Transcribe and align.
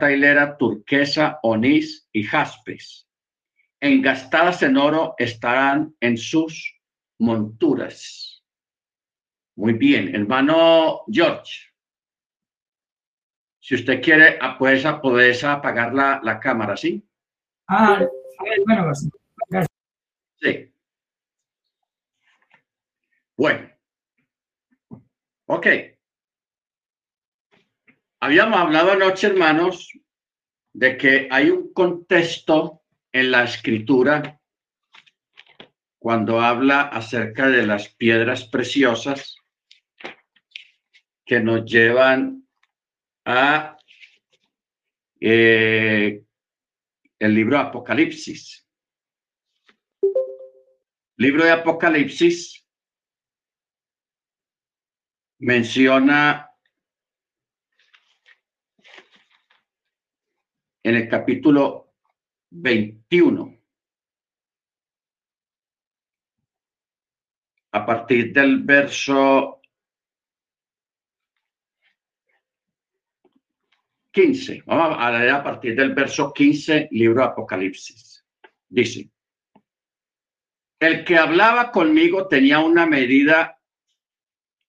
hilera 0.00 0.56
turquesa, 0.56 1.38
onís 1.42 2.08
y 2.12 2.22
jaspes. 2.22 3.08
Engastadas 3.80 4.62
en 4.62 4.76
oro 4.76 5.14
estarán 5.18 5.94
en 6.00 6.16
sus 6.16 6.74
monturas. 7.18 8.44
Muy 9.56 9.72
bien, 9.74 10.14
hermano 10.14 11.02
George. 11.10 11.72
Si 13.58 13.74
usted 13.74 14.00
quiere, 14.00 14.38
ah, 14.40 14.56
pues 14.58 14.84
poder 15.02 15.44
apagar 15.44 15.92
la, 15.92 16.20
la 16.22 16.38
cámara, 16.38 16.76
¿sí? 16.76 17.02
Ah, 17.66 18.00
bueno, 18.64 18.84
pues, 18.84 19.08
gracias. 19.48 19.70
Sí. 20.40 20.72
Bueno. 23.36 23.68
Ok. 25.46 25.66
Habíamos 28.26 28.58
hablado 28.58 28.90
anoche, 28.90 29.28
hermanos, 29.28 29.88
de 30.72 30.96
que 30.96 31.28
hay 31.30 31.48
un 31.48 31.72
contexto 31.72 32.82
en 33.12 33.30
la 33.30 33.44
escritura 33.44 34.40
cuando 35.96 36.40
habla 36.40 36.88
acerca 36.88 37.46
de 37.46 37.64
las 37.64 37.88
piedras 37.94 38.48
preciosas 38.48 39.36
que 41.24 41.38
nos 41.38 41.70
llevan 41.70 42.48
a 43.24 43.76
eh, 45.20 46.24
el 47.20 47.32
libro 47.32 47.58
de 47.58 47.62
Apocalipsis. 47.62 48.68
Libro 51.16 51.44
de 51.44 51.52
Apocalipsis 51.52 52.66
menciona 55.38 56.45
en 60.86 60.94
el 60.94 61.08
capítulo 61.08 61.94
21, 62.50 63.58
a 67.72 67.84
partir 67.84 68.32
del 68.32 68.62
verso 68.62 69.60
15. 74.12 74.62
Vamos 74.64 74.96
a 75.00 75.10
leer 75.10 75.30
a 75.30 75.42
partir 75.42 75.74
del 75.74 75.92
verso 75.92 76.32
15, 76.32 76.86
libro 76.92 77.24
Apocalipsis. 77.24 78.24
Dice, 78.68 79.10
el 80.78 81.04
que 81.04 81.18
hablaba 81.18 81.72
conmigo 81.72 82.28
tenía 82.28 82.60
una 82.60 82.86
medida, 82.86 83.58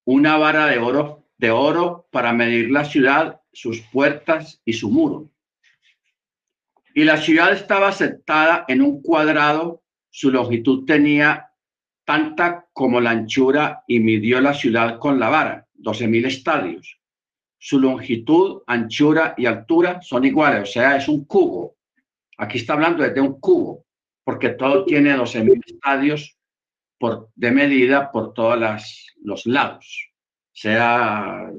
una 0.05 0.35
vara 0.37 0.65
de 0.65 0.79
oro, 0.79 1.27
de 1.37 1.51
oro 1.51 2.07
para 2.09 2.33
medir 2.33 2.71
la 2.71 2.85
ciudad, 2.85 3.39
sus 3.53 3.81
puertas 3.81 4.59
y 4.65 4.73
su 4.73 4.89
muro 4.89 5.29
y 6.97 7.03
la 7.03 7.17
ciudad 7.17 7.53
estaba 7.53 7.91
sentada 7.91 8.65
en 8.67 8.81
un 8.81 9.03
cuadrado, 9.03 9.83
su 10.09 10.31
longitud 10.31 10.83
tenía 10.83 11.51
tanta 12.03 12.65
como 12.73 12.99
la 12.99 13.11
anchura 13.11 13.83
y 13.85 13.99
midió 13.99 14.41
la 14.41 14.55
ciudad 14.55 14.97
con 14.97 15.19
la 15.19 15.29
vara, 15.29 15.67
12.000 15.75 16.25
estadios. 16.25 16.99
Su 17.59 17.79
longitud, 17.79 18.63
anchura 18.65 19.35
y 19.37 19.45
altura 19.45 20.01
son 20.01 20.25
iguales, 20.25 20.63
o 20.63 20.65
sea, 20.65 20.97
es 20.97 21.07
un 21.07 21.25
cubo. 21.25 21.77
Aquí 22.39 22.57
está 22.57 22.73
hablando 22.73 23.07
de 23.07 23.21
un 23.21 23.39
cubo, 23.39 23.85
porque 24.23 24.49
todo 24.49 24.83
tiene 24.83 25.15
12.000 25.15 25.61
estadios 25.67 26.35
de 27.35 27.51
medida 27.51 28.11
por 28.11 28.33
todos 28.33 28.57
los 29.21 29.45
lados. 29.45 30.09
Sea 30.51 31.51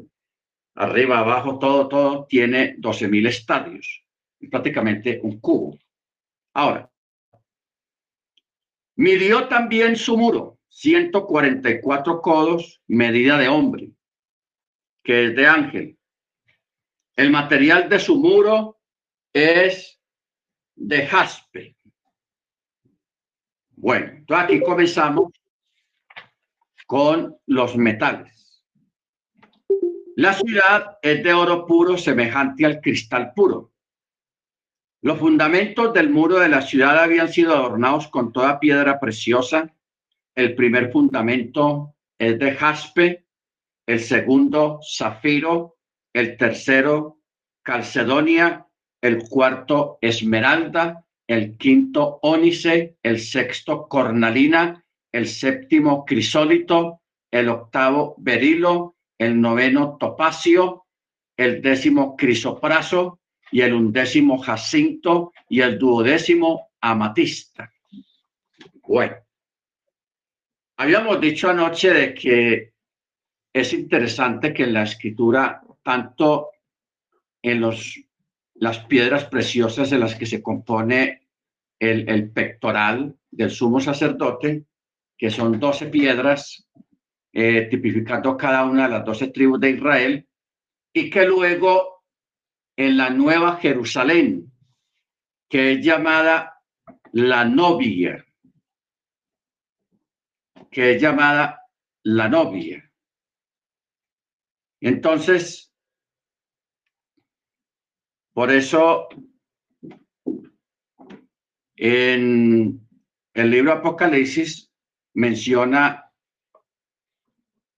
arriba, 0.75 1.19
abajo, 1.21 1.61
todo, 1.61 1.87
todo 1.87 2.27
tiene 2.29 2.77
12.000 2.79 3.29
estadios 3.29 4.08
prácticamente 4.47 5.21
un 5.23 5.41
cubo. 5.41 5.79
Ahora, 6.55 6.91
midió 8.97 9.49
también 9.49 9.97
su 9.97 10.17
muro, 10.17 10.59
144 10.69 12.21
codos, 12.21 12.81
medida 12.87 13.39
de 13.39 13.49
hombre, 13.49 13.93
que 15.03 15.27
es 15.27 15.37
de 15.37 15.47
ángel. 15.47 15.99
El 17.17 17.31
material 17.31 17.89
de 17.89 17.99
su 17.99 18.17
muro 18.17 18.79
es 19.33 20.01
de 20.77 21.07
jaspe. 21.07 21.77
Bueno, 23.71 24.25
aquí 24.29 24.61
comenzamos 24.61 25.33
con 26.87 27.37
los 27.47 27.77
metales. 27.77 28.65
La 30.17 30.33
ciudad 30.35 30.99
es 31.01 31.23
de 31.23 31.33
oro 31.33 31.65
puro 31.65 31.97
semejante 31.97 32.67
al 32.67 32.81
cristal 32.81 33.33
puro. 33.35 33.73
Los 35.01 35.19
fundamentos 35.19 35.95
del 35.95 36.11
muro 36.11 36.41
de 36.41 36.49
la 36.49 36.61
ciudad 36.61 36.99
habían 36.99 37.29
sido 37.29 37.55
adornados 37.55 38.09
con 38.09 38.33
toda 38.33 38.59
piedra 38.59 38.99
preciosa. 38.99 39.73
El 40.35 40.57
primer 40.57 40.91
fundamento 40.91 41.95
es 42.19 42.39
de 42.39 42.53
jaspe, 42.53 43.25
el 43.87 44.01
segundo 44.01 44.81
zafiro, 44.83 45.77
el 46.13 46.37
tercero 46.37 47.21
calcedonia, 47.63 48.67
el 49.01 49.29
cuarto 49.29 49.99
esmeralda, 50.01 51.05
el 51.29 51.57
quinto 51.57 52.19
ónice, 52.23 52.97
el 53.03 53.21
sexto 53.21 53.87
cornalina, 53.87 54.85
el 55.13 55.29
séptimo 55.29 56.05
crisólito, 56.05 57.03
el 57.31 57.49
octavo 57.49 58.15
berilo, 58.19 58.97
el 59.19 59.41
noveno 59.41 59.97
topacio, 59.99 60.87
el 61.37 61.63
décimo 61.63 62.17
crisopraso, 62.17 63.21
y 63.51 63.61
el 63.63 63.75
undécimo 63.75 64.39
jacinto 64.39 65.33
y 65.49 65.61
el 65.61 65.79
duodécimo 65.79 66.71
amatista. 66.81 67.73
Bueno, 68.87 69.17
habíamos 70.77 71.21
dicho 71.21 71.51
anoche 71.51 71.93
de 71.93 72.15
que 72.15 72.73
es 73.53 73.73
interesante 73.73 74.53
que 74.53 74.65
en 74.65 74.75
la 74.75 74.83
escritura, 74.83 75.63
tanto 75.83 76.51
en 77.43 77.61
los, 77.61 77.99
las 78.55 78.81
piedras 78.81 79.25
preciosas 79.25 79.91
de 79.91 79.99
las 79.99 80.15
que 80.15 80.27
se 80.27 80.43
compone 80.43 81.29
el, 81.79 82.09
el 82.09 82.31
pectoral 82.31 83.17
del 83.31 83.51
sumo 83.51 83.81
sacerdote, 83.81 84.65
que 85.17 85.31
son 85.31 85.59
doce 85.59 85.87
piedras, 85.87 86.69
eh, 87.33 87.69
tipificando 87.71 88.37
cada 88.37 88.65
una 88.65 88.85
de 88.85 88.95
las 88.95 89.05
doce 89.05 89.29
tribus 89.29 89.61
de 89.61 89.71
Israel, 89.71 90.29
y 90.93 91.11
que 91.11 91.27
luego 91.27 91.98
en 92.79 92.97
la 92.97 93.11
Nueva 93.11 93.57
Jerusalén, 93.57 94.53
que 95.49 95.73
es 95.73 95.85
llamada 95.85 96.63
la 97.11 97.45
novia, 97.45 98.25
que 100.71 100.95
es 100.95 101.03
llamada 101.03 101.61
la 102.05 102.29
novia. 102.29 102.89
Entonces, 104.81 105.75
por 108.33 108.53
eso 108.53 109.09
en 111.75 112.89
el 113.35 113.51
libro 113.51 113.73
Apocalipsis 113.73 114.73
menciona 115.15 116.13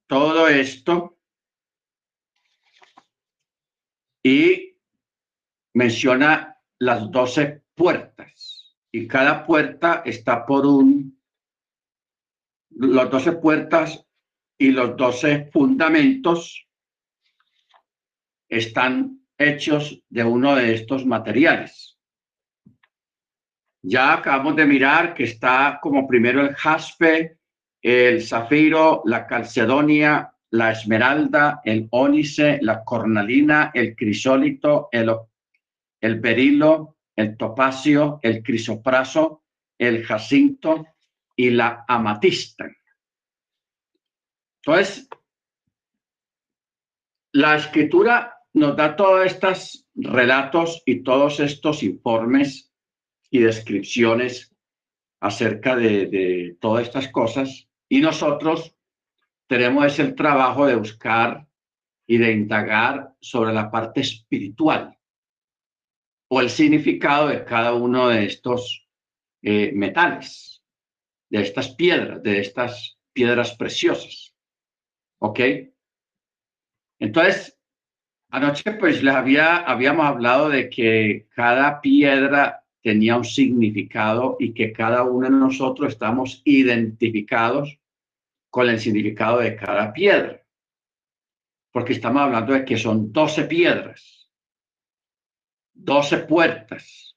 todo 0.07 0.47
esto 0.47 1.17
y 4.23 4.70
menciona 5.75 6.57
las 6.79 7.11
doce 7.11 7.63
puertas 7.75 8.77
y 8.93 9.07
cada 9.07 9.47
puerta 9.47 10.03
está 10.05 10.45
por 10.45 10.67
un, 10.67 11.19
las 12.71 13.11
doce 13.11 13.33
puertas 13.33 14.05
y 14.59 14.71
los 14.73 14.97
doce 14.97 15.49
fundamentos 15.53 16.67
están 18.49 19.21
hechos 19.39 20.03
de 20.09 20.25
uno 20.25 20.57
de 20.57 20.75
estos 20.75 21.07
materiales. 21.07 21.99
Ya 23.83 24.13
acabamos 24.13 24.57
de 24.57 24.67
mirar 24.67 25.15
que 25.15 25.25
está 25.25 25.79
como 25.81 26.07
primero 26.07 26.43
el 26.43 26.55
jaspe, 26.55 27.39
el 27.81 28.23
zafiro, 28.23 29.03
la 29.07 29.27
calcedonia, 29.27 30.35
la 30.51 30.73
esmeralda, 30.73 31.63
el 31.65 31.89
ónice, 31.91 32.59
la 32.61 32.85
cornalina, 32.85 33.71
el 33.73 33.97
crisólito, 33.97 34.89
el 34.93 35.09
el 36.01 36.21
berilo, 36.21 36.97
el 37.17 37.37
topacio, 37.37 38.19
el 38.23 38.43
crisopraso, 38.43 39.45
el 39.79 40.05
jacinto 40.05 40.87
y 41.37 41.51
la 41.51 41.85
amatista. 41.87 42.71
Entonces, 44.63 45.09
la 47.33 47.57
escritura 47.57 48.37
nos 48.53 48.77
da 48.77 48.97
todos 48.97 49.27
estos 49.27 49.87
relatos 49.95 50.83
y 50.85 51.03
todos 51.03 51.41
estos 51.41 51.83
informes 51.83 52.73
y 53.31 53.39
descripciones 53.39 54.55
acerca 55.21 55.77
de, 55.77 56.07
de 56.07 56.57
todas 56.61 56.87
estas 56.87 57.09
cosas 57.09 57.69
y 57.89 58.01
nosotros 58.01 58.75
tenemos 59.47 59.85
ese 59.87 60.13
trabajo 60.13 60.67
de 60.67 60.77
buscar 60.77 61.47
y 62.07 62.19
de 62.19 62.33
indagar 62.33 63.15
sobre 63.21 63.53
la 63.53 63.71
parte 63.71 64.01
espiritual 64.01 65.00
o 66.33 66.41
el 66.41 66.49
significado 66.49 67.29
de 67.29 67.45
cada 67.45 67.75
uno 67.75 68.09
de 68.09 68.25
estos 68.25 68.87
eh, 69.43 69.73
metales, 69.75 70.63
de 71.29 71.43
estas 71.43 71.71
piedras, 71.75 72.23
de 72.23 72.39
estas 72.39 72.99
piedras 73.13 73.57
preciosas. 73.57 74.33
¿Ok? 75.19 75.41
Entonces, 77.01 77.59
anoche 78.29 78.73
pues 78.73 79.03
les 79.03 79.13
había, 79.13 79.57
habíamos 79.57 80.07
hablado 80.07 80.49
de 80.49 80.71
que 80.71 81.27
cada 81.35 81.81
piedra 81.81 82.65
tenía 82.81 83.17
un 83.17 83.25
significado 83.25 84.37
y 84.39 84.55
que 84.55 84.73
cada 84.73 85.03
uno 85.03 85.29
de 85.29 85.37
nosotros 85.37 85.93
estamos 85.93 86.43
identificados 86.45 87.77
con 88.51 88.69
el 88.69 88.79
significado 88.79 89.39
de 89.39 89.57
cada 89.57 89.93
piedra. 89.93 90.45
Porque 91.73 91.93
estamos 91.93 92.23
hablando 92.23 92.53
de 92.53 92.65
que 92.65 92.77
son 92.77 93.13
12 93.13 93.45
piedras, 93.45 94.20
12 95.83 96.19
puertas, 96.19 97.17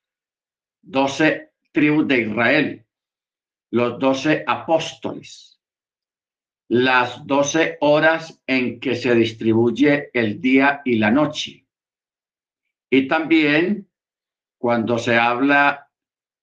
12 0.81 1.51
tribus 1.71 2.07
de 2.07 2.21
Israel, 2.21 2.85
los 3.71 3.99
12 3.99 4.43
apóstoles, 4.47 5.59
las 6.69 7.25
12 7.25 7.77
horas 7.81 8.41
en 8.47 8.79
que 8.79 8.95
se 8.95 9.13
distribuye 9.15 10.09
el 10.13 10.39
día 10.39 10.81
y 10.85 10.97
la 10.97 11.11
noche. 11.11 11.67
Y 12.89 13.07
también 13.07 13.89
cuando 14.57 14.97
se 14.97 15.17
habla 15.17 15.91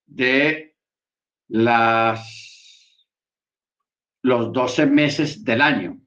de 0.06 0.76
las, 1.49 3.08
los 4.22 4.52
12 4.52 4.87
meses 4.87 5.44
del 5.44 5.62
año. 5.62 6.00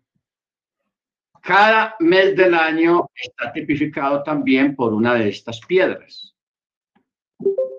Cada 1.44 1.98
mes 2.00 2.38
del 2.38 2.54
año 2.54 3.10
está 3.14 3.52
tipificado 3.52 4.24
también 4.24 4.78
por 4.78 4.94
una 4.94 5.16
de 5.16 5.28
estas 5.28 5.60
piedras. 5.60 6.34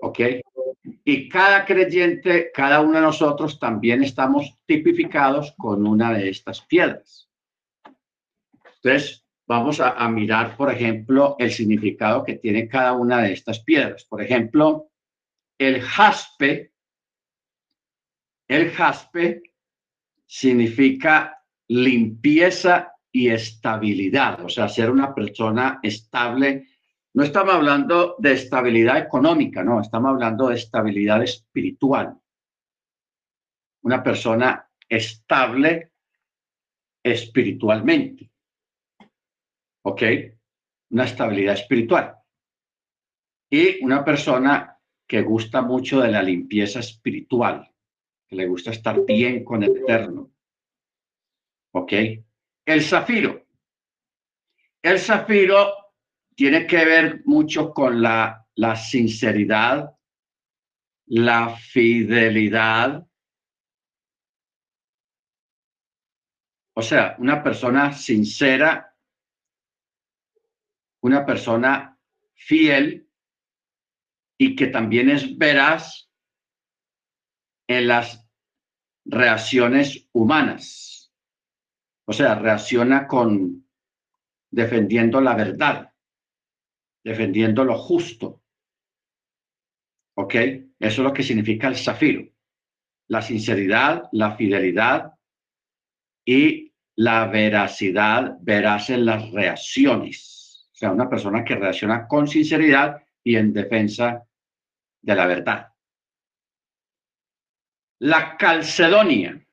¿Ok? 0.03 0.19
Y 1.03 1.27
cada 1.27 1.65
creyente, 1.65 2.51
cada 2.53 2.81
uno 2.81 2.93
de 2.93 3.01
nosotros 3.01 3.59
también 3.59 4.03
estamos 4.03 4.55
tipificados 4.67 5.55
con 5.57 5.87
una 5.87 6.13
de 6.13 6.29
estas 6.29 6.61
piedras. 6.61 7.27
Entonces, 8.83 9.25
vamos 9.47 9.79
a, 9.79 10.07
mirar, 10.09 10.55
por 10.55 10.71
ejemplo, 10.71 11.35
el 11.39 11.49
significado 11.49 12.23
que 12.23 12.35
tiene 12.35 12.67
cada 12.67 12.93
una 12.93 13.23
de 13.23 13.33
estas 13.33 13.61
piedras. 13.61 14.05
Por 14.05 14.21
ejemplo, 14.21 14.91
el 15.57 15.81
jaspe, 15.81 16.71
el 18.47 18.69
jaspe 18.69 19.41
significa 20.27 21.43
limpieza 21.67 22.94
y 23.15 23.29
estabilidad, 23.29 24.43
o 24.43 24.49
sea, 24.49 24.67
ser 24.67 24.91
una 24.91 25.15
persona 25.15 25.79
estable. 25.81 26.67
No 27.13 27.23
estamos 27.23 27.53
hablando 27.53 28.17
de 28.19 28.33
estabilidad 28.33 28.97
económica, 28.97 29.63
no, 29.63 29.79
estamos 29.79 30.09
hablando 30.09 30.49
de 30.49 30.55
estabilidad 30.55 31.23
espiritual. 31.23 32.19
Una 33.83 34.03
persona 34.03 34.69
estable 34.89 35.93
espiritualmente. 37.01 38.29
¿ok? 39.83 40.01
Una 40.89 41.05
estabilidad 41.05 41.53
espiritual. 41.53 42.17
Y 43.49 43.81
una 43.81 44.03
persona 44.03 44.77
que 45.07 45.21
gusta 45.21 45.61
mucho 45.61 46.01
de 46.01 46.11
la 46.11 46.21
limpieza 46.21 46.81
espiritual, 46.81 47.71
que 48.27 48.35
le 48.35 48.45
gusta 48.45 48.71
estar 48.71 49.05
bien 49.05 49.45
con 49.45 49.63
el 49.63 49.77
Eterno. 49.77 50.31
¿Ok? 51.71 51.93
El 52.65 52.81
zafiro. 52.83 53.45
El 54.81 54.99
zafiro 54.99 55.93
tiene 56.35 56.65
que 56.67 56.83
ver 56.85 57.21
mucho 57.25 57.71
con 57.73 58.01
la, 58.01 58.45
la 58.55 58.75
sinceridad, 58.75 59.95
la 61.07 61.55
fidelidad. 61.55 63.05
O 66.73 66.81
sea, 66.81 67.15
una 67.19 67.41
persona 67.41 67.93
sincera 67.93 68.95
una 71.05 71.23
persona 71.23 71.99
fiel 72.33 73.07
y 74.39 74.55
que 74.55 74.67
también 74.67 75.11
es 75.11 75.37
veraz 75.37 76.09
en 77.67 77.87
las 77.87 78.27
reacciones 79.05 80.09
humanas. 80.13 80.94
O 82.07 82.13
sea, 82.13 82.35
reacciona 82.35 83.07
con 83.07 83.65
defendiendo 84.51 85.19
la 85.19 85.35
verdad, 85.35 85.91
defendiendo 87.03 87.63
lo 87.63 87.77
justo. 87.77 88.41
¿Ok? 90.17 90.35
Eso 90.35 90.67
es 90.79 90.99
lo 90.99 91.13
que 91.13 91.23
significa 91.23 91.67
el 91.67 91.75
zafiro. 91.75 92.27
La 93.07 93.21
sinceridad, 93.21 94.07
la 94.11 94.35
fidelidad 94.35 95.13
y 96.25 96.73
la 96.95 97.27
veracidad, 97.27 98.37
veraz 98.41 98.89
en 98.89 99.05
las 99.05 99.29
reacciones. 99.31 100.69
O 100.71 100.75
sea, 100.75 100.91
una 100.91 101.09
persona 101.09 101.43
que 101.43 101.55
reacciona 101.55 102.07
con 102.07 102.27
sinceridad 102.27 103.03
y 103.23 103.35
en 103.35 103.53
defensa 103.53 104.25
de 105.01 105.15
la 105.15 105.27
verdad. 105.27 105.67
La 107.99 108.37
calcedonia. 108.37 109.44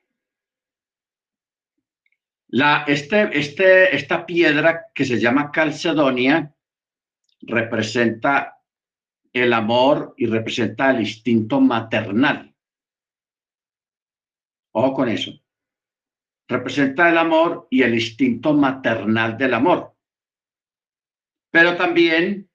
La, 2.52 2.84
este, 2.86 3.36
este, 3.38 3.94
esta 3.94 4.24
piedra 4.24 4.86
que 4.94 5.04
se 5.04 5.18
llama 5.18 5.50
calcedonia 5.50 6.54
representa 7.42 8.58
el 9.32 9.52
amor 9.52 10.14
y 10.16 10.26
representa 10.26 10.90
el 10.90 11.00
instinto 11.00 11.60
maternal. 11.60 12.54
Ojo 14.72 14.94
con 14.94 15.08
eso. 15.08 15.32
Representa 16.46 17.08
el 17.08 17.18
amor 17.18 17.66
y 17.70 17.82
el 17.82 17.94
instinto 17.94 18.52
maternal 18.52 19.36
del 19.36 19.54
amor 19.54 19.92
pero 21.52 21.76
también 21.76 22.48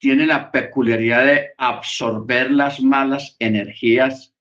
tiene 0.00 0.26
la 0.26 0.50
peculiaridad 0.50 1.26
de 1.26 1.50
absorber 1.58 2.50
las 2.50 2.80
malas 2.80 3.36
energías 3.38 4.34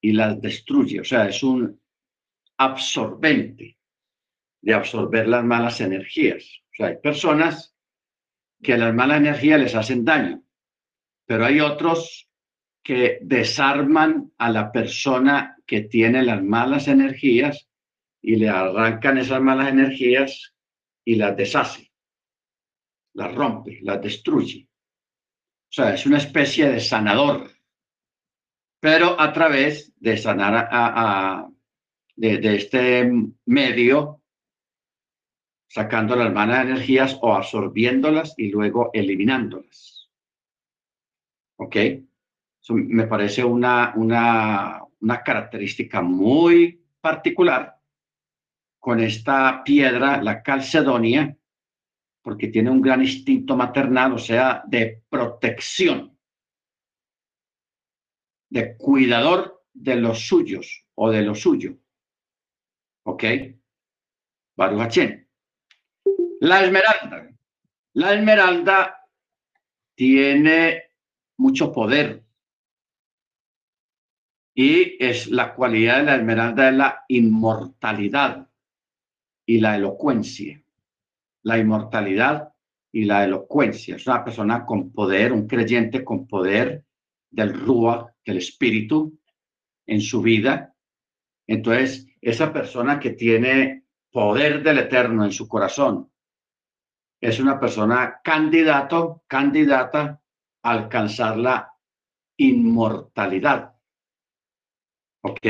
y 0.00 0.12
las 0.12 0.40
destruye. 0.40 1.00
O 1.00 1.04
sea, 1.04 1.28
es 1.28 1.42
un 1.42 1.80
absorbente 2.56 3.76
de 4.62 4.74
absorber 4.74 5.28
las 5.28 5.44
malas 5.44 5.80
energías. 5.80 6.44
O 6.72 6.74
sea, 6.76 6.86
hay 6.86 6.96
personas 6.96 7.76
que 8.62 8.78
las 8.78 8.94
malas 8.94 9.18
energías 9.18 9.60
les 9.60 9.74
hacen 9.74 10.04
daño, 10.04 10.42
pero 11.26 11.44
hay 11.44 11.60
otros 11.60 12.30
que 12.82 13.18
desarman 13.22 14.32
a 14.38 14.50
la 14.50 14.72
persona 14.72 15.56
que 15.66 15.82
tiene 15.82 16.22
las 16.22 16.42
malas 16.42 16.88
energías 16.88 17.68
y 18.22 18.36
le 18.36 18.48
arrancan 18.48 19.18
esas 19.18 19.40
malas 19.40 19.68
energías 19.68 20.54
y 21.04 21.16
las 21.16 21.36
deshacen 21.36 21.92
la 23.14 23.28
rompe, 23.28 23.78
la 23.82 23.98
destruye. 23.98 24.68
O 24.68 25.74
sea, 25.74 25.94
es 25.94 26.06
una 26.06 26.18
especie 26.18 26.68
de 26.68 26.80
sanador, 26.80 27.50
pero 28.80 29.18
a 29.20 29.32
través 29.32 29.92
de 30.00 30.16
sanar 30.16 30.68
a, 30.70 31.48
de, 32.16 32.56
este 32.56 33.10
medio, 33.46 34.21
sacando 35.72 36.14
las 36.14 36.30
malas 36.30 36.66
energías 36.66 37.18
o 37.22 37.32
absorbiéndolas 37.32 38.34
y 38.36 38.50
luego 38.50 38.90
eliminándolas. 38.92 40.10
¿Ok? 41.56 41.76
Eso 41.76 42.74
me 42.74 43.06
parece 43.06 43.42
una, 43.42 43.94
una, 43.96 44.82
una 45.00 45.22
característica 45.22 46.02
muy 46.02 46.84
particular 47.00 47.80
con 48.78 49.00
esta 49.00 49.64
piedra, 49.64 50.22
la 50.22 50.42
calcedonia, 50.42 51.34
porque 52.20 52.48
tiene 52.48 52.68
un 52.68 52.82
gran 52.82 53.00
instinto 53.00 53.56
maternal, 53.56 54.12
o 54.12 54.18
sea, 54.18 54.62
de 54.66 55.02
protección, 55.08 56.18
de 58.50 58.76
cuidador 58.76 59.64
de 59.72 59.96
los 59.96 60.26
suyos 60.26 60.84
o 60.96 61.10
de 61.10 61.22
lo 61.22 61.34
suyo. 61.34 61.78
¿Ok? 63.04 63.24
La 66.42 66.64
esmeralda. 66.64 67.30
La 67.94 68.14
esmeralda 68.14 69.08
tiene 69.94 70.82
mucho 71.36 71.72
poder. 71.72 72.24
Y 74.54 74.96
es 75.04 75.28
la 75.28 75.54
cualidad 75.54 75.98
de 75.98 76.02
la 76.04 76.16
esmeralda 76.16 76.64
de 76.66 76.72
la 76.72 77.04
inmortalidad 77.08 78.50
y 79.46 79.60
la 79.60 79.76
elocuencia 79.76 80.62
la 81.44 81.58
inmortalidad 81.58 82.52
y 82.92 83.04
la 83.04 83.24
elocuencia. 83.24 83.96
Es 83.96 84.06
una 84.06 84.24
persona 84.24 84.64
con 84.64 84.92
poder, 84.92 85.32
un 85.32 85.46
creyente 85.46 86.04
con 86.04 86.26
poder 86.26 86.84
del 87.30 87.54
Rúa, 87.54 88.14
del 88.24 88.38
Espíritu 88.38 89.18
en 89.86 90.00
su 90.00 90.22
vida. 90.22 90.74
Entonces, 91.46 92.06
esa 92.20 92.52
persona 92.52 93.00
que 93.00 93.10
tiene 93.10 93.84
poder 94.10 94.62
del 94.62 94.78
Eterno 94.78 95.24
en 95.24 95.32
su 95.32 95.48
corazón 95.48 96.11
es 97.22 97.38
una 97.38 97.58
persona 97.60 98.20
candidato, 98.22 99.22
candidata 99.28 100.20
alcanzar 100.64 101.38
la 101.38 101.72
inmortalidad. 102.36 103.76
¿Ok? 105.22 105.46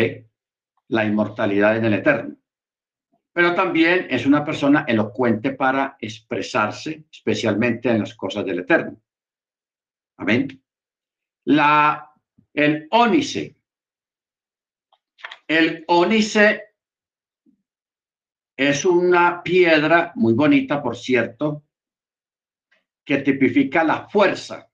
La 0.89 1.07
inmortalidad 1.07 1.79
en 1.79 1.87
el 1.87 1.95
eterno. 1.95 2.37
Pero 3.33 3.55
también 3.55 4.07
es 4.11 4.27
una 4.27 4.45
persona 4.45 4.85
elocuente 4.87 5.53
para 5.53 5.97
expresarse, 5.99 7.07
especialmente 7.11 7.89
en 7.89 8.01
las 8.01 8.15
cosas 8.15 8.45
del 8.45 8.59
eterno. 8.59 9.01
Amén. 10.19 10.63
La, 11.47 12.13
el 12.53 12.87
ónice. 12.91 13.57
El 15.49 15.85
ónice 15.89 16.72
es 18.57 18.85
una 18.85 19.43
piedra 19.43 20.13
muy 20.17 20.35
bonita, 20.35 20.83
por 20.83 20.97
cierto, 20.97 21.65
que 23.05 23.19
tipifica 23.19 23.83
la 23.83 24.09
fuerza, 24.09 24.71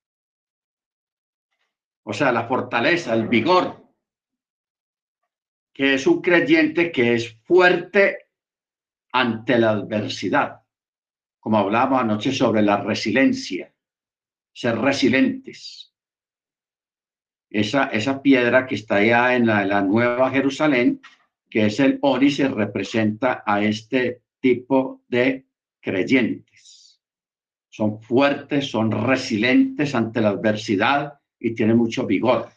o 2.05 2.13
sea, 2.13 2.33
la 2.33 2.47
fortaleza, 2.47 3.15
el 3.15 3.29
vigor, 3.29 3.87
que 5.73 5.95
es 5.95 6.07
un 6.07 6.21
creyente 6.21 6.91
que 6.91 7.15
es 7.15 7.39
fuerte 7.45 8.31
ante 9.13 9.59
la 9.59 9.71
adversidad, 9.71 10.63
como 11.39 11.59
hablábamos 11.59 12.01
anoche 12.01 12.33
sobre 12.33 12.63
la 12.63 12.79
resiliencia, 12.79 13.73
ser 14.53 14.79
resilientes. 14.79 15.95
Esa, 17.51 17.85
esa 17.87 18.21
piedra 18.21 18.67
que 18.67 18.75
está 18.75 18.97
allá 18.97 19.35
en 19.35 19.47
la, 19.47 19.65
la 19.65 19.81
Nueva 19.81 20.31
Jerusalén, 20.31 21.01
que 21.49 21.67
es 21.67 21.81
el 21.81 21.99
ónice, 22.03 22.49
representa 22.49 23.43
a 23.47 23.63
este 23.63 24.23
tipo 24.41 25.03
de 25.09 25.47
creyentes. 25.81 27.01
Son 27.69 28.01
fuertes, 28.03 28.71
son 28.71 28.91
resilientes 28.91 29.95
ante 29.95 30.21
la 30.21 30.31
adversidad 30.31 31.21
y 31.39 31.55
tienen 31.55 31.77
mucho 31.77 32.07
vigor. 32.07 32.51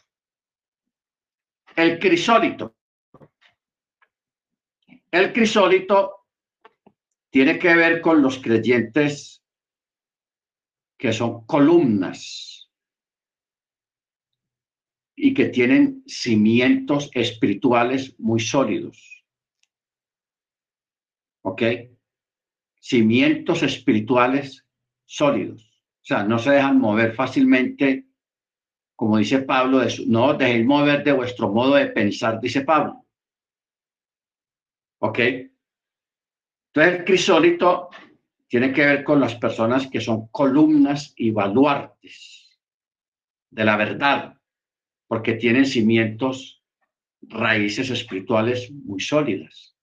El 1.76 1.98
crisólito. 1.98 2.74
El 5.10 5.32
crisólito 5.32 6.26
tiene 7.30 7.58
que 7.58 7.74
ver 7.74 8.00
con 8.00 8.20
los 8.20 8.38
creyentes 8.38 9.42
que 10.98 11.12
son 11.12 11.46
columnas 11.46 12.51
y 15.14 15.34
que 15.34 15.46
tienen 15.46 16.02
cimientos 16.06 17.10
espirituales 17.14 18.18
muy 18.18 18.40
sólidos. 18.40 19.24
¿Ok? 21.42 21.62
Cimientos 22.80 23.62
espirituales 23.62 24.64
sólidos. 25.04 25.62
O 26.02 26.04
sea, 26.04 26.24
no 26.24 26.38
se 26.38 26.50
dejan 26.50 26.78
mover 26.78 27.14
fácilmente, 27.14 28.06
como 28.96 29.18
dice 29.18 29.40
Pablo, 29.40 29.78
de 29.78 29.94
no 30.06 30.34
dejéis 30.34 30.66
mover 30.66 31.04
de 31.04 31.12
vuestro 31.12 31.52
modo 31.52 31.74
de 31.74 31.86
pensar, 31.86 32.40
dice 32.40 32.62
Pablo. 32.62 33.06
¿Ok? 35.00 35.18
Entonces 36.74 37.00
el 37.00 37.04
crisólito 37.04 37.90
tiene 38.48 38.72
que 38.72 38.84
ver 38.84 39.04
con 39.04 39.20
las 39.20 39.34
personas 39.36 39.86
que 39.88 40.00
son 40.00 40.28
columnas 40.28 41.12
y 41.16 41.30
baluartes 41.30 42.58
de 43.50 43.64
la 43.64 43.76
verdad, 43.76 44.34
porque 45.12 45.34
tienen 45.34 45.66
cimientos, 45.66 46.62
raíces 47.20 47.90
espirituales 47.90 48.70
muy 48.70 48.98
sólidas. 48.98 49.76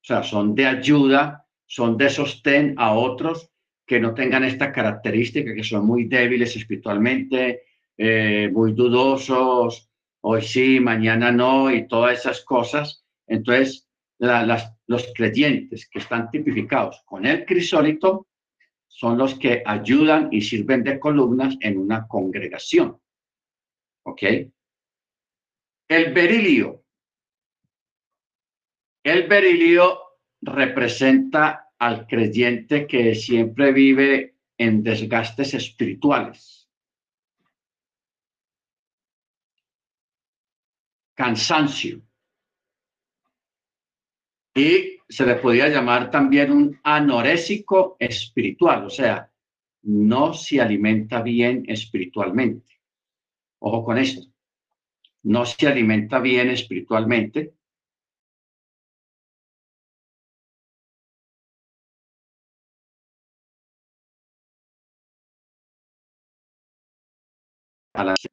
O 0.00 0.04
sea, 0.04 0.22
son 0.22 0.54
de 0.54 0.64
ayuda, 0.64 1.44
son 1.66 1.96
de 1.96 2.08
sostén 2.08 2.76
a 2.78 2.94
otros 2.94 3.50
que 3.84 3.98
no 3.98 4.14
tengan 4.14 4.44
esta 4.44 4.70
característica, 4.70 5.56
que 5.56 5.64
son 5.64 5.86
muy 5.86 6.04
débiles 6.04 6.54
espiritualmente, 6.54 7.64
eh, 7.98 8.48
muy 8.52 8.72
dudosos, 8.72 9.90
hoy 10.20 10.42
sí, 10.42 10.78
mañana 10.78 11.32
no, 11.32 11.68
y 11.68 11.88
todas 11.88 12.20
esas 12.20 12.44
cosas. 12.44 13.04
Entonces, 13.26 13.88
las, 14.18 14.72
los 14.86 15.12
creyentes 15.16 15.88
que 15.90 15.98
están 15.98 16.30
tipificados 16.30 17.02
con 17.06 17.26
el 17.26 17.44
crisólito 17.44 18.28
son 18.86 19.18
los 19.18 19.34
que 19.34 19.64
ayudan 19.66 20.28
y 20.30 20.42
sirven 20.42 20.84
de 20.84 21.00
columnas 21.00 21.56
en 21.58 21.76
una 21.76 22.06
congregación. 22.06 23.00
¿Ok? 24.04 24.22
El 25.90 26.14
berilio. 26.14 26.84
El 29.02 29.26
berilio 29.26 29.98
representa 30.40 31.72
al 31.76 32.06
creyente 32.06 32.86
que 32.86 33.16
siempre 33.16 33.72
vive 33.72 34.36
en 34.56 34.84
desgastes 34.84 35.52
espirituales. 35.54 36.70
Cansancio. 41.16 42.00
Y 44.54 44.98
se 45.08 45.26
le 45.26 45.34
podía 45.36 45.66
llamar 45.66 46.08
también 46.12 46.52
un 46.52 46.80
anorésico 46.84 47.96
espiritual, 47.98 48.84
o 48.86 48.90
sea, 48.90 49.28
no 49.82 50.34
se 50.34 50.60
alimenta 50.60 51.20
bien 51.20 51.64
espiritualmente. 51.66 52.80
Ojo 53.58 53.84
con 53.84 53.98
esto 53.98 54.29
no 55.24 55.44
se 55.44 55.66
alimenta 55.68 56.18
bien 56.18 56.50
espiritualmente, 56.50 57.54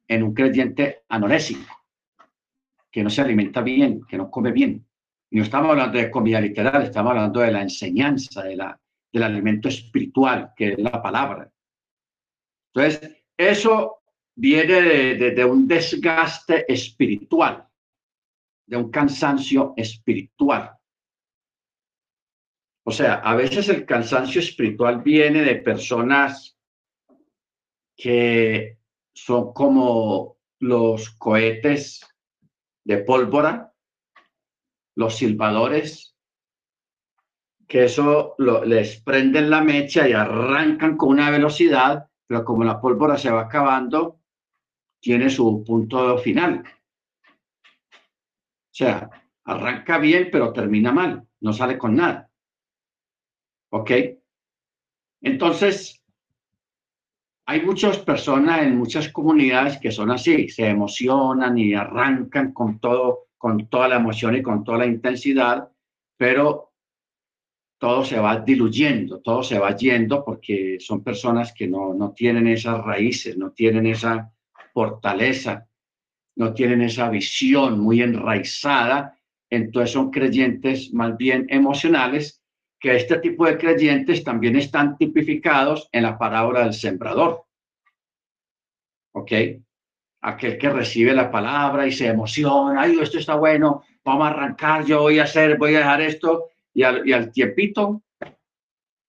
en 0.06 0.22
un 0.22 0.34
creyente 0.34 1.04
anorésico, 1.08 1.84
que 2.90 3.02
no 3.02 3.10
se 3.10 3.20
alimenta 3.20 3.60
bien, 3.60 4.02
que 4.08 4.16
no 4.16 4.30
come 4.30 4.52
bien. 4.52 4.86
Y 5.30 5.36
no 5.36 5.42
estamos 5.42 5.70
hablando 5.70 5.98
de 5.98 6.10
comida 6.10 6.40
literal, 6.40 6.82
estamos 6.82 7.10
hablando 7.10 7.40
de 7.40 7.52
la 7.52 7.62
enseñanza, 7.62 8.42
de 8.42 8.56
la, 8.56 8.80
del 9.12 9.22
alimento 9.22 9.68
espiritual, 9.68 10.52
que 10.56 10.72
es 10.72 10.78
la 10.78 11.02
palabra. 11.02 11.50
Entonces, 12.72 13.24
eso 13.36 13.97
viene 14.38 15.16
de, 15.16 15.44
un 15.44 15.66
desgaste 15.66 16.72
espiritual, 16.72 17.66
de 18.66 18.76
un 18.76 18.88
cansancio 18.88 19.74
espiritual. 19.76 20.78
O 22.84 22.92
sea, 22.92 23.14
a 23.14 23.34
veces 23.34 23.68
el 23.68 23.84
cansancio 23.84 24.40
espiritual 24.40 25.02
viene 25.02 25.42
de 25.42 25.56
personas 25.56 26.56
que 27.96 28.78
son 29.12 29.52
como 29.52 30.36
los 30.60 31.10
cohetes 31.10 32.06
de 32.84 32.98
pólvora, 32.98 33.74
los 34.94 35.16
silbadores, 35.16 36.16
que 37.66 37.84
eso 37.84 38.36
les 38.38 39.00
prenden 39.02 39.50
la 39.50 39.62
mecha 39.62 40.08
y 40.08 40.12
arrancan 40.12 40.96
con 40.96 41.08
una 41.08 41.28
velocidad, 41.28 42.08
pero 42.28 42.44
como 42.44 42.62
la 42.62 42.80
pólvora 42.80 43.18
se 43.18 43.32
va 43.32 43.42
acabando, 43.42 44.17
tiene 45.00 45.30
su 45.30 45.64
punto 45.64 46.18
final. 46.18 46.64
O 47.92 48.74
sea, 48.78 49.10
arranca 49.44 49.98
bien, 49.98 50.28
pero 50.30 50.52
termina 50.52 50.92
mal, 50.92 51.26
no 51.40 51.52
sale 51.52 51.78
con 51.78 51.96
nada. 51.96 52.30
¿Ok? 53.70 53.90
Entonces, 55.20 56.02
hay 57.46 57.62
muchas 57.62 57.98
personas 57.98 58.62
en 58.62 58.76
muchas 58.76 59.08
comunidades 59.10 59.78
que 59.78 59.90
son 59.90 60.10
así, 60.10 60.48
se 60.48 60.68
emocionan 60.68 61.56
y 61.56 61.74
arrancan 61.74 62.52
con 62.52 62.78
todo, 62.78 63.28
con 63.38 63.68
toda 63.68 63.88
la 63.88 63.96
emoción 63.96 64.36
y 64.36 64.42
con 64.42 64.64
toda 64.64 64.78
la 64.78 64.86
intensidad, 64.86 65.68
pero 66.16 66.72
todo 67.78 68.04
se 68.04 68.18
va 68.18 68.40
diluyendo, 68.40 69.20
todo 69.20 69.42
se 69.42 69.58
va 69.58 69.74
yendo 69.74 70.24
porque 70.24 70.76
son 70.78 71.02
personas 71.02 71.52
que 71.52 71.66
no, 71.68 71.94
no 71.94 72.12
tienen 72.12 72.48
esas 72.48 72.84
raíces, 72.84 73.38
no 73.38 73.52
tienen 73.52 73.86
esa, 73.86 74.30
fortaleza, 74.78 75.66
no 76.36 76.54
tienen 76.54 76.82
esa 76.82 77.10
visión 77.10 77.80
muy 77.80 78.00
enraizada, 78.00 79.18
entonces 79.50 79.90
son 79.90 80.12
creyentes 80.12 80.94
más 80.94 81.16
bien 81.16 81.46
emocionales, 81.48 82.40
que 82.78 82.94
este 82.94 83.18
tipo 83.18 83.44
de 83.44 83.58
creyentes 83.58 84.22
también 84.22 84.54
están 84.54 84.96
tipificados 84.96 85.88
en 85.90 86.04
la 86.04 86.16
parábola 86.16 86.60
del 86.62 86.74
sembrador. 86.74 87.42
¿Ok? 89.16 89.32
Aquel 90.20 90.58
que 90.58 90.70
recibe 90.70 91.12
la 91.12 91.28
palabra 91.28 91.84
y 91.84 91.90
se 91.90 92.06
emociona, 92.06 92.82
ay, 92.82 92.96
esto 93.00 93.18
está 93.18 93.34
bueno, 93.34 93.82
vamos 94.04 94.28
a 94.28 94.30
arrancar, 94.30 94.84
yo 94.84 95.00
voy 95.00 95.18
a 95.18 95.24
hacer, 95.24 95.58
voy 95.58 95.74
a 95.74 95.78
dejar 95.78 96.02
esto, 96.02 96.50
y 96.72 96.84
al, 96.84 97.04
y 97.04 97.12
al 97.12 97.32
tiempito 97.32 98.04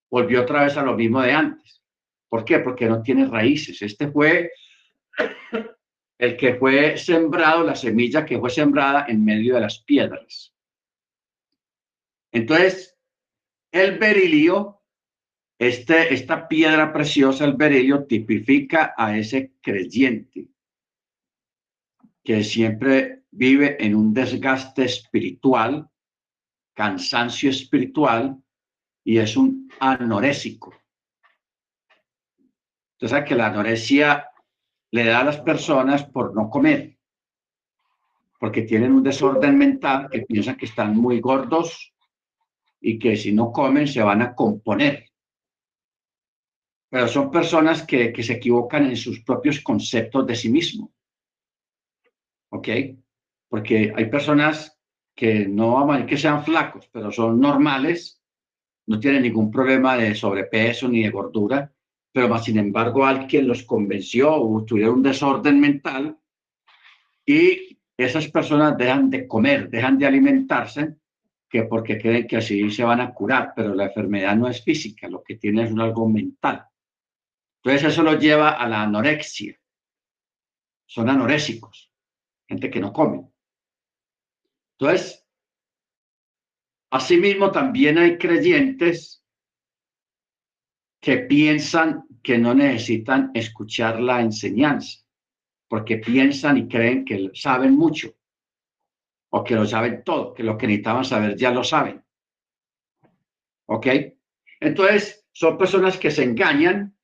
volvió 0.09 0.41
otra 0.41 0.63
vez 0.63 0.75
a 0.77 0.81
lo 0.81 0.95
mismo 0.95 1.21
de 1.21 1.31
antes. 1.31 1.83
¿Por 2.27 2.43
qué? 2.43 2.57
Porque 2.57 2.87
no 2.87 3.03
tiene 3.03 3.27
raíces. 3.27 3.79
Este 3.83 4.07
fue 4.07 4.49
el 6.17 6.37
que 6.37 6.55
fue 6.55 6.97
sembrado, 6.97 7.63
la 7.63 7.75
semilla 7.75 8.25
que 8.25 8.39
fue 8.39 8.49
sembrada 8.49 9.05
en 9.07 9.23
medio 9.23 9.55
de 9.55 9.61
las 9.61 9.79
piedras. 9.79 10.53
Entonces, 12.31 12.97
el 13.71 13.97
berilio 13.97 14.79
este, 15.59 16.13
esta 16.13 16.47
piedra 16.47 16.93
preciosa, 16.93 17.43
el 17.43 17.53
berilio, 17.53 18.05
tipifica 18.05 18.93
a 18.97 19.17
ese 19.17 19.55
creyente 19.61 20.47
que 22.23 22.43
siempre 22.45 23.23
vive 23.29 23.75
en 23.85 23.93
un 23.93 24.13
desgaste 24.13 24.85
espiritual, 24.85 25.89
cansancio 26.73 27.49
espiritual, 27.49 28.41
y 29.03 29.17
es 29.17 29.35
un 29.35 29.69
anorésico. 29.81 30.73
Entonces, 32.93 33.27
que 33.27 33.35
la 33.35 33.47
anorexia 33.47 34.28
le 34.91 35.03
da 35.05 35.19
a 35.19 35.23
las 35.23 35.39
personas 35.41 36.03
por 36.03 36.35
no 36.35 36.49
comer, 36.49 36.97
porque 38.39 38.63
tienen 38.63 38.93
un 38.93 39.03
desorden 39.03 39.57
mental 39.57 40.09
que 40.09 40.21
piensan 40.21 40.55
que 40.55 40.65
están 40.65 40.95
muy 40.95 41.19
gordos 41.19 41.93
y 42.81 42.97
que 42.97 43.15
si 43.15 43.33
no 43.33 43.51
comen 43.51 43.87
se 43.87 44.01
van 44.01 44.21
a 44.21 44.33
componer 44.33 45.09
pero 46.89 47.07
son 47.07 47.29
personas 47.29 47.85
que, 47.85 48.13
se 48.21 48.33
equivocan 48.33 48.85
en 48.85 48.97
sus 48.97 49.21
propios 49.21 49.61
conceptos 49.61 50.25
de 50.25 50.35
sí 50.35 50.49
mismo. 50.49 50.91
¿Ok? 52.49 52.67
Porque 53.47 53.93
hay 53.95 54.05
personas 54.05 54.75
que 55.15 55.47
no 55.47 55.73
vamos 55.73 56.05
que 56.07 56.17
sean 56.17 56.43
flacos, 56.43 56.89
pero 56.91 57.11
son 57.11 57.39
normales, 57.39 58.21
no 58.87 58.99
tienen 58.99 59.21
ningún 59.21 59.51
problema 59.51 59.97
de 59.97 60.15
sobrepeso 60.15 60.87
ni 60.87 61.03
de 61.03 61.11
gordura, 61.11 61.71
pero 62.11 62.27
más 62.27 62.45
sin 62.45 62.57
embargo 62.57 63.05
alguien 63.05 63.47
los 63.47 63.63
convenció 63.63 64.33
o 64.33 64.65
tuvieron 64.65 64.95
un 64.95 65.03
desorden 65.03 65.59
mental 65.59 66.17
y 67.25 67.77
esas 67.95 68.27
personas 68.29 68.77
dejan 68.77 69.09
de 69.09 69.27
comer, 69.27 69.69
dejan 69.69 69.97
de 69.97 70.07
alimentarse, 70.07 70.95
que 71.49 71.63
porque 71.63 71.97
creen 71.97 72.27
que 72.27 72.37
así 72.37 72.69
se 72.71 72.83
van 72.83 73.01
a 73.01 73.13
curar, 73.13 73.53
pero 73.55 73.73
la 73.73 73.85
enfermedad 73.85 74.35
no 74.35 74.47
es 74.47 74.63
física, 74.63 75.07
lo 75.09 75.23
que 75.23 75.35
tiene 75.35 75.63
es 75.63 75.71
un 75.71 75.81
algo 75.81 76.07
mental. 76.07 76.65
Entonces 77.57 77.91
eso 77.91 78.03
los 78.03 78.19
lleva 78.19 78.51
a 78.51 78.67
la 78.67 78.83
anorexia. 78.83 79.59
Son 80.85 81.09
anorésicos, 81.09 81.91
gente 82.47 82.69
que 82.69 82.79
no 82.79 82.93
come. 82.93 83.27
Entonces, 84.77 85.27
asimismo 86.91 87.51
también 87.51 87.97
hay 87.97 88.17
creyentes 88.17 89.18
que 91.01 91.17
piensan 91.19 92.05
que 92.21 92.37
no 92.37 92.53
necesitan 92.53 93.31
escuchar 93.33 93.99
la 93.99 94.21
enseñanza, 94.21 94.99
porque 95.67 95.97
piensan 95.97 96.57
y 96.57 96.67
creen 96.67 97.05
que 97.05 97.31
saben 97.33 97.75
mucho, 97.75 98.15
o 99.31 99.43
que 99.43 99.55
lo 99.55 99.65
saben 99.65 100.03
todo, 100.03 100.33
que 100.33 100.43
lo 100.43 100.57
que 100.57 100.67
necesitaban 100.67 101.05
saber 101.05 101.35
ya 101.35 101.51
lo 101.51 101.63
saben. 101.63 102.03
¿Ok? 103.67 103.87
Entonces, 104.59 105.25
son 105.31 105.57
personas 105.57 105.97
que 105.97 106.11
se 106.11 106.23
engañan 106.23 106.99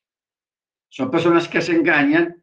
son 0.96 1.12
personas 1.12 1.50
que 1.50 1.62
se 1.62 1.74
engañan 1.74 2.42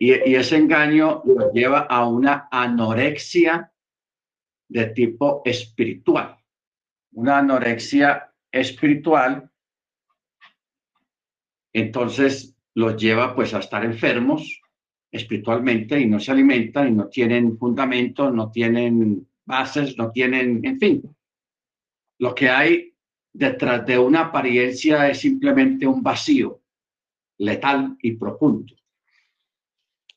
y, 0.00 0.10
ese 0.12 0.56
engaño 0.56 1.22
los 1.24 1.52
lleva 1.52 1.82
a 1.82 2.08
una 2.08 2.48
anorexia 2.50 3.72
de 4.68 4.86
tipo 4.86 5.42
espiritual. 5.44 6.38
Una 7.12 7.38
anorexia 7.38 8.34
espiritual, 8.50 9.48
entonces 11.72 12.56
los 12.74 12.96
lleva 12.96 13.34
pues 13.34 13.54
a 13.54 13.58
estar 13.58 13.84
enfermos 13.84 14.60
espiritualmente 15.10 15.98
y 15.98 16.06
no 16.06 16.20
se 16.20 16.32
alimentan 16.32 16.88
y 16.88 16.92
no 16.92 17.08
tienen 17.08 17.58
fundamento, 17.58 18.30
no 18.30 18.50
tienen 18.50 19.26
bases, 19.44 19.96
no 19.96 20.10
tienen, 20.10 20.64
en 20.64 20.78
fin. 20.78 21.16
Lo 22.18 22.34
que 22.34 22.48
hay 22.48 22.94
detrás 23.32 23.86
de 23.86 23.98
una 23.98 24.22
apariencia 24.22 25.08
es 25.08 25.20
simplemente 25.20 25.86
un 25.86 26.02
vacío 26.02 26.62
letal 27.38 27.96
y 28.02 28.12
profundo. 28.12 28.74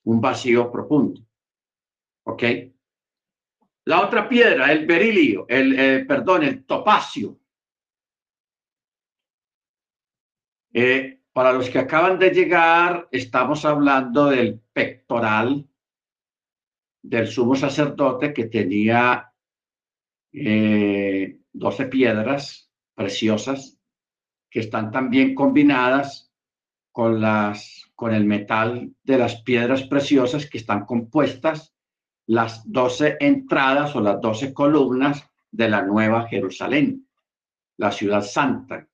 Un 0.04 0.20
vacío 0.20 0.72
profundo. 0.72 1.22
¿Ok? 2.24 2.44
La 3.86 4.02
otra 4.02 4.28
piedra, 4.28 4.72
el 4.72 4.86
berilio, 4.86 5.46
el, 5.48 5.80
eh, 5.80 6.06
perdón, 6.06 6.44
el 6.44 6.66
topacio. 6.66 7.40
Eh, 10.74 11.21
para 11.34 11.54
los 11.54 11.70
que 11.70 11.80
acaban 11.80 12.20
de 12.20 12.32
llegar, 12.32 13.08
estamos 13.12 13.66
hablando 13.66 14.26
del 14.26 14.60
pectoral 14.74 15.68
del 17.02 17.28
sumo 17.28 17.56
sacerdote 17.56 18.34
que 18.34 18.46
tenía 18.46 19.34
eh, 20.34 21.40
12 21.54 21.86
piedras 21.86 22.72
preciosas 22.94 23.78
que 24.50 24.60
están 24.60 24.92
también 24.92 25.34
combinadas 25.34 26.32
con, 26.92 27.22
las, 27.22 27.90
con 27.96 28.14
el 28.14 28.26
metal 28.26 28.94
de 29.04 29.18
las 29.18 29.42
piedras 29.42 29.84
preciosas 29.84 30.50
que 30.50 30.58
están 30.58 30.86
compuestas 30.86 31.74
las 32.28 32.70
doce 32.70 33.18
entradas 33.20 33.96
o 33.96 34.02
las 34.02 34.22
doce 34.22 34.54
columnas 34.54 35.28
de 35.50 35.70
la 35.70 35.82
Nueva 35.82 36.28
Jerusalén, 36.28 37.08
la 37.78 37.92
ciudad 37.92 38.22
santa, 38.22 38.88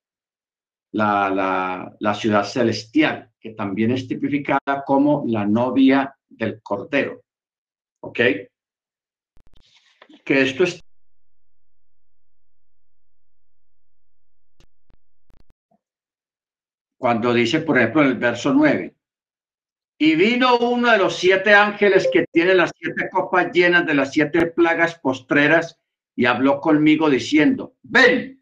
la, 0.98 2.14
ciudad 2.14 2.44
celestial, 2.44 3.30
que 3.40 3.50
también 3.50 3.92
es 3.92 4.08
tipificada 4.08 4.84
como 4.84 5.24
la 5.26 5.46
novia 5.46 6.14
del 6.28 6.60
Cordero. 6.62 7.22
¿Ok? 8.00 8.20
Que 10.24 10.42
esto 10.42 10.64
es 10.64 10.80
cuando 16.96 17.32
dice, 17.32 17.60
por 17.60 17.78
ejemplo, 17.78 18.02
en 18.02 18.08
el 18.08 18.14
verso 18.16 18.52
9, 18.52 18.94
y 20.00 20.14
vino 20.14 20.58
uno 20.58 20.90
de 20.92 20.98
los 20.98 21.16
siete 21.16 21.54
ángeles 21.54 22.08
que 22.12 22.24
tiene 22.30 22.54
las 22.54 22.70
siete 22.76 23.08
copas 23.10 23.50
llenas 23.52 23.86
de 23.86 23.94
las 23.94 24.12
siete 24.12 24.46
plagas 24.46 24.98
postreras 24.98 25.78
y 26.14 26.26
habló 26.26 26.60
conmigo 26.60 27.08
diciendo, 27.10 27.74
ven 27.82 28.37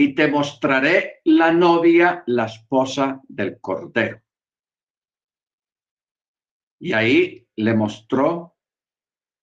y 0.00 0.14
te 0.14 0.28
mostraré 0.28 1.20
la 1.24 1.52
novia, 1.52 2.24
la 2.26 2.46
esposa 2.46 3.20
del 3.28 3.60
Cordero. 3.60 4.22
Y 6.80 6.94
ahí 6.94 7.46
le 7.56 7.74
mostró, 7.74 8.56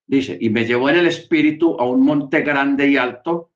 dice, 0.08 0.36
y 0.42 0.50
me 0.50 0.66
llevó 0.66 0.90
en 0.90 0.96
el 0.96 1.06
espíritu 1.06 1.80
a 1.80 1.88
un 1.88 2.02
monte 2.02 2.42
grande 2.42 2.88
y 2.88 2.98
alto 2.98 3.52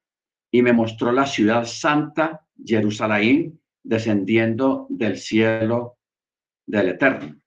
y 0.51 0.61
me 0.61 0.73
mostró 0.73 1.11
la 1.11 1.25
ciudad 1.25 1.65
santa, 1.65 2.45
Jerusalén, 2.63 3.59
descendiendo 3.81 4.85
del 4.91 5.17
cielo 5.17 5.97
del 6.67 6.89
Eterno. 6.89 7.41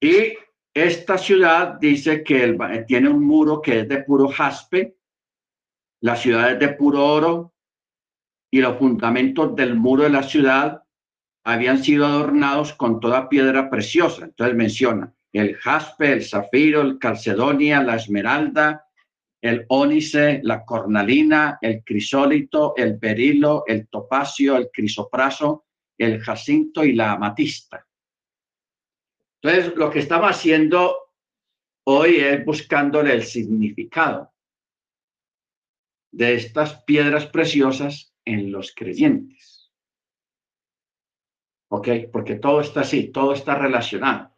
Y 0.00 0.34
esta 0.72 1.18
ciudad 1.18 1.80
dice 1.80 2.22
que 2.22 2.56
tiene 2.86 3.08
un 3.08 3.24
muro 3.24 3.60
que 3.60 3.80
es 3.80 3.88
de 3.88 4.04
puro 4.04 4.28
jaspe, 4.28 4.98
la 6.00 6.14
ciudad 6.14 6.52
es 6.52 6.60
de 6.60 6.68
puro 6.76 7.04
oro 7.04 7.52
y 8.52 8.60
los 8.60 8.78
fundamentos 8.78 9.56
del 9.56 9.74
muro 9.74 10.02
de 10.02 10.10
la 10.10 10.22
ciudad 10.22 10.82
habían 11.44 11.82
sido 11.82 12.06
adornados 12.06 12.74
con 12.74 13.00
toda 13.00 13.28
piedra 13.28 13.70
preciosa. 13.70 14.26
Entonces 14.26 14.54
menciona 14.54 15.12
el 15.32 15.56
jaspe, 15.56 16.12
el 16.12 16.22
zafiro, 16.22 16.82
el 16.82 16.98
calcedonia, 16.98 17.82
la 17.82 17.96
esmeralda, 17.96 18.84
el 19.40 19.64
ónice, 19.68 20.40
la 20.44 20.66
cornalina, 20.66 21.58
el 21.62 21.82
crisólito, 21.82 22.74
el 22.76 22.98
berilo, 22.98 23.64
el 23.66 23.88
topacio, 23.88 24.56
el 24.56 24.70
crisopraso, 24.70 25.64
el 25.96 26.20
jacinto 26.20 26.84
y 26.84 26.92
la 26.92 27.12
amatista. 27.12 27.86
Entonces, 29.40 29.74
lo 29.74 29.90
que 29.90 30.00
estamos 30.00 30.30
haciendo 30.30 30.94
hoy 31.84 32.16
es 32.16 32.44
buscándole 32.44 33.14
el 33.14 33.22
significado 33.22 34.30
de 36.12 36.34
estas 36.34 36.84
piedras 36.84 37.26
preciosas 37.26 38.11
en 38.24 38.52
los 38.52 38.74
creyentes. 38.74 39.72
¿Ok? 41.68 41.88
Porque 42.12 42.36
todo 42.36 42.60
está 42.60 42.80
así, 42.80 43.08
todo 43.10 43.32
está 43.32 43.54
relacionado. 43.54 44.36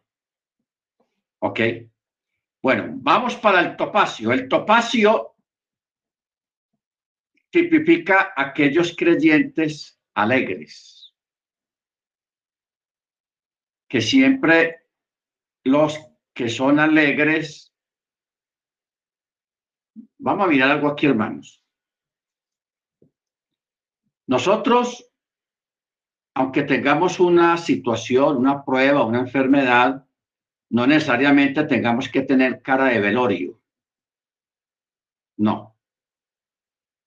¿Ok? 1.41 1.61
Bueno, 2.63 2.95
vamos 2.97 3.37
para 3.37 3.61
el 3.61 3.77
topacio. 3.77 4.33
El 4.33 4.49
topacio 4.49 5.35
tipifica 7.51 8.33
aquellos 8.37 8.97
creyentes 8.97 10.01
alegres, 10.15 11.15
que 13.89 14.01
siempre 14.01 14.89
los 15.63 15.99
que 16.33 16.49
son 16.49 16.81
alegres, 16.81 17.73
vamos 20.19 20.47
a 20.47 20.51
mirar 20.51 20.71
algo 20.71 20.89
aquí, 20.89 21.07
hermanos. 21.07 21.64
Nosotros, 24.27 25.11
aunque 26.35 26.63
tengamos 26.63 27.21
una 27.21 27.57
situación, 27.57 28.37
una 28.37 28.65
prueba, 28.65 29.05
una 29.05 29.21
enfermedad, 29.21 30.07
no 30.71 30.87
necesariamente 30.87 31.65
tengamos 31.65 32.09
que 32.09 32.23
tener 32.23 32.63
cara 32.63 32.87
de 32.87 33.01
velorio. 33.01 33.61
No. 35.37 35.77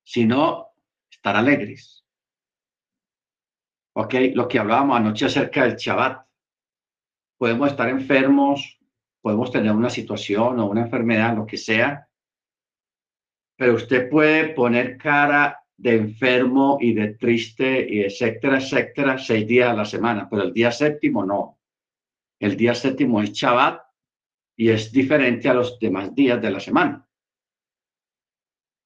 Sino 0.03 0.69
estar 1.09 1.35
alegres. 1.35 2.05
¿Ok? 3.93 4.13
Lo 4.33 4.47
que 4.47 4.59
hablábamos 4.59 4.97
anoche 4.97 5.25
acerca 5.25 5.63
del 5.63 5.75
Shabbat. 5.75 6.25
Podemos 7.37 7.71
estar 7.71 7.89
enfermos, 7.89 8.79
podemos 9.21 9.51
tener 9.51 9.71
una 9.71 9.89
situación 9.89 10.59
o 10.59 10.67
una 10.67 10.81
enfermedad, 10.81 11.35
lo 11.35 11.45
que 11.45 11.57
sea, 11.57 12.07
pero 13.57 13.73
usted 13.73 14.09
puede 14.09 14.53
poner 14.53 14.97
cara 14.97 15.66
de 15.77 15.95
enfermo 15.95 16.79
y 16.81 16.93
de 16.93 17.13
triste 17.13 17.87
y 17.87 18.01
etcétera, 18.01 18.57
etcétera, 18.57 19.17
seis 19.19 19.47
días 19.47 19.69
a 19.69 19.75
la 19.75 19.85
semana, 19.85 20.27
pero 20.29 20.43
el 20.43 20.53
día 20.53 20.71
séptimo 20.71 21.23
no. 21.23 21.59
El 22.39 22.57
día 22.57 22.73
séptimo 22.73 23.21
es 23.21 23.31
Shabbat 23.31 23.81
y 24.55 24.69
es 24.69 24.91
diferente 24.91 25.49
a 25.49 25.53
los 25.53 25.79
demás 25.79 26.13
días 26.15 26.41
de 26.41 26.51
la 26.51 26.59
semana. 26.59 27.07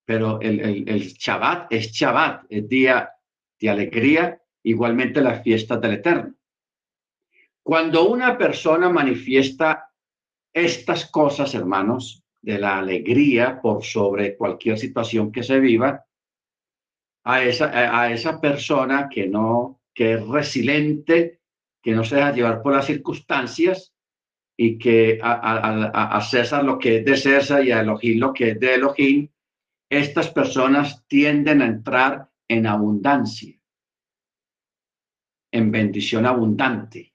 Pero 0.06 0.42
el, 0.42 0.60
el, 0.60 0.90
el 0.90 1.02
Shabbat 1.14 1.72
es 1.72 1.92
Shabbat, 1.92 2.46
es 2.50 2.68
día 2.68 3.10
de 3.60 3.70
alegría, 3.70 4.42
igualmente 4.64 5.22
las 5.22 5.42
fiestas 5.44 5.80
del 5.80 5.94
Eterno. 5.94 6.36
Cuando 7.64 8.10
una 8.10 8.38
persona 8.38 8.90
manifiesta 8.90 9.92
estas 10.54 11.10
cosas, 11.10 11.54
hermanos, 11.56 12.24
de 12.42 12.58
la 12.58 12.80
alegría 12.80 13.62
por 13.62 13.84
sobre 13.84 14.36
cualquier 14.36 14.78
situación 14.78 15.32
que 15.32 15.44
se 15.44 15.60
viva, 15.60 16.04
a 17.24 17.44
esa, 17.44 18.02
a 18.02 18.12
esa 18.12 18.42
persona 18.42 19.10
que 19.10 19.28
no, 19.28 19.82
que 19.94 20.14
es 20.14 20.28
resiliente, 20.28 21.42
que 21.82 21.92
no 21.92 22.04
se 22.04 22.16
deja 22.16 22.34
llevar 22.34 22.62
por 22.62 22.74
las 22.74 22.86
circunstancias 22.86 23.94
y 24.58 24.78
que 24.78 25.20
a, 25.22 25.34
a, 25.34 26.18
a 26.18 26.22
César 26.22 26.64
lo 26.64 26.78
que 26.78 26.98
es 26.98 27.06
de 27.06 27.18
César 27.18 27.64
y 27.66 27.72
a 27.72 27.82
Elohim 27.82 28.20
lo 28.20 28.34
que 28.34 28.52
es 28.52 28.60
de 28.60 28.76
Elohim, 28.76 29.30
estas 29.90 30.30
personas 30.30 31.06
tienden 31.08 31.62
a 31.62 31.66
entrar 31.66 32.30
en 32.48 32.68
abundancia, 32.68 33.60
en 35.52 35.72
bendición 35.72 36.26
abundante. 36.26 37.14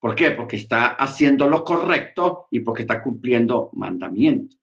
¿Por 0.00 0.14
qué? 0.14 0.30
Porque 0.30 0.56
está 0.56 0.94
haciendo 0.94 1.48
lo 1.48 1.64
correcto 1.64 2.46
y 2.50 2.60
porque 2.60 2.82
está 2.82 3.02
cumpliendo 3.02 3.70
mandamiento. 3.72 4.56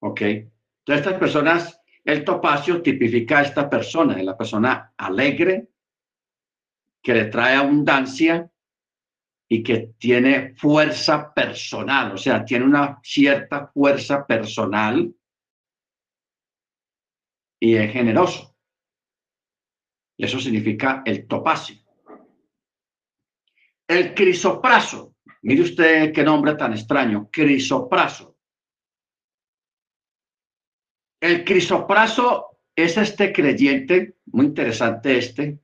¿Ok? 0.00 0.20
Entonces, 0.22 1.06
estas 1.06 1.18
personas, 1.18 1.77
el 2.08 2.24
topacio 2.24 2.80
tipifica 2.80 3.40
a 3.40 3.42
esta 3.42 3.68
persona, 3.68 4.18
es 4.18 4.24
la 4.24 4.34
persona 4.34 4.94
alegre, 4.96 5.68
que 7.02 7.12
le 7.12 7.26
trae 7.26 7.54
abundancia 7.54 8.50
y 9.46 9.62
que 9.62 9.92
tiene 9.98 10.54
fuerza 10.54 11.34
personal, 11.34 12.12
o 12.12 12.16
sea, 12.16 12.46
tiene 12.46 12.64
una 12.64 12.98
cierta 13.02 13.66
fuerza 13.66 14.26
personal 14.26 15.14
y 17.60 17.74
es 17.74 17.92
generoso. 17.92 18.56
Eso 20.16 20.40
significa 20.40 21.02
el 21.04 21.26
topacio. 21.26 21.76
El 23.86 24.14
crisopraso, 24.14 25.14
mire 25.42 25.60
usted 25.60 26.10
qué 26.14 26.22
nombre 26.22 26.54
tan 26.54 26.72
extraño, 26.72 27.28
crisopraso. 27.30 28.37
El 31.20 31.44
crisopraso 31.44 32.58
es 32.76 32.96
este 32.96 33.32
creyente, 33.32 34.18
muy 34.26 34.46
interesante 34.46 35.18
este, 35.18 35.58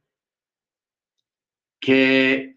que 1.80 2.56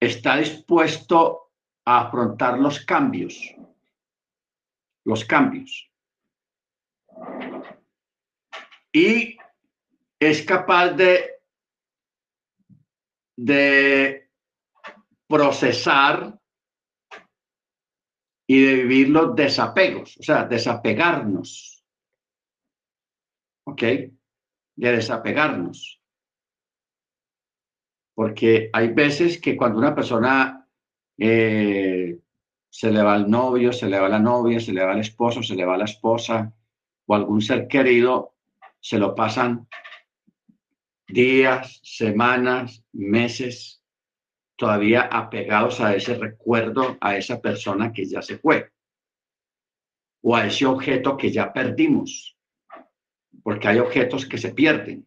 está 0.00 0.36
dispuesto 0.36 1.50
a 1.84 2.02
afrontar 2.02 2.58
los 2.58 2.84
cambios, 2.84 3.54
los 5.04 5.24
cambios. 5.24 5.90
Y 8.92 9.36
es 10.20 10.42
capaz 10.42 10.90
de, 10.90 11.40
de 13.36 14.30
procesar 15.26 16.38
y 18.46 18.62
de 18.62 18.74
vivir 18.74 19.08
los 19.08 19.34
desapegos, 19.34 20.16
o 20.18 20.22
sea, 20.22 20.44
desapegarnos. 20.44 21.71
¿Ok? 23.64 23.82
De 23.82 24.12
desapegarnos. 24.92 26.00
Porque 28.14 28.70
hay 28.72 28.88
veces 28.88 29.40
que 29.40 29.56
cuando 29.56 29.78
una 29.78 29.94
persona 29.94 30.68
eh, 31.18 32.18
se 32.68 32.90
le 32.90 33.02
va 33.02 33.14
al 33.14 33.30
novio, 33.30 33.72
se 33.72 33.88
le 33.88 33.98
va 33.98 34.08
la 34.08 34.18
novia, 34.18 34.60
se 34.60 34.72
le 34.72 34.84
va 34.84 34.92
al 34.92 35.00
esposo, 35.00 35.42
se 35.42 35.54
le 35.54 35.64
va 35.64 35.76
la 35.76 35.84
esposa 35.84 36.52
o 37.06 37.14
algún 37.14 37.40
ser 37.40 37.68
querido, 37.68 38.34
se 38.80 38.98
lo 38.98 39.14
pasan 39.14 39.68
días, 41.06 41.80
semanas, 41.82 42.84
meses, 42.92 43.82
todavía 44.56 45.02
apegados 45.02 45.80
a 45.80 45.94
ese 45.94 46.14
recuerdo, 46.14 46.96
a 47.00 47.16
esa 47.16 47.40
persona 47.40 47.92
que 47.92 48.06
ya 48.06 48.22
se 48.22 48.38
fue, 48.38 48.70
o 50.22 50.34
a 50.34 50.46
ese 50.46 50.66
objeto 50.66 51.16
que 51.16 51.30
ya 51.30 51.52
perdimos, 51.52 52.38
porque 53.42 53.68
hay 53.68 53.78
objetos 53.78 54.26
que 54.26 54.38
se 54.38 54.52
pierden, 54.54 55.06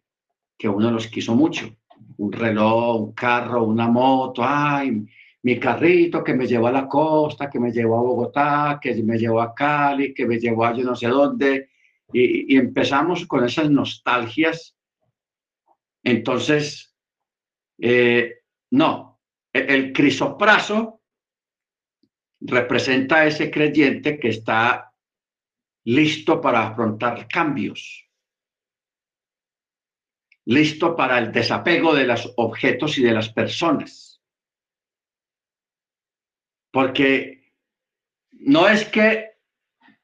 que 0.58 0.68
uno 0.68 0.90
los 0.90 1.06
quiso 1.08 1.34
mucho. 1.34 1.74
Un 2.18 2.32
reloj, 2.32 3.00
un 3.00 3.12
carro, 3.12 3.64
una 3.64 3.88
moto, 3.88 4.42
ay, 4.44 5.06
mi 5.42 5.58
carrito 5.58 6.22
que 6.24 6.34
me 6.34 6.46
llevó 6.46 6.66
a 6.66 6.72
la 6.72 6.88
costa, 6.88 7.48
que 7.48 7.60
me 7.60 7.72
llevó 7.72 7.98
a 7.98 8.02
Bogotá, 8.02 8.78
que 8.80 8.94
me 9.02 9.18
llevó 9.18 9.40
a 9.40 9.54
Cali, 9.54 10.12
que 10.12 10.26
me 10.26 10.38
llevó 10.38 10.64
a 10.64 10.74
yo 10.74 10.84
no 10.84 10.96
sé 10.96 11.08
dónde, 11.08 11.70
y, 12.12 12.56
empezamos 12.56 13.26
con 13.26 13.44
esas 13.44 13.70
nostalgias. 13.70 14.76
Entonces, 16.02 16.94
eh, 17.78 18.40
no, 18.70 19.20
el, 19.52 19.70
el 19.70 19.92
crisopraso 19.92 21.00
representa 22.40 23.16
a 23.16 23.26
ese 23.26 23.50
creyente 23.50 24.18
que 24.18 24.28
está 24.28 24.92
listo 25.84 26.40
para 26.40 26.68
afrontar 26.68 27.26
cambios 27.28 28.05
listo 30.46 30.94
para 30.96 31.18
el 31.18 31.32
desapego 31.32 31.94
de 31.94 32.06
los 32.06 32.32
objetos 32.36 32.98
y 32.98 33.02
de 33.02 33.12
las 33.12 33.28
personas. 33.28 34.22
Porque 36.70 37.52
no 38.32 38.68
es 38.68 38.84
que 38.86 39.30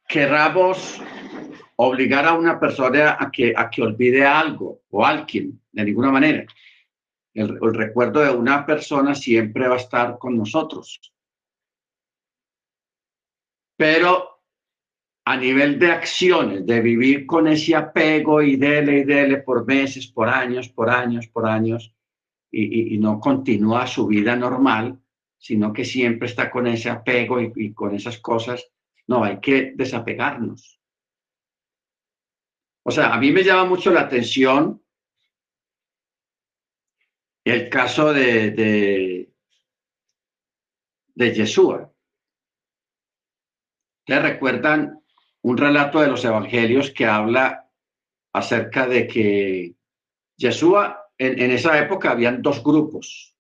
queramos 0.09 1.00
obligar 1.76 2.26
a 2.26 2.35
una 2.35 2.59
persona 2.59 3.16
a 3.18 3.31
que, 3.31 3.55
a 3.57 3.70
que 3.70 3.83
olvide 3.83 4.26
algo 4.26 4.83
o 4.90 5.05
alguien, 5.05 5.61
de 5.70 5.85
ninguna 5.85 6.11
manera. 6.11 6.44
El, 7.35 7.59
el 7.62 7.74
recuerdo 7.74 8.20
de 8.20 8.31
una 8.31 8.66
persona 8.66 9.14
siempre 9.14 9.68
va 9.68 9.74
a 9.74 9.78
estar 9.78 10.18
con 10.18 10.37
nosotros. 10.37 11.00
Pero 13.76 14.32
a 15.33 15.37
nivel 15.38 15.79
de 15.79 15.90
acciones, 15.90 16.66
de 16.66 16.83
vivir 16.83 17.25
con 17.25 17.49
ese 17.49 17.75
apego 17.75 18.42
y 18.42 18.57
dele 18.57 18.99
y 18.99 19.05
dele 19.05 19.38
por 19.38 19.66
meses, 19.66 20.07
por 20.07 20.29
años, 20.29 20.68
por 20.68 20.90
años, 20.90 21.27
por 21.27 21.49
años, 21.49 21.95
y, 22.51 22.99
no 22.99 23.18
continúa 23.18 23.87
su 23.87 24.07
vida 24.07 24.37
normal, 24.37 25.01
sino 25.38 25.73
que 25.73 25.87
siempre 25.87 26.29
está 26.29 26.51
con 26.51 26.66
ese 26.66 26.90
apego 26.90 27.40
y, 27.40 27.51
y 27.57 27.73
con 27.73 27.95
esas 27.95 28.18
cosas, 28.18 28.62
no, 29.07 29.25
hay 29.25 29.40
que 29.40 29.73
desapegarnos. 29.75 30.79
O 32.83 32.90
sea, 32.90 33.14
a 33.14 33.18
mí 33.18 33.33
me 33.33 33.42
llama 33.42 33.64
mucho 33.64 33.90
la 33.90 34.03
atención 34.03 34.83
el 37.42 37.71
caso 37.71 38.12
de, 38.12 38.51
de, 38.51 39.33
de 41.14 41.35
Yeshua. 41.35 41.90
¿Te 44.05 44.21
recuerdan 44.21 45.02
un 45.42 45.57
relato 45.57 46.00
de 46.00 46.09
los 46.09 46.24
evangelios 46.24 46.90
que 46.90 47.07
habla 47.07 47.68
acerca 48.33 48.87
de 48.87 49.07
que 49.07 49.74
Yeshua, 50.37 51.11
en, 51.18 51.50
esa 51.50 51.78
época 51.78 52.11
habían 52.11 52.42
dos 52.42 52.62
grupos, 52.62 53.37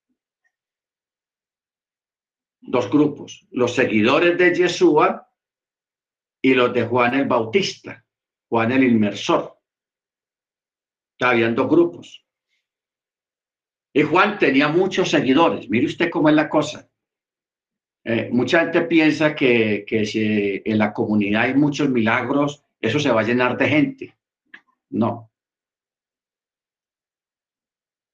dos 2.60 2.90
grupos, 2.90 3.46
los 3.50 3.74
seguidores 3.74 4.36
de 4.36 4.54
Yeshua 4.54 5.28
y 6.40 6.54
los 6.54 6.72
de 6.72 6.86
Juan 6.86 7.14
el 7.14 7.26
Bautista, 7.26 8.04
Juan 8.48 8.72
el 8.72 8.84
Inmersor. 8.84 9.58
Habían 11.20 11.54
dos 11.54 11.68
grupos. 11.68 12.26
Y 13.94 14.02
Juan 14.02 14.38
tenía 14.38 14.68
muchos 14.68 15.10
seguidores. 15.10 15.68
Mire 15.68 15.86
usted 15.86 16.10
cómo 16.10 16.28
es 16.28 16.34
la 16.34 16.48
cosa. 16.48 16.90
Eh, 18.04 18.28
mucha 18.32 18.60
gente 18.60 18.82
piensa 18.82 19.34
que, 19.34 19.84
que, 19.86 20.04
si 20.04 20.62
en 20.64 20.78
la 20.78 20.92
comunidad 20.92 21.42
hay 21.42 21.54
muchos 21.54 21.88
milagros, 21.88 22.64
eso 22.80 22.98
se 22.98 23.10
va 23.10 23.20
a 23.20 23.24
llenar 23.24 23.56
de 23.56 23.68
gente. 23.68 24.16
No. 24.90 25.30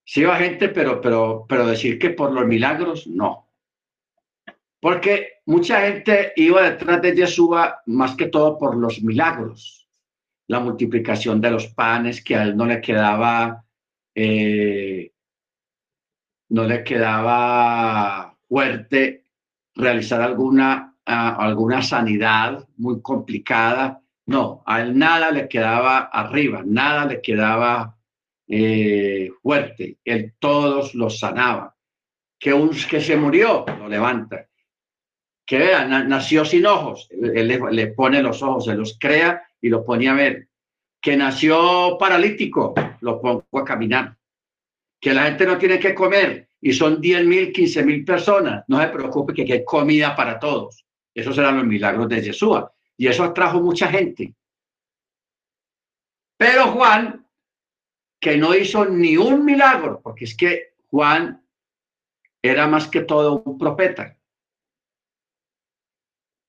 Sí 0.05 0.24
va 0.24 0.37
gente, 0.37 0.68
pero, 0.70 1.01
pero, 1.01 1.46
pero 1.48 1.66
decir 1.66 1.98
que 1.98 2.11
por 2.11 2.33
los 2.33 2.46
milagros, 2.46 3.07
no. 3.07 3.48
Porque 4.81 5.40
mucha 5.46 5.81
gente 5.83 6.33
iba 6.37 6.70
detrás 6.70 7.03
de 7.03 7.14
Yeshua 7.14 7.83
más 7.87 8.14
que 8.16 8.27
todo 8.27 8.59
por 8.59 8.77
los 8.77 9.03
milagros. 9.03 9.88
La 10.46 10.61
multiplicación 10.61 11.40
de 11.40 11.51
los 11.51 11.66
panes, 11.68 12.22
que 12.22 12.37
a 12.37 12.44
él 12.44 12.57
no 12.57 12.64
le 12.64 12.81
quedaba 12.81 13.64
eh, 14.14 15.12
no 16.48 16.64
le 16.64 16.83
quedaba 16.83 18.37
fuerte 18.48 19.24
realizar 19.79 20.21
alguna, 20.21 20.95
alguna 21.07 21.81
sanidad 21.83 22.67
muy 22.77 23.01
complicada. 23.01 24.03
No, 24.27 24.62
a 24.67 24.83
él 24.83 24.99
nada 24.99 25.31
le 25.31 25.49
quedaba 25.49 26.11
arriba, 26.12 26.62
nada 26.67 27.07
le 27.07 27.23
quedaba 27.23 27.97
eh, 28.47 29.31
fuerte. 29.41 29.99
Él 30.05 30.35
todos 30.38 30.95
los 30.95 31.19
sanaba. 31.19 31.75
Que 32.38 32.53
un 32.53 32.71
que 32.71 33.01
se 33.01 33.17
murió, 33.17 33.64
lo 33.79 33.88
levanta. 33.88 34.47
Que 35.47 35.59
vea, 35.59 35.87
nació 35.87 36.45
sin 36.45 36.67
ojos, 36.67 37.09
él 37.11 37.49
le, 37.49 37.59
le, 37.73 37.87
pone 37.87 38.23
los 38.23 38.43
ojos, 38.43 38.67
se 38.67 38.75
los 38.75 38.99
crea 39.01 39.43
y 39.62 39.71
lo 39.71 39.83
pone 39.83 40.09
a 40.09 40.12
ver. 40.12 40.49
Que 41.01 41.17
nació 41.17 41.97
paralítico, 41.99 42.75
lo 43.01 43.19
pongo 43.19 43.47
a 43.59 43.64
caminar. 43.64 44.18
Que 45.01 45.15
la 45.15 45.25
gente 45.25 45.47
no 45.47 45.59
tiene 45.59 45.79
que 45.79 45.95
comer, 45.95 46.49
y 46.61 46.73
son 46.73 47.01
10 47.01 47.25
mil, 47.25 47.53
15 47.53 47.85
mil 47.85 48.05
personas, 48.05 48.65
no 48.67 48.81
se 48.81 48.89
preocupe 48.89 49.33
que 49.33 49.53
hay 49.53 49.65
comida 49.65 50.15
para 50.17 50.39
todos. 50.39 50.85
Esos 51.15 51.37
eran 51.39 51.57
los 51.57 51.67
milagros 51.67 52.09
de 52.09 52.23
Jesús. 52.23 52.59
Y 52.97 53.07
eso 53.07 53.25
atrajo 53.25 53.61
mucha 53.61 53.89
gente. 53.89 54.35
Pero 56.37 56.69
Juan, 56.69 57.27
que 58.21 58.37
no 58.37 58.55
hizo 58.55 58.85
ni 58.85 59.17
un 59.17 59.45
milagro, 59.45 60.01
porque 60.03 60.25
es 60.25 60.37
que 60.37 60.75
Juan 60.89 61.45
era 62.43 62.67
más 62.67 62.89
que 62.89 63.03
todo 63.03 63.43
un 63.45 63.59
profeta. 63.59 64.17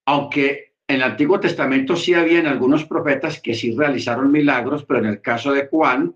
Aunque 0.05 0.75
en 0.87 0.95
el 0.95 1.03
Antiguo 1.03 1.39
Testamento 1.39 1.95
sí 1.95 2.15
habían 2.15 2.47
algunos 2.47 2.85
profetas 2.85 3.39
que 3.39 3.53
sí 3.53 3.75
realizaron 3.75 4.31
milagros, 4.31 4.85
pero 4.85 4.99
en 4.99 5.05
el 5.05 5.21
caso 5.21 5.51
de 5.51 5.67
Juan, 5.67 6.15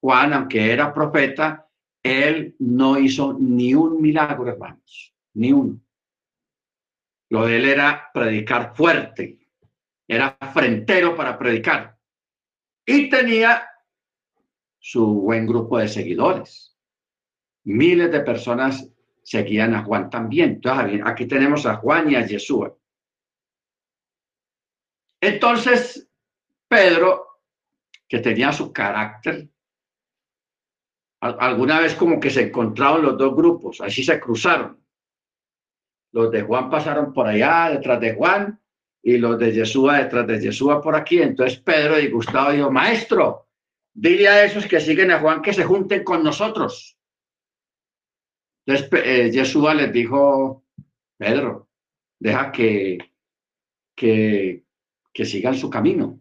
Juan, 0.00 0.32
aunque 0.32 0.72
era 0.72 0.92
profeta, 0.92 1.65
él 2.06 2.56
no 2.58 2.98
hizo 2.98 3.36
ni 3.38 3.74
un 3.74 4.00
milagro, 4.00 4.48
hermanos, 4.48 5.14
ni 5.34 5.52
uno. 5.52 5.80
Lo 7.30 7.46
de 7.46 7.56
él 7.56 7.64
era 7.64 8.10
predicar 8.12 8.74
fuerte, 8.74 9.48
era 10.06 10.36
frentero 10.52 11.16
para 11.16 11.38
predicar. 11.38 11.96
Y 12.84 13.08
tenía 13.08 13.68
su 14.78 15.22
buen 15.22 15.46
grupo 15.46 15.78
de 15.78 15.88
seguidores. 15.88 16.76
Miles 17.64 18.12
de 18.12 18.20
personas 18.20 18.88
seguían 19.24 19.74
a 19.74 19.82
Juan 19.82 20.08
también. 20.08 20.50
Entonces, 20.50 21.00
aquí 21.04 21.26
tenemos 21.26 21.66
a 21.66 21.76
Juan 21.76 22.12
y 22.12 22.14
a 22.14 22.26
Jesús. 22.26 22.68
Entonces, 25.20 26.08
Pedro, 26.68 27.26
que 28.08 28.20
tenía 28.20 28.52
su 28.52 28.72
carácter, 28.72 29.48
alguna 31.20 31.80
vez 31.80 31.94
como 31.94 32.20
que 32.20 32.30
se 32.30 32.42
encontraron 32.42 33.02
los 33.02 33.18
dos 33.18 33.34
grupos, 33.34 33.80
así 33.80 34.04
se 34.04 34.20
cruzaron. 34.20 34.82
Los 36.12 36.30
de 36.30 36.42
Juan 36.42 36.70
pasaron 36.70 37.12
por 37.12 37.26
allá 37.26 37.70
detrás 37.70 38.00
de 38.00 38.14
Juan 38.14 38.60
y 39.02 39.18
los 39.18 39.38
de 39.38 39.52
Yeshua 39.52 39.98
detrás 39.98 40.26
de 40.26 40.40
Yeshua 40.40 40.80
por 40.80 40.94
aquí. 40.94 41.20
Entonces 41.20 41.58
Pedro 41.58 41.98
y 41.98 42.10
Gustavo 42.10 42.52
dijo, 42.52 42.70
maestro, 42.70 43.48
dile 43.92 44.28
a 44.28 44.44
esos 44.44 44.66
que 44.66 44.80
siguen 44.80 45.10
a 45.10 45.20
Juan 45.20 45.42
que 45.42 45.52
se 45.52 45.64
junten 45.64 46.04
con 46.04 46.22
nosotros. 46.22 46.98
Entonces 48.66 48.90
eh, 49.04 49.30
Yeshua 49.30 49.74
les 49.74 49.92
dijo, 49.92 50.64
Pedro, 51.16 51.68
deja 52.18 52.50
que, 52.50 52.98
que, 53.94 54.64
que 55.12 55.24
sigan 55.24 55.54
su 55.54 55.70
camino. 55.70 56.20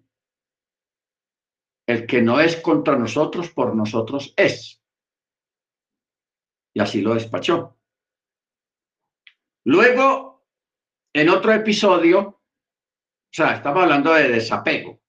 El 1.88 2.06
que 2.08 2.22
no 2.22 2.40
es 2.40 2.56
contra 2.58 2.98
nosotros, 2.98 3.50
por 3.52 3.76
nosotros 3.76 4.34
es 4.36 4.82
y 6.76 6.82
así 6.82 7.02
lo 7.02 7.14
despachó. 7.14 7.78
Luego, 9.64 10.46
en 11.14 11.30
otro 11.30 11.54
episodio, 11.54 12.20
o 12.20 12.42
sea, 13.32 13.56
estamos 13.56 13.84
hablando 13.84 14.14
de 14.14 14.28
desapego. 14.28 15.02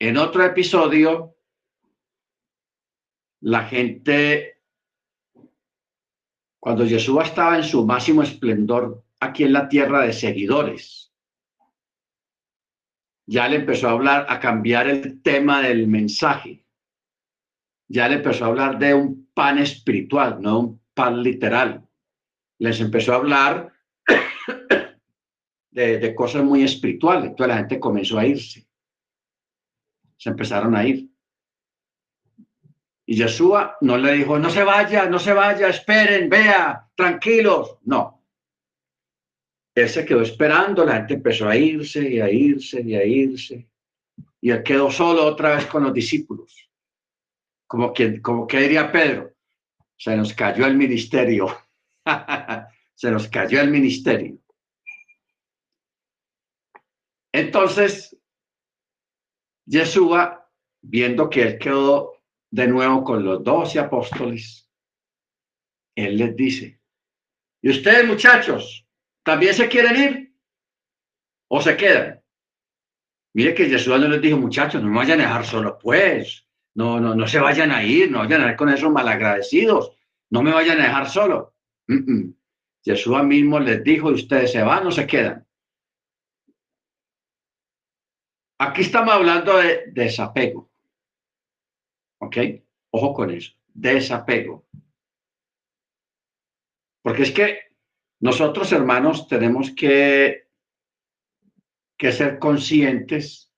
En 0.00 0.18
otro 0.18 0.44
episodio, 0.44 1.36
la 3.40 3.64
gente, 3.64 4.60
cuando 6.60 6.86
Jesús 6.86 7.22
estaba 7.22 7.56
en 7.56 7.64
su 7.64 7.86
máximo 7.86 8.22
esplendor 8.22 9.04
aquí 9.20 9.44
en 9.44 9.52
la 9.52 9.68
tierra 9.68 10.02
de 10.02 10.12
seguidores, 10.12 11.14
ya 13.26 13.46
le 13.48 13.56
empezó 13.56 13.88
a 13.88 13.92
hablar, 13.92 14.26
a 14.28 14.40
cambiar 14.40 14.88
el 14.88 15.22
tema 15.22 15.62
del 15.62 15.86
mensaje. 15.86 16.61
Ya 17.92 18.08
le 18.08 18.14
empezó 18.14 18.46
a 18.46 18.48
hablar 18.48 18.78
de 18.78 18.94
un 18.94 19.30
pan 19.34 19.58
espiritual, 19.58 20.40
no 20.40 20.60
un 20.60 20.80
pan 20.94 21.22
literal. 21.22 21.86
Les 22.58 22.80
empezó 22.80 23.12
a 23.12 23.16
hablar 23.16 23.70
de, 25.70 26.14
cosas 26.14 26.42
muy 26.42 26.62
espirituales. 26.62 27.24
Entonces 27.26 27.48
la 27.48 27.58
gente 27.58 27.78
comenzó 27.78 28.18
a 28.18 28.24
irse. 28.24 28.66
Se 30.16 30.30
empezaron 30.30 30.74
a 30.74 30.86
ir. 30.86 31.06
Y 33.04 33.14
Yeshua 33.14 33.76
no 33.82 33.98
le 33.98 34.12
dijo, 34.14 34.38
no 34.38 34.48
se 34.48 34.64
vaya, 34.64 35.06
no 35.10 35.18
se 35.18 35.34
vaya, 35.34 35.68
esperen, 35.68 36.30
vea, 36.30 36.88
tranquilos. 36.96 37.76
No. 37.82 38.24
Él 39.74 39.90
se 39.90 40.06
quedó 40.06 40.22
esperando, 40.22 40.82
la 40.86 40.94
gente 40.94 41.14
empezó 41.14 41.46
a 41.46 41.58
irse 41.58 42.08
y 42.08 42.20
a 42.20 42.30
irse 42.30 42.80
y 42.80 42.94
a 42.94 43.04
irse. 43.04 43.68
Y 44.40 44.48
él 44.48 44.62
quedó 44.62 44.90
solo 44.90 45.26
otra 45.26 45.56
vez 45.56 45.66
con 45.66 45.82
los 45.82 45.92
discípulos 45.92 46.71
como 47.72 47.94
que, 47.94 48.20
como 48.20 48.46
que 48.46 48.58
diría 48.58 48.92
Pedro, 48.92 49.32
se 49.96 50.14
nos 50.14 50.34
cayó 50.34 50.66
el 50.66 50.76
ministerio, 50.76 51.46
se 52.94 53.10
nos 53.10 53.28
cayó 53.28 53.62
el 53.62 53.70
ministerio. 53.70 54.38
Entonces, 57.32 58.14
Yeshua, 59.64 60.50
viendo 60.82 61.30
que 61.30 61.44
él 61.44 61.58
quedó 61.58 62.12
de 62.50 62.66
nuevo 62.66 63.04
con 63.04 63.24
los 63.24 63.42
doce 63.42 63.78
apóstoles, 63.78 64.68
él 65.96 66.18
les 66.18 66.36
dice, 66.36 66.78
¿y 67.62 67.70
ustedes 67.70 68.06
muchachos, 68.06 68.86
también 69.22 69.54
se 69.54 69.66
quieren 69.66 69.96
ir? 69.96 70.36
¿O 71.48 71.62
se 71.62 71.74
quedan? 71.74 72.22
Mire 73.32 73.54
que 73.54 73.64
Jesús 73.64 73.98
no 73.98 74.08
les 74.08 74.20
dijo, 74.20 74.36
muchachos, 74.36 74.82
no 74.82 74.90
me 74.90 74.98
vayan 74.98 75.20
a 75.20 75.22
dejar 75.22 75.46
solo, 75.46 75.78
pues. 75.78 76.46
No, 76.74 76.98
no, 77.00 77.14
no 77.14 77.26
se 77.26 77.38
vayan 77.38 77.70
a 77.70 77.84
ir, 77.84 78.10
no 78.10 78.20
vayan 78.20 78.42
a 78.42 78.50
ir 78.50 78.56
con 78.56 78.68
esos 78.70 78.90
malagradecidos, 78.90 79.92
no 80.30 80.42
me 80.42 80.52
vayan 80.52 80.80
a 80.80 80.84
dejar 80.84 81.08
solo. 81.08 81.54
Jesús 82.84 83.22
mismo 83.24 83.60
les 83.60 83.84
dijo, 83.84 84.08
ustedes 84.08 84.52
se 84.52 84.62
van 84.62 84.86
o 84.86 84.90
se 84.90 85.06
quedan. 85.06 85.46
Aquí 88.58 88.82
estamos 88.82 89.12
hablando 89.12 89.56
de 89.58 89.90
desapego. 89.92 90.70
¿Ok? 92.18 92.36
Ojo 92.90 93.12
con 93.12 93.30
eso, 93.30 93.52
desapego. 93.66 94.66
Porque 97.02 97.22
es 97.22 97.32
que 97.32 97.58
nosotros, 98.20 98.70
hermanos, 98.72 99.26
tenemos 99.26 99.72
que, 99.72 100.48
que 101.98 102.12
ser 102.12 102.38
conscientes 102.38 103.51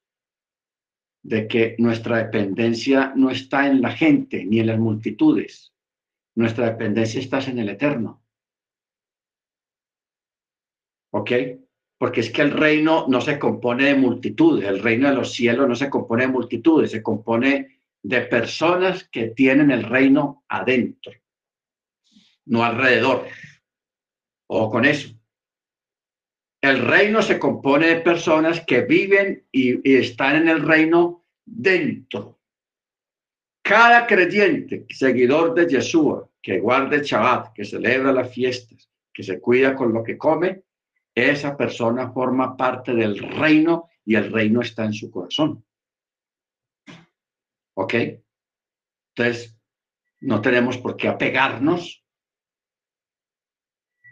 de 1.24 1.48
que 1.48 1.74
nuestra 1.78 2.18
dependencia 2.18 3.12
no 3.16 3.30
está 3.30 3.66
en 3.66 3.80
la 3.80 3.90
gente 3.90 4.44
ni 4.44 4.60
en 4.60 4.66
las 4.66 4.78
multitudes. 4.78 5.72
Nuestra 6.36 6.66
dependencia 6.66 7.18
está 7.18 7.38
en 7.40 7.58
el 7.58 7.70
eterno. 7.70 8.22
¿Ok? 11.12 11.30
Porque 11.96 12.20
es 12.20 12.30
que 12.30 12.42
el 12.42 12.50
reino 12.50 13.06
no 13.08 13.22
se 13.22 13.38
compone 13.38 13.84
de 13.84 13.94
multitudes, 13.94 14.68
el 14.68 14.82
reino 14.82 15.08
de 15.08 15.14
los 15.14 15.32
cielos 15.32 15.66
no 15.66 15.74
se 15.74 15.88
compone 15.88 16.26
de 16.26 16.32
multitudes, 16.32 16.90
se 16.90 17.02
compone 17.02 17.78
de 18.02 18.20
personas 18.22 19.08
que 19.08 19.28
tienen 19.28 19.70
el 19.70 19.84
reino 19.84 20.44
adentro, 20.48 21.12
no 22.44 22.64
alrededor. 22.64 23.26
Ojo 24.46 24.70
con 24.70 24.84
eso. 24.84 25.08
El 26.64 26.78
reino 26.78 27.20
se 27.20 27.38
compone 27.38 27.88
de 27.88 28.00
personas 28.00 28.64
que 28.64 28.80
viven 28.80 29.46
y, 29.52 29.98
están 29.98 30.36
en 30.36 30.48
el 30.48 30.66
reino 30.66 31.26
dentro. 31.44 32.38
Cada 33.62 34.06
creyente, 34.06 34.86
seguidor 34.88 35.52
de 35.52 35.66
Yeshua, 35.66 36.26
que 36.40 36.60
guarde 36.60 37.02
Shabbat, 37.02 37.52
que 37.52 37.66
celebra 37.66 38.12
las 38.12 38.32
fiestas, 38.32 38.90
que 39.12 39.22
se 39.22 39.42
cuida 39.42 39.74
con 39.76 39.92
lo 39.92 40.02
que 40.02 40.16
come, 40.16 40.62
esa 41.14 41.54
persona 41.54 42.10
forma 42.10 42.56
parte 42.56 42.94
del 42.94 43.18
reino 43.18 43.90
y 44.02 44.14
el 44.14 44.32
reino 44.32 44.62
está 44.62 44.86
en 44.86 44.94
su 44.94 45.10
corazón. 45.10 45.62
¿Ok? 47.74 47.94
Entonces, 49.14 49.54
no 50.20 50.40
tenemos 50.40 50.78
por 50.78 50.96
qué 50.96 51.08
apegarnos 51.08 52.03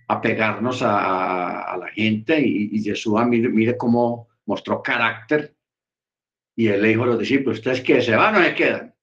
apegarnos 0.09 0.83
a, 0.83 1.73
a 1.73 1.77
la 1.77 1.89
gente 1.89 2.41
y, 2.41 2.83
Jesús 2.83 3.15
mire, 3.27 3.49
mire, 3.49 3.77
cómo 3.77 4.29
mostró 4.47 4.83
carácter 4.83 5.55
y 6.55 6.69
él 6.69 6.83
le 6.83 6.89
dijo 6.89 7.05
a 7.05 7.07
los 7.07 7.19
discípulos, 7.19 7.59
¿ustedes 7.59 7.81
qué? 7.81 8.01
¿Se 8.03 8.15
van 8.15 8.37
o 8.37 8.43
se 8.43 8.55
quedan? 8.55 8.95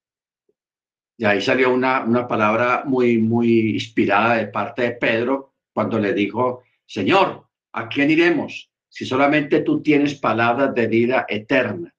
Y 1.18 1.26
ahí 1.26 1.42
salió 1.42 1.74
una, 1.74 2.04
una 2.04 2.28
palabra 2.28 2.84
muy, 2.86 3.18
muy 3.18 3.72
inspirada 3.72 4.36
de 4.36 4.48
parte 4.48 4.84
de 4.84 4.92
Pedro 4.92 5.56
cuando 5.74 6.00
le 6.00 6.14
dijo, 6.14 6.64
Señor, 6.86 7.48
¿a 7.74 7.90
quién 7.90 8.12
iremos 8.12 8.72
si 8.88 9.06
solamente 9.06 9.62
tú 9.62 9.82
tienes 9.82 10.16
palabras 10.16 10.74
de 10.74 10.88
vida 10.88 11.26
eterna? 11.28 11.94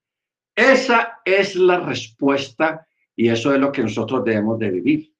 Esa 0.55 1.19
es 1.23 1.55
la 1.55 1.79
respuesta 1.79 2.87
y 3.15 3.29
eso 3.29 3.53
es 3.53 3.59
lo 3.59 3.71
que 3.71 3.83
nosotros 3.83 4.23
debemos 4.23 4.57
de 4.59 4.71
vivir. 4.71 5.13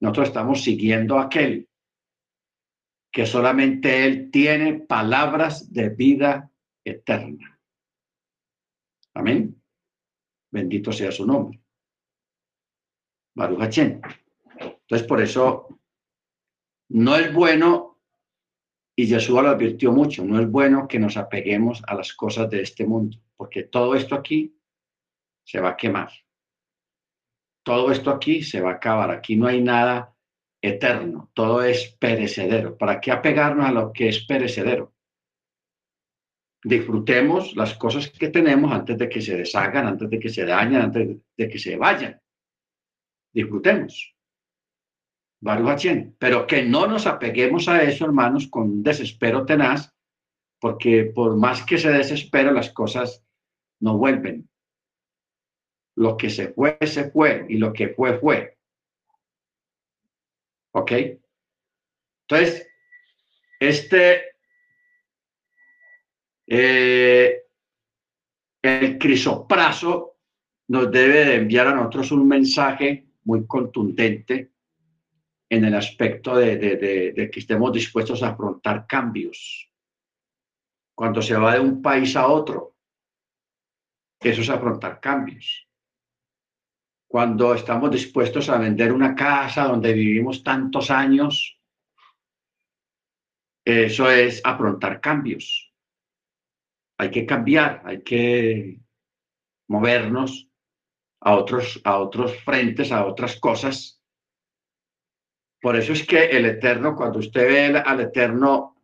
Nosotros 0.00 0.28
estamos 0.28 0.62
siguiendo 0.62 1.18
a 1.18 1.24
aquel 1.24 1.67
que 3.10 3.26
solamente 3.26 4.04
Él 4.04 4.30
tiene 4.30 4.74
palabras 4.74 5.72
de 5.72 5.88
vida 5.90 6.50
eterna. 6.84 7.58
Amén. 9.14 9.60
Bendito 10.50 10.92
sea 10.92 11.10
su 11.10 11.26
nombre. 11.26 11.60
Baruch 13.34 13.78
Entonces, 13.78 15.06
por 15.06 15.20
eso 15.20 15.80
no 16.90 17.16
es 17.16 17.32
bueno, 17.32 18.00
y 18.96 19.06
Jesús 19.06 19.40
lo 19.40 19.48
advirtió 19.48 19.92
mucho, 19.92 20.24
no 20.24 20.40
es 20.40 20.50
bueno 20.50 20.88
que 20.88 20.98
nos 20.98 21.16
apeguemos 21.16 21.82
a 21.86 21.94
las 21.94 22.12
cosas 22.14 22.50
de 22.50 22.62
este 22.62 22.84
mundo, 22.84 23.18
porque 23.36 23.64
todo 23.64 23.94
esto 23.94 24.14
aquí 24.14 24.56
se 25.44 25.60
va 25.60 25.70
a 25.70 25.76
quemar. 25.76 26.10
Todo 27.62 27.92
esto 27.92 28.10
aquí 28.10 28.42
se 28.42 28.60
va 28.60 28.70
a 28.70 28.74
acabar. 28.74 29.10
Aquí 29.10 29.36
no 29.36 29.46
hay 29.46 29.62
nada 29.62 30.16
eterno, 30.60 31.30
todo 31.34 31.62
es 31.62 31.96
perecedero. 31.98 32.76
¿Para 32.76 33.00
qué 33.00 33.12
apegarnos 33.12 33.66
a 33.66 33.72
lo 33.72 33.92
que 33.92 34.08
es 34.08 34.24
perecedero? 34.26 34.94
Disfrutemos 36.64 37.54
las 37.54 37.74
cosas 37.74 38.10
que 38.10 38.28
tenemos 38.28 38.72
antes 38.72 38.98
de 38.98 39.08
que 39.08 39.20
se 39.20 39.36
deshagan, 39.36 39.86
antes 39.86 40.10
de 40.10 40.18
que 40.18 40.28
se 40.28 40.44
dañen, 40.44 40.82
antes 40.82 41.16
de 41.36 41.48
que 41.48 41.58
se 41.58 41.76
vayan. 41.76 42.20
Disfrutemos. 43.32 44.16
Pero 46.18 46.46
que 46.46 46.62
no 46.64 46.86
nos 46.88 47.06
apeguemos 47.06 47.68
a 47.68 47.82
eso, 47.84 48.04
hermanos, 48.04 48.48
con 48.48 48.82
desespero 48.82 49.46
tenaz, 49.46 49.94
porque 50.60 51.12
por 51.14 51.36
más 51.36 51.64
que 51.64 51.78
se 51.78 51.90
desespera, 51.90 52.50
las 52.50 52.72
cosas 52.72 53.24
no 53.80 53.96
vuelven. 53.96 54.50
Lo 55.96 56.16
que 56.16 56.30
se 56.30 56.48
fue, 56.48 56.76
se 56.84 57.10
fue, 57.10 57.46
y 57.48 57.58
lo 57.58 57.72
que 57.72 57.90
fue, 57.90 58.18
fue. 58.18 58.57
¿Ok? 60.72 60.92
Entonces, 62.28 62.68
este, 63.58 64.22
eh, 66.46 67.42
el 68.62 68.98
crisopraso 68.98 70.18
nos 70.68 70.90
debe 70.90 71.24
de 71.24 71.34
enviar 71.36 71.68
a 71.68 71.74
nosotros 71.74 72.12
un 72.12 72.28
mensaje 72.28 73.06
muy 73.24 73.46
contundente 73.46 74.52
en 75.50 75.64
el 75.64 75.74
aspecto 75.74 76.36
de, 76.36 76.56
de, 76.56 77.30
que 77.30 77.40
estemos 77.40 77.72
dispuestos 77.72 78.22
a 78.22 78.30
afrontar 78.30 78.86
cambios. 78.86 79.70
Cuando 80.94 81.22
se 81.22 81.34
va 81.34 81.54
de 81.54 81.60
un 81.60 81.80
país 81.80 82.14
a 82.16 82.26
otro, 82.26 82.76
eso 84.20 84.42
es 84.42 84.50
afrontar 84.50 85.00
cambios 85.00 85.67
cuando 87.08 87.54
estamos 87.54 87.90
dispuestos 87.90 88.50
a 88.50 88.58
vender 88.58 88.92
una 88.92 89.14
casa 89.14 89.64
donde 89.64 89.94
vivimos 89.94 90.44
tantos 90.44 90.90
años, 90.90 91.58
eso 93.64 94.10
es 94.10 94.42
afrontar 94.44 95.00
cambios. 95.00 95.72
Hay 96.98 97.10
que 97.10 97.24
cambiar, 97.24 97.82
hay 97.84 98.02
que 98.02 98.80
movernos 99.68 100.50
a 101.20 101.34
otros, 101.34 101.80
a 101.84 101.98
otros 101.98 102.36
frentes, 102.44 102.92
a 102.92 103.06
otras 103.06 103.40
cosas. 103.40 104.02
Por 105.60 105.76
eso 105.76 105.94
es 105.94 106.06
que 106.06 106.26
el 106.26 106.44
Eterno, 106.44 106.94
cuando 106.94 107.20
usted 107.20 107.48
ve 107.48 107.78
al 107.78 108.00
Eterno 108.00 108.76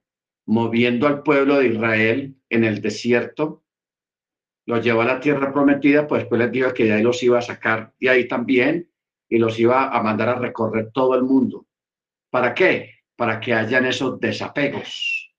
moviendo 0.47 1.07
al 1.07 1.23
pueblo 1.23 1.59
de 1.59 1.69
Israel 1.69 2.37
en 2.49 2.65
el 2.65 2.81
desierto, 2.81 3.64
los 4.67 4.83
llevó 4.83 5.03
a 5.03 5.07
la 5.07 5.21
tierra 5.21 5.53
prometida, 5.53 6.07
pues 6.07 6.23
después 6.23 6.41
les 6.41 6.53
dijo 6.53 6.73
que 6.73 6.85
de 6.85 6.95
ahí 6.95 7.03
los 7.03 7.23
iba 7.23 7.39
a 7.39 7.43
sacar 7.43 7.93
de 8.01 8.09
ahí 8.09 8.29
también 8.29 8.91
y 9.29 9.39
los 9.39 9.59
iba 9.59 9.91
a 9.91 10.03
mandar 10.03 10.29
a 10.31 10.35
recorrer 10.37 10.91
todo 10.93 11.15
el 11.15 11.23
mundo. 11.23 11.67
¿Para 12.31 12.55
qué? 12.55 12.95
Para 13.17 13.41
que 13.41 13.55
hayan 13.55 13.85
esos 13.87 14.19
desapegos. 14.19 15.33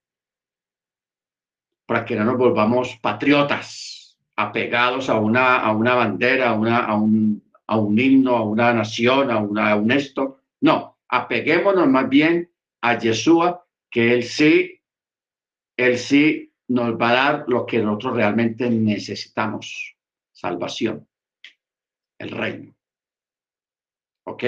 Para 1.86 2.06
que 2.06 2.16
no 2.16 2.26
nos 2.26 2.38
volvamos 2.38 2.98
patriotas, 3.02 4.18
apegados 4.36 5.10
a 5.10 5.20
una, 5.20 5.58
a 5.58 5.72
una 5.72 5.96
bandera, 5.96 6.50
a, 6.50 6.54
una, 6.54 6.80
a, 6.80 6.96
un, 6.96 7.44
a 7.68 7.78
un 7.78 8.00
himno, 8.00 8.36
a 8.36 8.44
una 8.44 8.74
nación, 8.74 9.32
a, 9.32 9.38
una, 9.38 9.72
a 9.72 9.76
un 9.76 9.92
esto. 9.92 10.42
No, 10.62 10.98
apeguémonos 11.08 11.88
más 11.88 12.10
bien 12.10 12.50
a 12.82 12.98
Yeshua, 12.98 13.66
que 13.90 14.14
él 14.14 14.24
sí, 14.24 14.82
él 15.78 15.98
sí 15.98 16.54
nos 16.68 17.00
va 17.00 17.10
a 17.10 17.14
dar 17.14 17.46
lo 17.48 17.66
que 17.66 17.80
nosotros 17.80 18.16
realmente 18.16 18.70
necesitamos, 18.70 19.96
salvación, 20.32 21.08
el 22.20 22.32
reino. 22.32 22.76
¿Ok? 24.26 24.44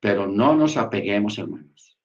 Pero 0.00 0.26
no 0.26 0.54
nos 0.54 0.76
apeguemos, 0.76 1.38
hermanos. 1.38 1.98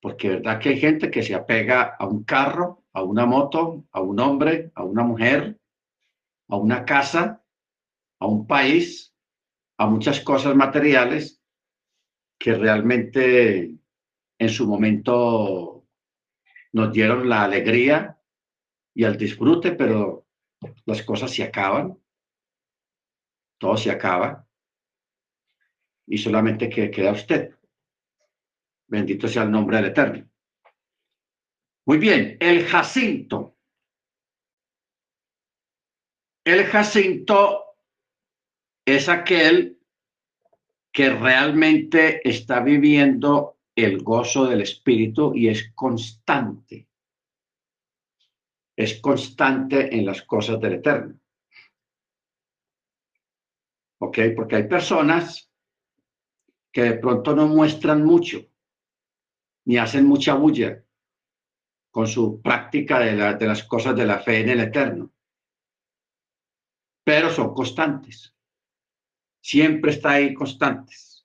Porque 0.00 0.28
verdad 0.28 0.60
que 0.60 0.70
hay 0.70 0.78
gente 0.78 1.10
que 1.10 1.22
se 1.22 1.34
apega 1.34 1.96
a 1.98 2.06
un 2.06 2.24
carro, 2.24 2.84
a 2.92 3.02
una 3.02 3.26
moto, 3.26 3.84
a 3.90 4.00
un 4.00 4.20
hombre, 4.20 4.70
a 4.74 4.84
una 4.84 5.02
mujer, 5.02 5.58
a 6.48 6.56
una 6.56 6.84
casa, 6.84 7.42
a 8.20 8.26
un 8.26 8.46
país, 8.46 9.14
a 9.78 9.86
muchas 9.86 10.20
cosas 10.20 10.54
materiales 10.54 11.42
que 12.38 12.54
realmente 12.54 13.76
en 14.38 14.48
su 14.48 14.66
momento 14.66 15.73
nos 16.74 16.92
dieron 16.92 17.28
la 17.28 17.44
alegría 17.44 18.20
y 18.94 19.04
el 19.04 19.16
disfrute, 19.16 19.72
pero 19.72 20.26
las 20.86 21.02
cosas 21.02 21.32
se 21.32 21.44
acaban, 21.44 21.96
todo 23.58 23.76
se 23.76 23.92
acaba 23.92 24.44
y 26.04 26.18
solamente 26.18 26.68
que 26.68 26.90
queda 26.90 27.12
usted. 27.12 27.54
Bendito 28.88 29.28
sea 29.28 29.44
el 29.44 29.52
nombre 29.52 29.76
del 29.76 29.86
Eterno. 29.86 30.28
Muy 31.86 31.98
bien, 31.98 32.36
el 32.40 32.66
Jacinto. 32.66 33.56
El 36.44 36.64
Jacinto 36.64 37.76
es 38.84 39.08
aquel 39.08 39.78
que 40.92 41.10
realmente 41.10 42.28
está 42.28 42.58
viviendo 42.58 43.53
el 43.74 44.02
gozo 44.02 44.46
del 44.46 44.62
Espíritu 44.62 45.34
y 45.34 45.48
es 45.48 45.72
constante. 45.74 46.88
Es 48.76 49.00
constante 49.00 49.94
en 49.94 50.06
las 50.06 50.22
cosas 50.22 50.60
del 50.60 50.74
Eterno. 50.74 51.18
¿Ok? 53.98 54.18
Porque 54.36 54.56
hay 54.56 54.68
personas 54.68 55.50
que 56.72 56.82
de 56.82 56.94
pronto 56.94 57.34
no 57.34 57.46
muestran 57.46 58.04
mucho, 58.04 58.44
ni 59.64 59.78
hacen 59.78 60.06
mucha 60.06 60.34
bulla 60.34 60.84
con 61.90 62.08
su 62.08 62.42
práctica 62.42 62.98
de, 62.98 63.36
de 63.36 63.46
las 63.46 63.62
cosas 63.62 63.94
de 63.94 64.04
la 64.04 64.18
fe 64.18 64.40
en 64.40 64.48
el 64.50 64.60
Eterno. 64.60 65.12
Pero 67.04 67.30
son 67.30 67.54
constantes. 67.54 68.34
Siempre 69.40 69.92
está 69.92 70.12
ahí 70.12 70.34
constantes. 70.34 71.24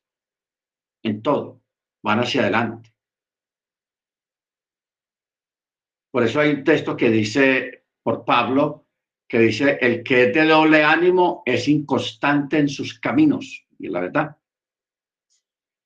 En 1.02 1.22
todo 1.22 1.59
van 2.04 2.20
hacia 2.20 2.42
adelante. 2.42 2.94
Por 6.12 6.24
eso 6.24 6.40
hay 6.40 6.52
un 6.52 6.64
texto 6.64 6.98
que 6.98 7.10
dice, 7.10 7.86
por 8.02 8.26
Pablo, 8.26 8.88
que 9.28 9.40
dice, 9.40 9.78
el 9.80 10.04
que 10.04 10.24
es 10.24 10.34
de 10.34 10.46
doble 10.46 10.84
ánimo 10.84 11.44
es 11.46 11.68
inconstante 11.68 12.58
en 12.58 12.68
sus 12.68 13.00
caminos. 13.00 13.68
Y 13.78 13.90
la 13.90 14.02
verdad. 14.02 14.38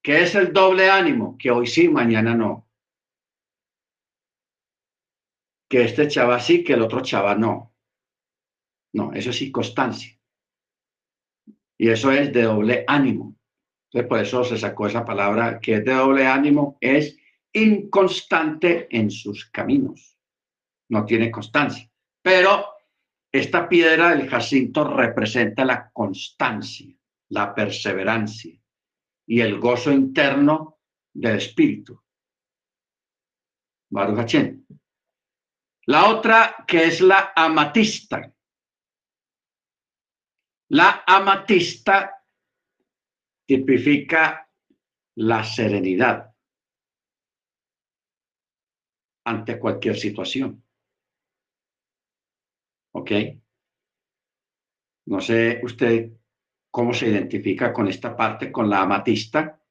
¿Qué 0.01 0.23
es 0.23 0.35
el 0.35 0.53
doble 0.53 0.89
ánimo? 0.89 1.37
Que 1.37 1.51
hoy 1.51 1.67
sí, 1.67 1.89
mañana 1.89 2.33
no. 2.33 2.69
Que 5.69 5.83
este 5.83 6.07
chava 6.07 6.39
sí, 6.39 6.63
que 6.63 6.73
el 6.73 6.81
otro 6.81 7.01
chava 7.01 7.35
no. 7.35 7.73
No, 8.93 9.11
eso 9.13 9.31
es 9.31 9.41
inconstancia. 9.41 10.17
Y 11.77 11.89
eso 11.89 12.11
es 12.11 12.31
de 12.31 12.43
doble 12.43 12.85
ánimo 12.87 13.35
por 14.01 14.19
eso 14.19 14.43
se 14.43 14.57
sacó 14.57 14.87
esa 14.87 15.05
palabra 15.05 15.59
que 15.59 15.75
es 15.75 15.85
de 15.85 15.93
doble 15.93 16.25
ánimo, 16.25 16.77
es 16.81 17.15
inconstante 17.53 18.87
en 18.89 19.11
sus 19.11 19.45
caminos. 19.51 20.17
No 20.89 21.05
tiene 21.05 21.29
constancia. 21.29 21.87
Pero 22.23 22.65
esta 23.31 23.69
piedra 23.69 24.09
del 24.09 24.27
jacinto 24.27 24.83
representa 24.83 25.63
la 25.63 25.91
constancia, 25.91 26.95
la 27.29 27.53
perseverancia 27.53 28.59
y 29.27 29.41
el 29.41 29.59
gozo 29.59 29.91
interno 29.91 30.79
del 31.13 31.37
espíritu. 31.37 32.01
Baruch 33.91 34.35
La 35.85 36.09
otra 36.09 36.55
que 36.67 36.85
es 36.85 36.99
la 36.99 37.31
amatista. 37.35 38.33
La 40.69 41.03
amatista 41.05 42.22
tipifica 43.53 44.49
la 45.17 45.43
serenidad 45.43 46.33
ante 49.25 49.59
cualquier 49.59 49.95
situación. 49.95 50.63
¿Ok? 52.95 53.11
No 55.05 55.21
sé 55.21 55.61
usted 55.61 56.13
cómo 56.71 56.95
se 56.95 57.09
identifica 57.09 57.71
con 57.71 57.87
esta 57.87 58.17
parte, 58.17 58.51
con 58.51 58.67
la 58.71 58.81
amatista, 58.81 59.61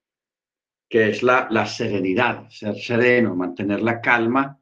que 0.88 1.08
es 1.08 1.24
la, 1.24 1.48
la 1.50 1.66
serenidad, 1.66 2.48
ser 2.50 2.76
sereno, 2.76 3.34
mantener 3.34 3.82
la 3.82 4.00
calma 4.00 4.60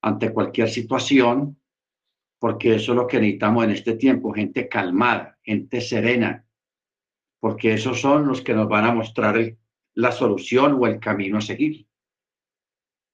ante 0.00 0.32
cualquier 0.32 0.70
situación, 0.70 1.60
porque 2.38 2.76
eso 2.76 2.92
es 2.92 2.96
lo 2.96 3.06
que 3.06 3.20
necesitamos 3.20 3.64
en 3.64 3.70
este 3.72 3.96
tiempo, 3.96 4.32
gente 4.32 4.66
calmada, 4.66 5.38
gente 5.42 5.82
serena, 5.82 6.43
porque 7.44 7.74
esos 7.74 8.00
son 8.00 8.26
los 8.26 8.40
que 8.40 8.54
nos 8.54 8.70
van 8.70 8.86
a 8.86 8.94
mostrar 8.94 9.36
la 9.96 10.12
solución 10.12 10.78
o 10.80 10.86
el 10.86 10.98
camino 10.98 11.36
a 11.36 11.42
seguir. 11.42 11.86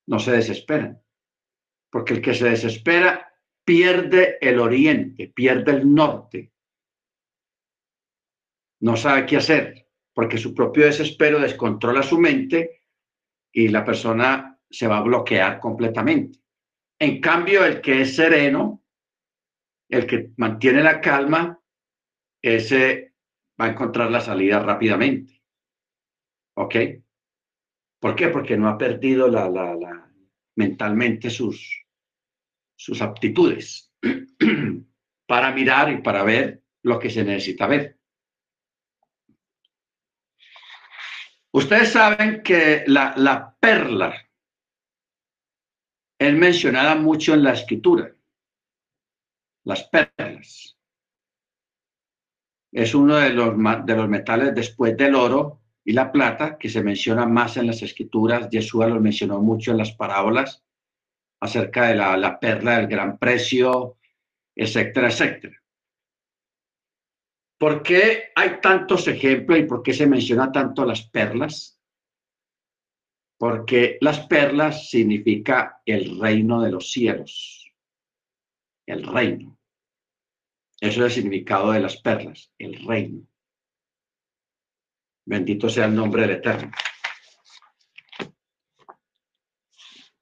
No 0.06 0.20
se 0.20 0.30
desesperan, 0.30 1.02
porque 1.90 2.14
el 2.14 2.22
que 2.22 2.34
se 2.34 2.48
desespera 2.48 3.34
pierde 3.64 4.38
el 4.40 4.60
oriente, 4.60 5.32
pierde 5.34 5.72
el 5.72 5.92
norte. 5.92 6.52
No 8.82 8.96
sabe 8.96 9.26
qué 9.26 9.38
hacer, 9.38 9.88
porque 10.14 10.38
su 10.38 10.54
propio 10.54 10.84
desespero 10.84 11.40
descontrola 11.40 12.00
su 12.04 12.16
mente 12.20 12.84
y 13.50 13.66
la 13.66 13.84
persona 13.84 14.60
se 14.70 14.86
va 14.86 14.98
a 14.98 15.02
bloquear 15.02 15.58
completamente. 15.58 16.38
En 17.00 17.20
cambio, 17.20 17.64
el 17.64 17.80
que 17.80 18.02
es 18.02 18.14
sereno, 18.14 18.84
el 19.88 20.06
que 20.06 20.30
mantiene 20.36 20.84
la 20.84 21.00
calma, 21.00 21.60
ese 22.40 23.09
va 23.60 23.66
a 23.66 23.70
encontrar 23.70 24.10
la 24.10 24.20
salida 24.20 24.60
rápidamente. 24.60 25.42
¿Ok? 26.56 26.74
¿Por 28.00 28.16
qué? 28.16 28.28
Porque 28.28 28.56
no 28.56 28.68
ha 28.68 28.78
perdido 28.78 29.28
mentalmente 30.56 31.28
sus, 31.28 31.84
sus 32.74 33.02
aptitudes 33.02 33.92
para 35.26 35.52
mirar 35.52 35.92
y 35.92 36.00
para 36.00 36.22
ver 36.22 36.62
lo 36.82 36.98
que 36.98 37.10
se 37.10 37.22
necesita 37.22 37.66
ver. 37.66 37.98
Ustedes 41.52 41.92
saben 41.92 42.42
que 42.42 42.84
la, 42.86 43.12
la 43.16 43.54
perla 43.58 44.14
es 46.18 46.34
mencionada 46.34 46.94
mucho 46.94 47.34
en 47.34 47.42
la 47.42 47.52
escritura. 47.52 48.14
Las 49.64 49.84
perlas. 49.84 50.79
Es 52.72 52.94
uno 52.94 53.16
de 53.16 53.30
los, 53.30 53.54
de 53.84 53.96
los 53.96 54.08
metales 54.08 54.54
después 54.54 54.96
del 54.96 55.14
oro 55.14 55.60
y 55.84 55.92
la 55.92 56.12
plata 56.12 56.56
que 56.56 56.68
se 56.68 56.82
menciona 56.82 57.26
más 57.26 57.56
en 57.56 57.66
las 57.66 57.82
escrituras. 57.82 58.48
Jesús 58.50 58.86
lo 58.86 59.00
mencionó 59.00 59.40
mucho 59.40 59.72
en 59.72 59.78
las 59.78 59.92
parábolas 59.92 60.62
acerca 61.40 61.88
de 61.88 61.96
la, 61.96 62.38
perla 62.38 62.78
del 62.78 62.86
gran 62.86 63.18
precio, 63.18 63.98
etcétera, 64.54 65.08
etcétera. 65.08 65.56
¿Por 67.58 67.82
qué 67.82 68.30
hay 68.34 68.60
tantos 68.60 69.08
ejemplos 69.08 69.58
y 69.58 69.64
por 69.64 69.82
qué 69.82 69.92
se 69.92 70.06
menciona 70.06 70.52
tanto 70.52 70.84
las 70.84 71.02
perlas? 71.02 71.78
Porque 73.38 73.98
las 74.00 74.20
perlas 74.26 74.88
significa 74.90 75.80
el 75.84 76.20
reino 76.20 76.62
de 76.62 76.70
los 76.70 76.90
cielos, 76.90 77.70
el 78.86 79.06
reino. 79.06 79.59
Eso 80.80 81.04
es 81.04 81.16
el 81.16 81.22
significado 81.22 81.72
de 81.72 81.80
las 81.80 81.98
perlas, 81.98 82.52
el 82.58 82.84
reino. 82.86 83.26
Bendito 85.26 85.68
sea 85.68 85.84
el 85.84 85.94
nombre 85.94 86.22
del 86.22 86.32
Eterno. 86.32 86.72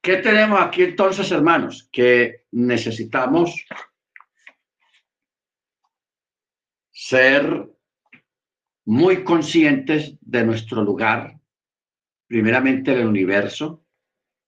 ¿Qué 0.02 0.16
tenemos 0.16 0.60
aquí 0.60 0.82
entonces, 0.82 1.30
hermanos? 1.30 1.88
Que 1.92 2.46
necesitamos 2.50 3.64
ser 6.90 7.68
muy 8.86 9.22
conscientes 9.22 10.16
de 10.20 10.44
nuestro 10.44 10.82
lugar, 10.82 11.38
primeramente 12.26 12.92
en 12.92 13.00
el 13.00 13.06
universo 13.06 13.84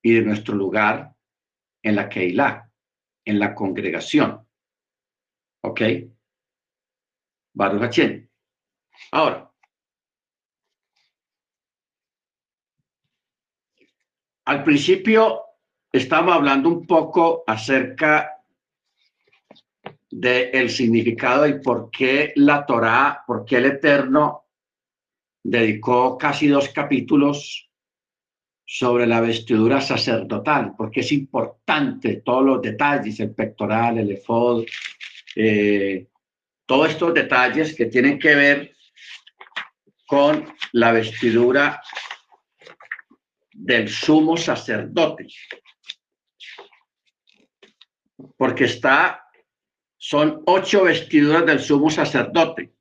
y 0.03 0.15
de 0.15 0.23
nuestro 0.23 0.55
lugar 0.55 1.15
en 1.83 1.95
la 1.95 2.09
Keilah, 2.09 2.71
en 3.25 3.39
la 3.39 3.55
congregación. 3.55 4.47
¿Ok? 5.63 5.81
Baruch 7.53 8.01
Ahora, 9.13 9.51
al 14.45 14.65
principio 14.65 15.43
estamos 15.93 16.35
hablando 16.35 16.69
un 16.69 16.87
poco 16.87 17.45
acerca 17.47 18.37
del 20.11 20.71
significado 20.71 21.47
y 21.47 21.61
por 21.61 21.91
qué 21.91 22.33
la 22.37 22.65
Torá, 22.67 23.23
por 23.27 23.45
qué 23.45 23.57
el 23.57 23.67
Eterno 23.67 24.47
dedicó 25.43 26.19
casi 26.19 26.49
dos 26.49 26.69
capítulos 26.71 27.71
sobre 28.65 29.07
la 29.07 29.21
vestidura 29.21 29.81
sacerdotal, 29.81 30.75
porque 30.77 31.01
es 31.01 31.11
importante 31.13 32.23
todos 32.25 32.45
los 32.45 32.63
detalles, 32.63 33.19
el 33.19 33.35
pectoral, 33.35 33.99
el 33.99 34.13
efod, 34.13 34.65
eh, 35.37 36.09
todos 36.67 36.91
estos 36.91 37.15
detalles 37.15 37.75
que 37.75 37.87
tienen 37.87 38.19
que 38.19 38.35
ver 38.35 38.77
con 40.07 40.53
la 40.73 40.93
vestidura 40.93 41.83
del 43.53 43.89
sumo 43.89 44.37
sacerdote. 44.37 45.27
Porque 48.37 48.65
está, 48.65 49.25
son 49.97 50.43
ocho 50.47 50.85
vestiduras 50.85 51.47
del 51.47 51.61
sumo 51.61 51.91
sacerdote, 51.91 52.73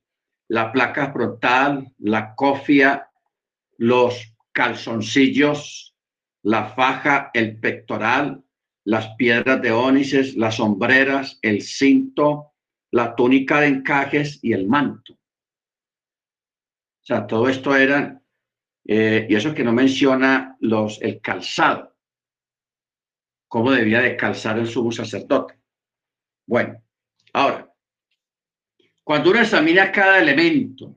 la 0.48 0.72
placa 0.72 1.12
frontal, 1.12 1.92
la 1.98 2.34
cofia, 2.34 3.08
los 3.78 4.34
calzoncillos, 4.52 5.94
la 6.42 6.70
faja, 6.70 7.30
el 7.34 7.58
pectoral, 7.60 8.42
las 8.84 9.14
piedras 9.16 9.60
de 9.62 9.72
ónices, 9.72 10.36
las 10.36 10.56
sombreras, 10.56 11.38
el 11.42 11.62
cinto, 11.62 12.52
la 12.90 13.14
túnica 13.14 13.60
de 13.60 13.68
encajes 13.68 14.38
y 14.42 14.52
el 14.52 14.66
manto. 14.66 15.14
O 15.14 17.04
sea, 17.04 17.26
todo 17.26 17.48
esto 17.48 17.76
era, 17.76 18.20
eh, 18.84 19.26
y 19.28 19.34
eso 19.34 19.54
que 19.54 19.64
no 19.64 19.72
menciona 19.72 20.56
los, 20.60 21.00
el 21.02 21.20
calzado 21.20 21.90
cómo 23.50 23.72
debía 23.72 24.00
de 24.00 24.16
calzar 24.16 24.60
el 24.60 24.68
sumo 24.68 24.92
sacerdote. 24.92 25.58
Bueno, 26.46 26.80
ahora, 27.32 27.68
cuando 29.02 29.30
uno 29.30 29.40
examina 29.40 29.90
cada 29.90 30.20
elemento, 30.20 30.96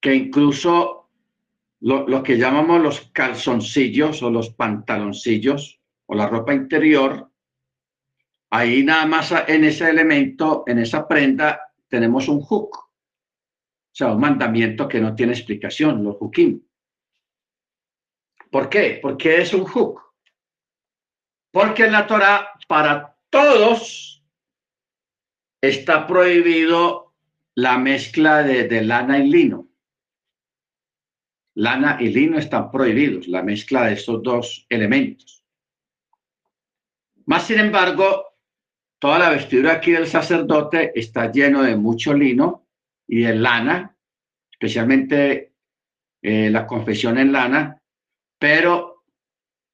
que 0.00 0.14
incluso 0.14 0.97
lo, 1.80 2.22
que 2.22 2.38
llamamos 2.38 2.82
los 2.82 3.00
calzoncillos 3.12 4.22
o 4.22 4.30
los 4.30 4.50
pantaloncillos 4.50 5.80
o 6.06 6.14
la 6.14 6.28
ropa 6.28 6.54
interior, 6.54 7.30
ahí 8.50 8.82
nada 8.82 9.06
más 9.06 9.32
en 9.46 9.64
ese 9.64 9.88
elemento, 9.90 10.64
en 10.66 10.78
esa 10.78 11.06
prenda, 11.06 11.72
tenemos 11.88 12.28
un 12.28 12.40
hook, 12.40 12.76
o 12.78 13.92
sea, 13.92 14.12
un 14.12 14.20
mandamiento 14.20 14.88
que 14.88 15.00
no 15.00 15.14
tiene 15.14 15.32
explicación, 15.32 16.02
los 16.02 16.16
hookim. 16.16 16.62
¿Por 18.50 18.68
qué? 18.68 18.98
Porque 19.02 19.42
es 19.42 19.52
un 19.52 19.64
hook. 19.64 20.00
Porque 21.50 21.84
en 21.84 21.92
la 21.92 22.06
Torah 22.06 22.52
para 22.66 23.16
todos 23.30 24.22
está 25.60 26.06
prohibido 26.06 27.14
la 27.54 27.78
mezcla 27.78 28.42
de, 28.42 28.82
lana 28.82 29.18
y 29.18 29.28
lino. 29.28 29.67
Lana 31.58 31.96
y 31.98 32.10
lino 32.10 32.38
están 32.38 32.70
prohibidos, 32.70 33.26
la 33.26 33.42
mezcla 33.42 33.86
de 33.86 33.94
estos 33.94 34.22
dos 34.22 34.64
elementos. 34.68 35.44
Más 37.26 37.48
sin 37.48 37.58
embargo, 37.58 38.36
toda 39.00 39.18
la 39.18 39.30
vestidura 39.30 39.72
aquí 39.72 39.90
del 39.90 40.06
sacerdote 40.06 40.92
está 40.94 41.32
lleno 41.32 41.64
de 41.64 41.74
mucho 41.74 42.14
lino 42.14 42.68
y 43.08 43.22
de 43.22 43.34
lana, 43.34 43.96
especialmente 44.52 45.52
eh, 46.22 46.48
la 46.48 46.64
confesión 46.64 47.18
en 47.18 47.32
lana, 47.32 47.82
pero 48.38 49.04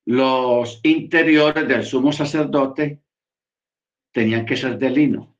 los 0.06 0.80
interiores 0.84 1.68
del 1.68 1.84
sumo 1.84 2.12
sacerdote 2.12 3.02
tenían 4.10 4.46
que 4.46 4.56
ser 4.56 4.78
de 4.78 4.88
lino. 4.88 5.36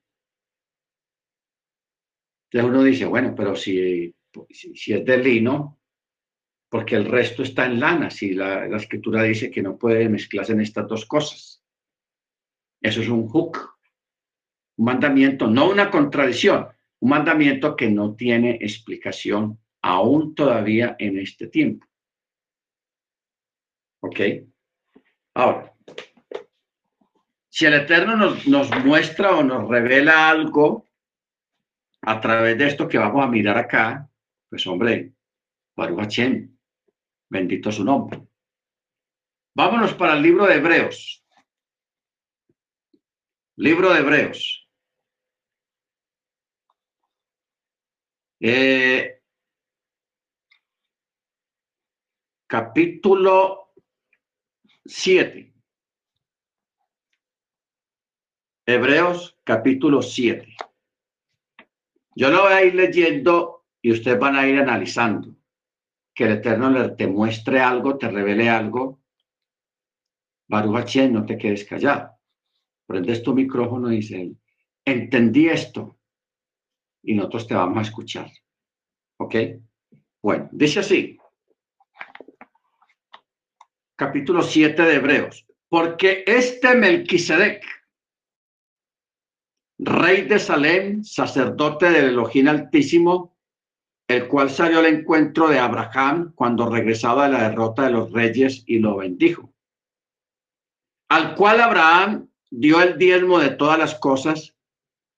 Entonces 2.51 2.71
uno 2.71 2.83
dice, 2.85 3.07
bueno, 3.07 3.35
pero 3.35 3.57
si, 3.57 4.15
si, 4.53 4.93
es 4.93 5.05
de 5.07 5.17
lino, 5.17 5.81
porque 6.69 6.97
el 6.97 7.05
resto 7.05 7.43
está 7.43 7.67
en 7.67 7.81
lana, 7.81 8.11
si 8.11 8.35
la, 8.35 8.67
escritura 8.77 9.23
dice 9.23 9.51
que 9.51 9.63
no 9.63 9.77
puede 9.77 10.09
mezclarse 10.09 10.53
en 10.53 10.61
estas 10.61 10.89
dos 10.89 11.07
cosas. 11.07 11.63
Eso 12.81 13.01
es 13.01 13.09
un 13.09 13.29
hook, 13.29 13.59
un 14.77 14.85
mandamiento, 14.85 15.47
no 15.47 15.71
una 15.71 15.91
contradicción, 15.91 16.69
un 17.01 17.11
mandamiento 17.11 17.77
que 17.77 17.89
no 17.89 18.15
tiene 18.15 18.59
explicación 18.61 19.59
aún 19.83 20.35
todavía 20.35 20.97
en 20.99 21.19
este 21.19 21.47
tiempo. 21.47 21.87
¿Ok? 24.01 24.21
Ahora, 25.35 25.75
si 27.49 27.67
el 27.67 27.75
Eterno 27.75 28.17
nos, 28.17 28.85
muestra 28.85 29.37
o 29.37 29.45
nos 29.45 29.69
revela 29.69 30.29
algo 30.29 30.89
a 32.03 32.21
través 32.21 32.59
de 32.59 32.67
esto 32.67 32.89
que 32.89 32.99
vamos 32.99 33.23
a 33.23 33.29
mirar 33.29 33.57
acá, 33.57 34.11
pues 34.49 34.67
hombre, 34.67 35.13
Baruch 35.77 36.19
bendito 37.29 37.71
su 37.73 37.85
nombre. 37.85 38.27
Vámonos 39.55 39.95
para 39.95 40.15
el 40.15 40.23
libro 40.23 40.47
de 40.47 40.57
Hebreos. 40.57 41.25
Libro 43.57 43.93
de 43.93 44.01
Hebreos. 44.01 44.69
Eh, 48.41 49.23
capítulo 52.47 53.73
7. 54.85 55.55
Hebreos 58.67 59.39
capítulo 59.45 60.03
7. 60.03 60.57
Yo 62.17 62.31
lo 62.31 62.43
voy 62.43 62.53
a 62.53 62.65
ir 62.65 62.75
leyendo 62.75 63.67
y 63.83 63.93
ustedes 63.93 64.19
van 64.19 64.37
a 64.37 64.47
ir 64.47 64.59
analizando. 64.59 65.34
Que 66.15 66.25
el 66.25 66.33
Eterno 66.33 66.95
te 66.95 67.07
muestre 67.07 67.61
algo, 67.61 67.99
te 67.99 68.09
revele 68.09 68.49
algo. 68.49 69.01
Baruch 70.49 70.97
no 71.11 71.25
te 71.27 71.37
quedes 71.37 71.65
callado. 71.65 72.11
Prendes 72.87 73.23
tu 73.23 73.35
micrófono 73.35 73.93
y 73.93 73.97
dice, 73.97 74.33
entendí 74.85 75.49
esto. 75.49 75.99
Y 77.03 77.15
nosotros 77.15 77.49
te 77.49 77.55
vamos 77.55 77.79
a 77.79 77.83
escuchar. 77.83 78.31
¿Ok? 79.19 79.35
Bueno, 80.23 80.49
dice 80.53 80.81
así. 80.81 81.19
Capítulo 83.97 84.43
7 84.43 84.83
de 84.83 84.95
Hebreos. 84.95 85.47
Porque 85.69 86.25
este 86.27 86.75
Melquisedec, 86.75 87.65
rey 89.79 90.23
de 90.23 90.39
Salem, 90.39 91.03
sacerdote 91.03 91.91
del 91.91 92.07
Elohim 92.07 92.49
Altísimo, 92.49 93.34
el 94.09 94.29
cual 94.29 94.51
salió 94.51 94.81
al 94.81 94.87
encuentro 94.87 95.49
de 95.49 95.59
Abraham 95.59 96.33
cuando 96.35 96.69
regresaba 96.69 97.27
de 97.27 97.33
la 97.33 97.49
derrota 97.49 97.85
de 97.85 97.91
los 97.91 98.13
reyes 98.13 98.63
y 98.67 98.79
lo 98.79 98.97
bendijo. 98.99 99.53
Al 101.09 101.35
cual 101.35 101.61
Abraham 101.61 102.29
dio 102.51 102.83
el 102.83 102.99
diezmo 102.99 103.39
de 103.39 103.51
todas 103.51 103.79
las 103.79 103.95
cosas. 103.95 104.55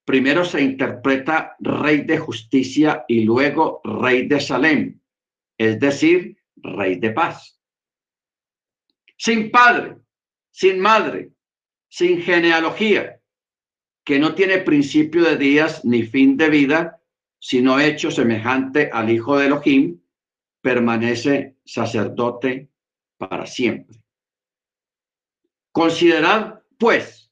Primero 0.05 0.45
se 0.45 0.63
interpreta 0.63 1.57
rey 1.59 2.03
de 2.03 2.19
justicia 2.19 3.05
y 3.09 3.25
luego 3.25 3.81
rey 3.83 4.29
de 4.29 4.41
Salem, 4.41 5.01
es 5.59 5.81
decir, 5.81 6.39
rey 6.57 6.97
de 6.97 7.11
paz. 7.11 7.61
Sin 9.17 9.51
padre, 9.51 9.97
sin 10.51 10.79
madre, 10.81 11.33
sin 11.89 12.21
genealogía, 12.21 13.21
que 14.05 14.19
no 14.21 14.35
tiene 14.35 14.59
principio 14.59 15.25
de 15.25 15.37
días 15.37 15.85
ni 15.85 16.05
fin 16.05 16.37
de 16.37 16.51
vida, 16.51 17.03
sino 17.47 17.79
hecho 17.79 18.11
semejante 18.11 18.91
al 18.93 19.09
Hijo 19.09 19.39
de 19.39 19.47
Elohim, 19.47 20.01
permanece 20.61 21.59
sacerdote 21.65 22.73
para 23.17 23.47
siempre. 23.47 24.03
Considerad, 25.71 26.65
pues, 26.77 27.31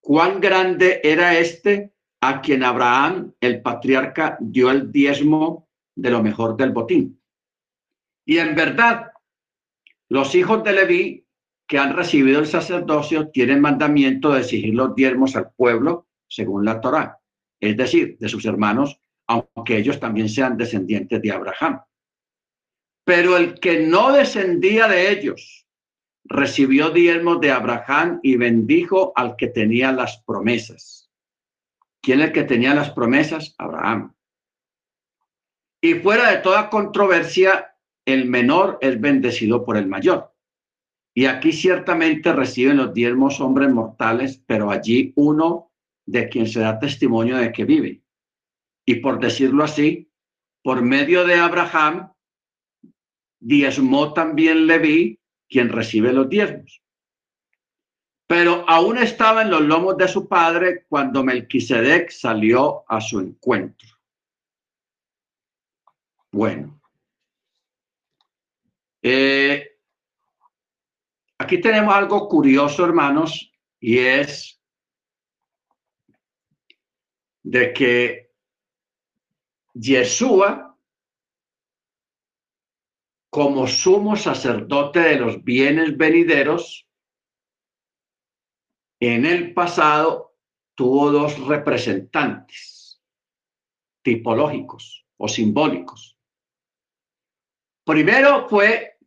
cuán 0.00 0.40
grande 0.40 1.00
era 1.04 1.38
este 1.38 1.94
a 2.20 2.40
quien 2.40 2.64
Abraham, 2.64 3.32
el 3.40 3.62
patriarca, 3.62 4.36
dio 4.40 4.72
el 4.72 4.90
diezmo 4.90 5.68
de 5.94 6.10
lo 6.10 6.20
mejor 6.20 6.56
del 6.56 6.72
botín. 6.72 7.22
Y 8.24 8.38
en 8.38 8.56
verdad, 8.56 9.12
los 10.08 10.34
hijos 10.34 10.64
de 10.64 10.72
Leví 10.72 11.26
que 11.68 11.78
han 11.78 11.94
recibido 11.94 12.40
el 12.40 12.48
sacerdocio 12.48 13.28
tienen 13.28 13.60
mandamiento 13.60 14.32
de 14.32 14.40
exigir 14.40 14.74
los 14.74 14.96
diezmos 14.96 15.36
al 15.36 15.52
pueblo 15.52 16.08
según 16.26 16.64
la 16.64 16.80
Torá, 16.80 17.20
es 17.60 17.76
decir, 17.76 18.18
de 18.18 18.28
sus 18.28 18.44
hermanos, 18.46 18.98
aunque 19.26 19.78
ellos 19.78 19.98
también 20.00 20.28
sean 20.28 20.56
descendientes 20.56 21.20
de 21.20 21.32
Abraham. 21.32 21.82
Pero 23.04 23.36
el 23.36 23.58
que 23.60 23.80
no 23.86 24.12
descendía 24.12 24.88
de 24.88 25.10
ellos 25.10 25.66
recibió 26.24 26.90
diezmos 26.90 27.40
de 27.40 27.52
Abraham 27.52 28.20
y 28.22 28.36
bendijo 28.36 29.12
al 29.14 29.36
que 29.36 29.48
tenía 29.48 29.92
las 29.92 30.22
promesas. 30.22 31.10
¿Quién 32.02 32.20
es 32.20 32.28
el 32.28 32.32
que 32.32 32.44
tenía 32.44 32.74
las 32.74 32.90
promesas? 32.90 33.54
Abraham. 33.58 34.14
Y 35.82 35.94
fuera 35.94 36.30
de 36.30 36.38
toda 36.38 36.70
controversia, 36.70 37.76
el 38.06 38.26
menor 38.26 38.78
es 38.80 39.00
bendecido 39.00 39.64
por 39.64 39.76
el 39.76 39.86
mayor. 39.86 40.34
Y 41.14 41.26
aquí 41.26 41.52
ciertamente 41.52 42.32
reciben 42.32 42.78
los 42.78 42.92
diezmos 42.92 43.40
hombres 43.40 43.70
mortales, 43.70 44.42
pero 44.46 44.70
allí 44.70 45.12
uno 45.16 45.72
de 46.06 46.28
quien 46.28 46.46
se 46.46 46.60
da 46.60 46.78
testimonio 46.78 47.36
de 47.36 47.52
que 47.52 47.64
vive. 47.64 48.03
Y 48.84 48.96
por 48.96 49.18
decirlo 49.18 49.64
así, 49.64 50.10
por 50.62 50.82
medio 50.82 51.24
de 51.24 51.34
Abraham, 51.34 52.12
diezmó 53.40 54.12
también 54.12 54.66
Leví, 54.66 55.20
quien 55.48 55.68
recibe 55.68 56.12
los 56.12 56.28
diezmos. 56.28 56.82
Pero 58.26 58.64
aún 58.68 58.98
estaba 58.98 59.42
en 59.42 59.50
los 59.50 59.62
lomos 59.62 59.96
de 59.96 60.08
su 60.08 60.28
padre 60.28 60.84
cuando 60.88 61.22
Melquisedec 61.22 62.10
salió 62.10 62.84
a 62.88 63.00
su 63.00 63.20
encuentro. 63.20 63.88
Bueno. 66.32 66.80
Eh, 69.02 69.74
Aquí 71.44 71.60
tenemos 71.60 71.94
algo 71.94 72.28
curioso, 72.28 72.84
hermanos, 72.84 73.52
y 73.80 73.98
es 73.98 74.62
de 77.42 77.72
que 77.74 78.33
Yeshua, 79.74 80.78
como 83.30 83.66
sumo 83.66 84.16
sacerdote 84.16 85.00
de 85.00 85.16
los 85.16 85.42
bienes 85.42 85.96
venideros, 85.96 86.88
en 89.00 89.26
el 89.26 89.52
pasado 89.52 90.36
tuvo 90.76 91.10
dos 91.10 91.38
representantes 91.46 93.02
tipológicos 94.02 95.06
o 95.16 95.28
simbólicos. 95.28 96.16
Primero 97.84 98.48
fue 98.48 98.98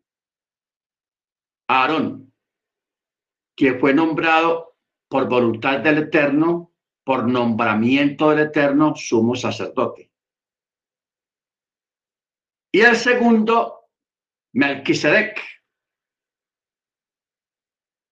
Aarón, 1.70 2.34
quien 3.56 3.80
fue 3.80 3.94
nombrado 3.94 4.78
por 5.10 5.30
voluntad 5.30 5.80
del 5.80 6.00
Eterno, 6.00 6.74
por 7.04 7.28
nombramiento 7.28 8.30
del 8.30 8.48
Eterno, 8.48 8.94
sumo 8.96 9.36
sacerdote. 9.36 10.12
Y 12.78 12.82
el 12.82 12.96
segundo, 12.96 13.90
Melquisedec. 14.54 15.42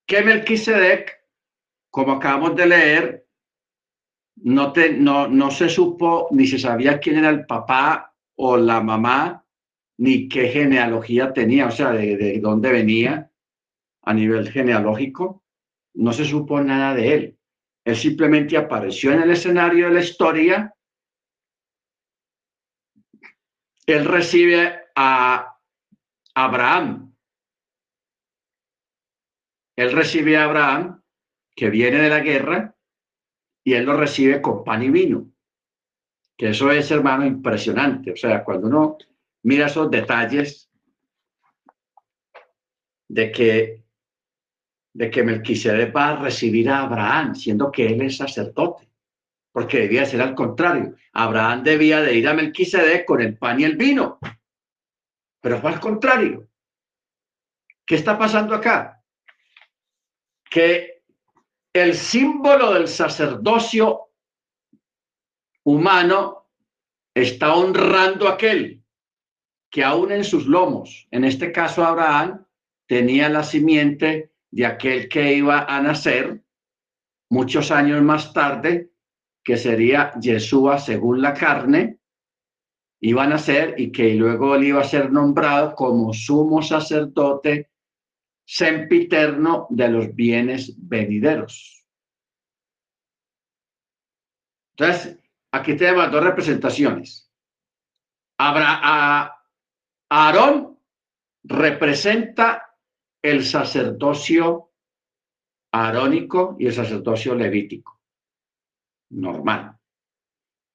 Que 0.08 0.24
Melquisedec, 0.24 1.22
como 1.92 2.14
acabamos 2.14 2.56
de 2.56 2.66
leer, 2.66 3.28
no, 4.38 5.52
se 5.52 5.70
supo 5.70 6.30
ni 6.32 6.48
se 6.48 6.58
sabía 6.58 7.00
quién 7.00 7.20
era 7.20 7.30
el 7.30 7.46
papá 7.46 8.16
o 8.38 8.58
la 8.58 8.82
mamá, 8.82 9.46
ni 10.00 10.28
qué 10.28 10.48
genealogía 10.48 11.32
tenía, 11.32 11.68
o 11.68 11.72
sea, 11.72 11.92
de 11.92 12.40
dónde 12.42 12.72
venía 12.72 13.32
a 14.02 14.14
nivel 14.16 14.50
genealógico, 14.50 15.44
no 15.94 16.12
se 16.12 16.26
supo 16.26 16.60
nada 16.60 16.96
de 16.96 17.14
él. 17.14 17.40
Él 17.84 17.96
simplemente 17.96 18.58
apareció 18.58 19.12
en 19.12 19.22
el 19.22 19.30
escenario 19.30 19.90
de 19.90 19.94
la 19.94 20.00
historia. 20.00 20.75
Él 23.86 24.06
recibe 24.06 24.82
a 24.96 25.58
Abraham. 26.34 27.14
Él 29.76 29.92
recibe 29.92 30.38
a 30.38 30.46
Abraham, 30.46 31.04
que 31.56 31.70
viene 31.70 32.00
de 32.00 32.10
la 32.10 32.20
guerra, 32.20 32.76
y 33.64 33.74
él 33.74 33.86
lo 33.86 33.98
recibe 33.98 34.42
con 34.42 34.64
pan 34.64 34.84
y 34.84 34.90
vino. 34.90 35.32
Que 36.38 36.50
eso 36.50 36.72
es, 36.72 36.90
hermano, 36.92 37.26
impresionante. 37.26 38.12
O 38.12 38.16
sea, 38.16 38.44
cuando 38.44 38.68
uno 38.68 38.98
mira 39.44 39.68
esos 39.68 39.90
detalles 39.90 40.70
de 43.08 43.32
que 43.32 43.86
de 44.96 45.12
que 45.12 45.24
Melquisedec 45.24 45.94
va 45.94 46.12
a 46.12 46.22
recibir 46.22 46.70
a 46.70 46.84
Abraham, 46.84 47.36
siendo 47.36 47.70
que 47.70 47.86
él 47.86 48.02
es 48.02 48.16
sacerdote, 48.16 48.88
porque 49.56 49.80
debía 49.80 50.06
ser 50.06 50.22
al 50.22 50.36
contrario. 50.36 50.98
Abraham 51.14 51.64
debía 51.64 52.02
de 52.02 52.14
ir 52.14 52.28
a 52.28 52.34
Melquisedec 52.34 53.06
con 53.06 53.22
el 53.22 53.38
pan 53.38 53.58
y 53.58 53.64
el 53.64 53.78
vino, 53.78 54.20
pero 55.40 55.62
fue 55.62 55.72
al 55.72 55.80
contrario. 55.80 56.50
¿Qué 57.86 57.96
está 57.96 58.18
pasando 58.18 58.54
acá? 58.54 59.02
Que 60.50 61.04
el 61.72 61.96
símbolo 61.96 62.74
del 62.74 62.90
sacerdocio 62.90 64.10
humano 65.64 66.50
está 67.14 67.56
honrando 67.56 68.28
a 68.28 68.34
aquel 68.34 68.84
que 69.72 69.86
aún 69.86 70.12
en 70.12 70.26
sus 70.26 70.48
lomos, 70.48 71.08
en 71.12 71.24
este 71.24 71.54
caso 71.54 71.86
Abraham, 71.86 72.46
tenía 72.88 73.30
la 73.30 73.44
simiente 73.44 74.34
de 74.52 74.66
aquel 74.66 75.08
que 75.08 75.34
iba 75.34 75.64
a 75.64 75.82
nacer 75.82 76.44
muchos 77.30 77.72
años 77.72 78.02
más 78.02 78.34
tarde, 78.34 78.92
que 79.46 79.58
sería 79.58 80.12
Yeshua 80.20 80.80
según 80.80 81.22
la 81.22 81.36
carne, 81.36 82.00
iba 83.00 83.24
a 83.24 83.28
nacer 83.28 83.76
y 83.78 83.92
que 83.92 84.16
luego 84.16 84.56
él 84.56 84.64
iba 84.64 84.82
a 84.82 84.86
ser 84.86 85.12
nombrado 85.12 85.76
como 85.76 86.12
sumo 86.14 86.64
sacerdote 86.64 87.70
sempiterno 88.44 89.68
de 89.70 89.88
los 89.90 90.16
bienes 90.16 90.74
venideros. 90.78 91.86
Entonces, 94.72 95.20
aquí 95.52 95.78
tenemos 95.78 96.12
dos 96.12 96.24
representaciones. 96.24 97.32
Habrá 98.40 99.32
Aarón 100.10 100.80
representa 101.44 102.76
el 103.22 103.46
sacerdocio 103.46 104.72
arónico 105.72 106.56
y 106.60 106.66
el 106.66 106.74
sacerdocio 106.74 107.36
levítico. 107.36 107.95
Normal. 109.16 109.80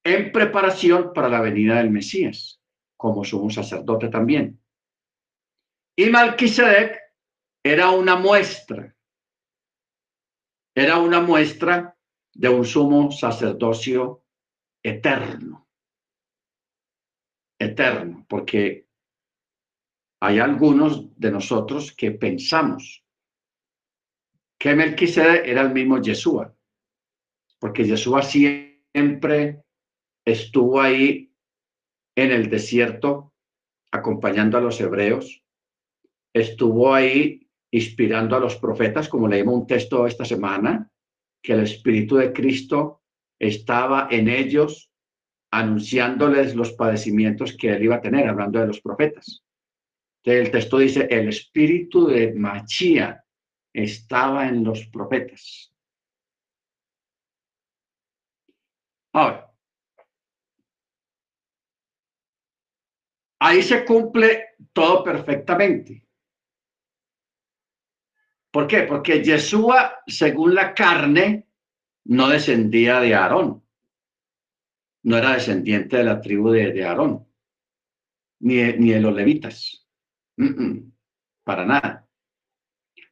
En 0.02 0.32
preparación 0.32 1.12
para 1.12 1.28
la 1.28 1.42
venida 1.42 1.76
del 1.76 1.90
Mesías, 1.90 2.60
como 2.96 3.22
sumo 3.22 3.50
sacerdote 3.50 4.08
también. 4.08 4.58
Y 5.94 6.08
Malquisedec 6.08 6.98
era 7.62 7.90
una 7.90 8.16
muestra, 8.16 8.96
era 10.74 10.96
una 10.96 11.20
muestra 11.20 11.98
de 12.32 12.48
un 12.48 12.64
sumo 12.64 13.12
sacerdocio 13.12 14.24
eterno. 14.82 15.68
Eterno, 17.58 18.24
porque 18.26 18.88
hay 20.22 20.38
algunos 20.38 21.14
de 21.18 21.30
nosotros 21.30 21.92
que 21.92 22.12
pensamos 22.12 23.04
que 24.58 24.74
Melquisedec 24.74 25.46
era 25.46 25.60
el 25.60 25.72
mismo 25.74 26.00
Yeshua, 26.00 26.54
porque 27.60 27.84
Yeshua 27.84 28.22
siempre 28.22 29.62
estuvo 30.24 30.80
ahí 30.80 31.32
en 32.16 32.32
el 32.32 32.50
desierto 32.50 33.34
acompañando 33.92 34.58
a 34.58 34.60
los 34.60 34.80
hebreos, 34.80 35.44
estuvo 36.34 36.94
ahí 36.94 37.48
inspirando 37.72 38.36
a 38.36 38.40
los 38.40 38.56
profetas, 38.56 39.08
como 39.08 39.28
leímos 39.28 39.54
un 39.54 39.66
texto 39.66 40.06
esta 40.06 40.24
semana, 40.24 40.90
que 41.42 41.52
el 41.52 41.60
Espíritu 41.60 42.16
de 42.16 42.32
Cristo 42.32 43.02
estaba 43.38 44.08
en 44.10 44.28
ellos 44.28 44.90
anunciándoles 45.52 46.54
los 46.54 46.72
padecimientos 46.72 47.56
que 47.56 47.70
él 47.70 47.84
iba 47.84 47.96
a 47.96 48.00
tener, 48.00 48.28
hablando 48.28 48.60
de 48.60 48.68
los 48.68 48.80
profetas. 48.80 49.42
Entonces, 50.22 50.46
el 50.46 50.52
texto 50.52 50.78
dice, 50.78 51.08
el 51.10 51.28
Espíritu 51.28 52.06
de 52.06 52.32
Machía 52.34 53.24
estaba 53.72 54.46
en 54.48 54.62
los 54.62 54.86
profetas. 54.86 55.69
Ahí 63.40 63.62
se 63.62 63.84
cumple 63.84 64.56
todo 64.72 65.02
perfectamente. 65.02 66.06
¿Por 68.50 68.66
qué? 68.66 68.82
Porque 68.82 69.22
Yeshua, 69.22 70.02
según 70.06 70.54
la 70.54 70.74
carne, 70.74 71.48
no 72.04 72.28
descendía 72.28 73.00
de 73.00 73.14
Aarón. 73.14 73.64
No 75.02 75.16
era 75.16 75.34
descendiente 75.34 75.96
de 75.96 76.04
la 76.04 76.20
tribu 76.20 76.50
de, 76.50 76.84
Aarón, 76.84 77.26
ni 78.40 78.56
de, 78.56 78.76
ni 78.76 78.90
de 78.90 79.00
los 79.00 79.14
levitas. 79.14 79.86
para 81.44 81.64
nada. 81.64 82.08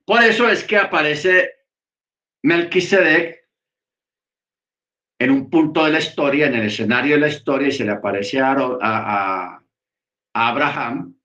Por 0.05 0.23
eso 0.23 0.49
es 0.49 0.65
que 0.65 0.77
aparece 0.77 1.51
Melquisedec 2.43 3.38
en 5.19 5.31
un 5.31 5.51
punto 5.51 5.85
de 5.85 5.91
la 5.91 5.99
historia, 5.99 6.47
en 6.47 6.55
el 6.55 6.67
escenario 6.67 7.15
de 7.15 7.21
la 7.21 7.29
historia, 7.29 7.69
y 7.69 7.73
se 7.73 7.85
le 7.85 7.93
aparece 7.93 8.41
a, 8.41 9.61
Abraham, 10.35 11.17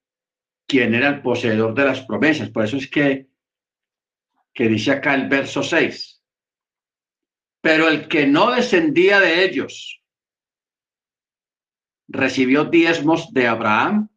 quien 0.66 0.94
era 0.94 1.08
el 1.08 1.22
poseedor 1.22 1.74
de 1.74 1.84
las 1.84 2.00
promesas. 2.04 2.50
Por 2.50 2.64
eso 2.64 2.78
es 2.78 2.90
que 2.90 3.28
que 4.54 4.68
dice 4.68 4.92
acá 4.92 5.14
el 5.14 5.28
verso 5.28 5.62
6. 5.62 6.22
Pero 7.60 7.88
el 7.88 8.08
que 8.08 8.26
no 8.26 8.52
descendía 8.52 9.20
de 9.20 9.44
ellos 9.44 10.02
recibió 12.08 12.64
diezmos 12.64 13.32
de 13.32 13.48
Abraham 13.48 14.08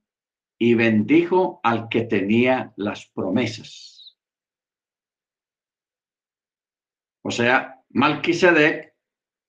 y 0.60 0.76
bendijo 0.76 1.60
al 1.64 1.90
que 1.90 2.02
tenía 2.02 2.74
las 2.76 3.08
promesas. 3.08 4.18
O 7.24 7.32
sea, 7.32 7.82
Malquisedec 7.90 8.96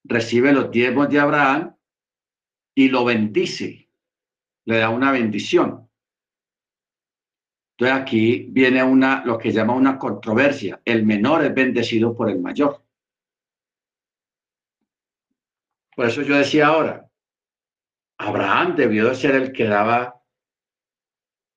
recibe 0.08 0.52
los 0.52 0.70
diezmos 0.70 1.08
de 1.10 1.20
Abraham 1.20 1.76
y 2.74 2.88
lo 2.88 3.04
bendice, 3.04 3.90
le 4.64 4.78
da 4.78 4.88
una 4.88 5.12
bendición. 5.12 5.88
Entonces 7.76 7.96
aquí 7.96 8.46
viene 8.50 8.82
una, 8.82 9.24
lo 9.24 9.38
que 9.38 9.52
llama 9.52 9.74
una 9.74 9.98
controversia. 9.98 10.80
El 10.84 11.04
menor 11.04 11.44
es 11.44 11.54
bendecido 11.54 12.16
por 12.16 12.28
el 12.30 12.40
mayor. 12.40 12.82
Por 15.94 16.06
eso 16.06 16.22
yo 16.22 16.36
decía 16.36 16.68
ahora, 16.68 17.08
Abraham 18.18 18.74
debió 18.76 19.08
de 19.08 19.14
ser 19.14 19.34
el 19.34 19.52
que 19.52 19.64
daba 19.64 20.20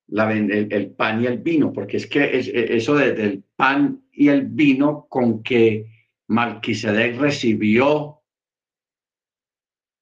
la, 0.07 0.31
el, 0.31 0.91
pan 0.91 1.23
y 1.23 1.27
el 1.27 1.39
vino, 1.39 1.71
porque 1.71 1.97
es 1.97 2.07
que 2.07 2.37
es, 2.37 2.47
eso 2.47 2.95
del 2.95 3.43
pan 3.55 4.03
y 4.11 4.27
el 4.27 4.47
vino 4.47 5.07
con 5.09 5.41
que 5.41 5.87
Malquisedec 6.27 7.17
recibió 7.17 8.20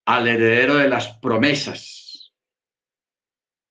al 0.09 0.27
heredero 0.27 0.73
de 0.73 0.89
las 0.89 1.19
promesas 1.19 2.33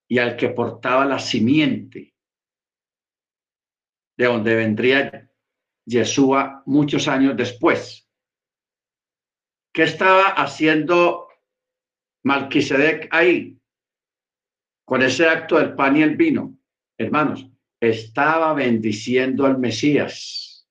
y 0.07 0.19
al 0.19 0.37
que 0.37 0.47
portaba 0.47 1.03
la 1.03 1.19
simiente 1.19 2.15
de 4.17 4.25
donde 4.25 4.55
vendría 4.55 5.29
Yeshua 5.85 6.63
muchos 6.65 7.09
años 7.09 7.35
después. 7.35 8.09
¿Qué 9.73 9.83
estaba 9.83 10.29
haciendo 10.29 11.27
Malquisedec 12.23 13.13
ahí? 13.13 13.59
Con 14.85 15.01
ese 15.01 15.27
acto 15.27 15.57
del 15.57 15.75
pan 15.75 15.97
y 15.97 16.03
el 16.03 16.15
vino, 16.15 16.57
hermanos, 16.97 17.49
estaba 17.81 18.53
bendiciendo 18.53 19.45
al 19.45 19.57
Mesías. 19.57 20.65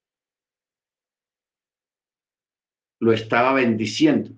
Lo 3.01 3.13
estaba 3.13 3.53
bendiciendo 3.53 4.38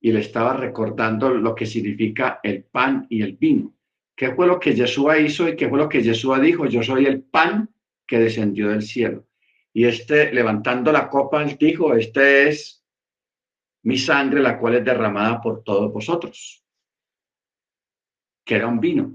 y 0.00 0.12
le 0.12 0.20
estaba 0.20 0.54
recordando 0.54 1.30
lo 1.30 1.54
que 1.54 1.66
significa 1.66 2.40
el 2.42 2.64
pan 2.64 3.06
y 3.10 3.22
el 3.22 3.36
vino. 3.36 3.74
¿Qué 4.16 4.34
fue 4.34 4.46
lo 4.46 4.58
que 4.58 4.74
Yeshua 4.74 5.18
hizo 5.18 5.48
y 5.48 5.56
qué 5.56 5.68
fue 5.68 5.78
lo 5.78 5.88
que 5.88 6.02
Yeshua 6.02 6.40
dijo? 6.40 6.66
Yo 6.66 6.82
soy 6.82 7.06
el 7.06 7.22
pan 7.22 7.68
que 8.06 8.18
descendió 8.18 8.68
del 8.68 8.82
cielo. 8.82 9.26
Y 9.72 9.84
este, 9.84 10.32
levantando 10.32 10.90
la 10.90 11.08
copa, 11.08 11.42
él 11.42 11.56
dijo, 11.58 11.94
este 11.94 12.48
es 12.48 12.84
mi 13.82 13.96
sangre, 13.96 14.40
la 14.40 14.58
cual 14.58 14.76
es 14.76 14.84
derramada 14.84 15.40
por 15.40 15.62
todos 15.62 15.92
vosotros. 15.92 16.64
Que 18.44 18.56
era 18.56 18.66
un 18.66 18.80
vino, 18.80 19.12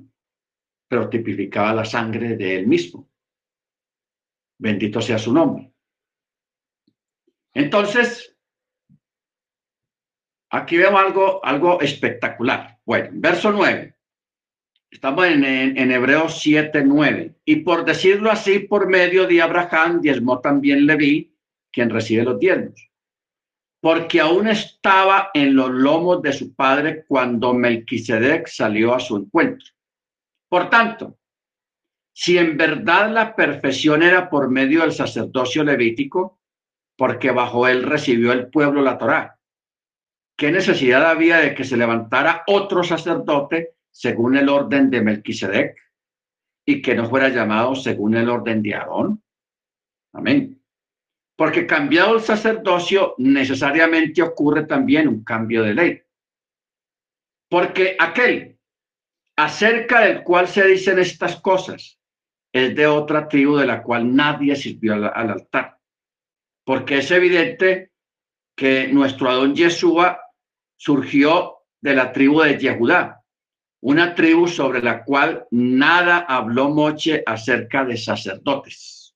pero 0.87 1.09
tipificaba 1.09 1.73
la 1.73 1.85
sangre 1.85 2.37
de 2.37 2.57
él 2.57 2.67
mismo. 2.67 3.09
Bendito 4.57 5.01
sea 5.01 5.17
su 5.17 5.33
nombre. 5.33 5.71
Entonces, 7.53 8.34
aquí 10.55 10.77
vemos 10.77 11.01
algo, 11.01 11.45
algo 11.45 11.81
espectacular. 11.81 12.79
Bueno, 12.85 13.09
verso 13.13 13.51
9. 13.51 13.95
Estamos 14.89 15.25
en, 15.27 15.43
en, 15.43 15.91
Hebreos 15.91 16.39
7, 16.41 16.83
9. 16.85 17.35
Y 17.43 17.57
por 17.57 17.83
decirlo 17.83 18.31
así, 18.31 18.59
por 18.59 18.87
medio 18.87 19.27
de 19.27 19.41
Abraham, 19.41 19.99
diezmó 20.01 20.39
también 20.39 20.85
Leví, 20.85 21.35
quien 21.71 21.89
recibe 21.89 22.23
los 22.23 22.39
diezmos. 22.39 22.89
Porque 23.81 24.21
aún 24.21 24.47
estaba 24.47 25.31
en 25.33 25.55
los 25.55 25.69
lomos 25.69 26.21
de 26.21 26.31
su 26.31 26.55
padre 26.55 27.05
cuando 27.07 27.53
Melquisedec 27.53 28.47
salió 28.47 28.95
a 28.95 28.99
su 28.99 29.17
encuentro. 29.17 29.67
Por 30.47 30.69
tanto, 30.69 31.17
si 32.13 32.37
en 32.37 32.55
verdad 32.55 33.11
la 33.11 33.35
perfección 33.35 34.01
era 34.01 34.29
por 34.29 34.49
medio 34.49 34.81
del 34.81 34.93
sacerdocio 34.93 35.65
levítico, 35.65 36.39
porque 36.97 37.31
bajo 37.31 37.67
él 37.67 37.83
recibió 37.83 38.31
el 38.31 38.47
pueblo 38.47 38.81
la 38.81 38.97
Torá, 38.97 39.34
¿qué 40.35 40.51
necesidad 40.51 41.09
había 41.09 41.37
de 41.37 41.55
que 41.55 41.63
se 41.63 41.77
levantara 41.77 42.43
otro 42.47 42.83
sacerdote 42.83 43.75
según 43.91 44.35
el 44.35 44.49
orden 44.49 44.89
de 44.89 45.01
Melquisedec 45.01 45.77
y 46.65 46.81
que 46.81 46.95
no 46.95 47.07
fuera 47.09 47.29
llamado 47.29 47.75
según 47.75 48.15
el 48.15 48.29
orden 48.29 48.61
de 48.61 48.75
Aarón. 48.75 49.23
Amén. 50.13 50.61
Porque 51.37 51.67
cambiado 51.67 52.15
el 52.15 52.21
sacerdocio, 52.21 53.13
necesariamente 53.17 54.21
ocurre 54.21 54.65
también 54.65 55.07
un 55.07 55.23
cambio 55.23 55.63
de 55.63 55.73
ley. 55.73 56.01
Porque 57.49 57.95
aquel 57.99 58.57
acerca 59.35 60.01
del 60.01 60.23
cual 60.23 60.47
se 60.47 60.65
dicen 60.65 60.97
estas 60.97 61.39
cosas 61.41 61.99
es 62.51 62.75
de 62.75 62.87
otra 62.87 63.27
tribu 63.27 63.57
de 63.57 63.67
la 63.67 63.83
cual 63.83 64.15
nadie 64.15 64.55
sirvió 64.55 64.93
al, 64.93 65.05
altar. 65.05 65.77
Porque 66.63 66.99
es 66.99 67.11
evidente 67.11 67.91
que 68.55 68.87
nuestro 68.87 69.29
Adón 69.29 69.53
Yeshua 69.53 70.19
surgió 70.85 71.63
de 71.81 71.95
la 71.95 72.11
tribu 72.13 72.41
de 72.41 72.59
Yehudá, 72.59 73.23
una 73.81 74.13
tribu 74.13 74.47
sobre 74.47 74.83
la 74.83 75.03
cual 75.03 75.47
nada 75.49 76.19
habló 76.19 76.69
Moche 76.69 77.23
acerca 77.25 77.83
de 77.83 77.97
sacerdotes. 77.97 79.15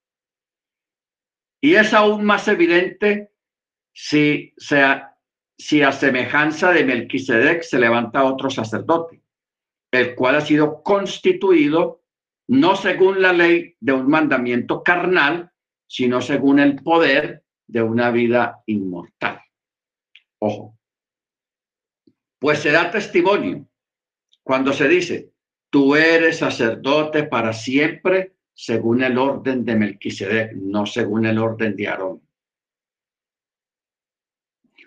Y 1.62 1.76
es 1.76 1.94
aún 1.94 2.24
más 2.24 2.48
evidente 2.48 3.34
si, 3.94 4.54
sea, 4.58 5.16
si 5.58 5.84
a 5.84 5.92
semejanza 5.92 6.72
de 6.72 6.86
Melquisedec 6.86 7.62
se 7.62 7.78
levanta 7.78 8.24
otro 8.24 8.50
sacerdote, 8.50 9.22
el 9.92 10.16
cual 10.16 10.38
ha 10.38 10.42
sido 10.42 10.82
constituido 10.82 12.02
no 12.48 12.76
según 12.76 13.22
la 13.22 13.32
ley 13.32 13.76
de 13.80 13.94
un 13.94 14.08
mandamiento 14.08 14.82
carnal, 14.82 15.52
sino 15.88 16.20
según 16.20 16.60
el 16.60 16.78
poder 16.78 17.44
de 17.68 17.84
una 17.84 18.10
vida 18.10 18.64
inmortal. 18.66 19.40
Ojo. 20.40 20.79
Pues 22.40 22.60
se 22.60 22.72
da 22.72 22.90
testimonio 22.90 23.68
cuando 24.44 24.74
se 24.74 24.88
dice, 24.88 25.32
tú 25.70 25.96
eres 25.96 26.38
sacerdote 26.38 27.24
para 27.24 27.54
siempre 27.54 28.36
según 28.54 29.04
el 29.04 29.18
orden 29.18 29.64
de 29.66 29.76
Melquisedec, 29.76 30.54
no 30.54 30.86
según 30.86 31.26
el 31.26 31.38
orden 31.38 31.76
de 31.76 31.88
Aarón. 31.88 32.22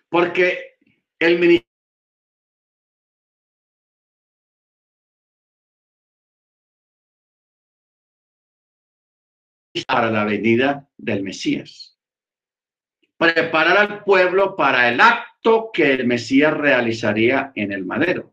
Porque 0.08 0.76
el 1.18 1.38
ministerio 1.38 1.72
para 9.86 10.10
la 10.10 10.24
venida 10.24 10.88
del 10.96 11.22
Mesías. 11.22 11.98
Preparar 13.16 13.76
al 13.76 14.04
pueblo 14.04 14.56
para 14.56 14.88
el 14.88 15.00
acto 15.00 15.31
que 15.72 15.92
el 15.92 16.06
Mesías 16.06 16.54
realizaría 16.56 17.52
en 17.54 17.72
el 17.72 17.84
madero. 17.84 18.32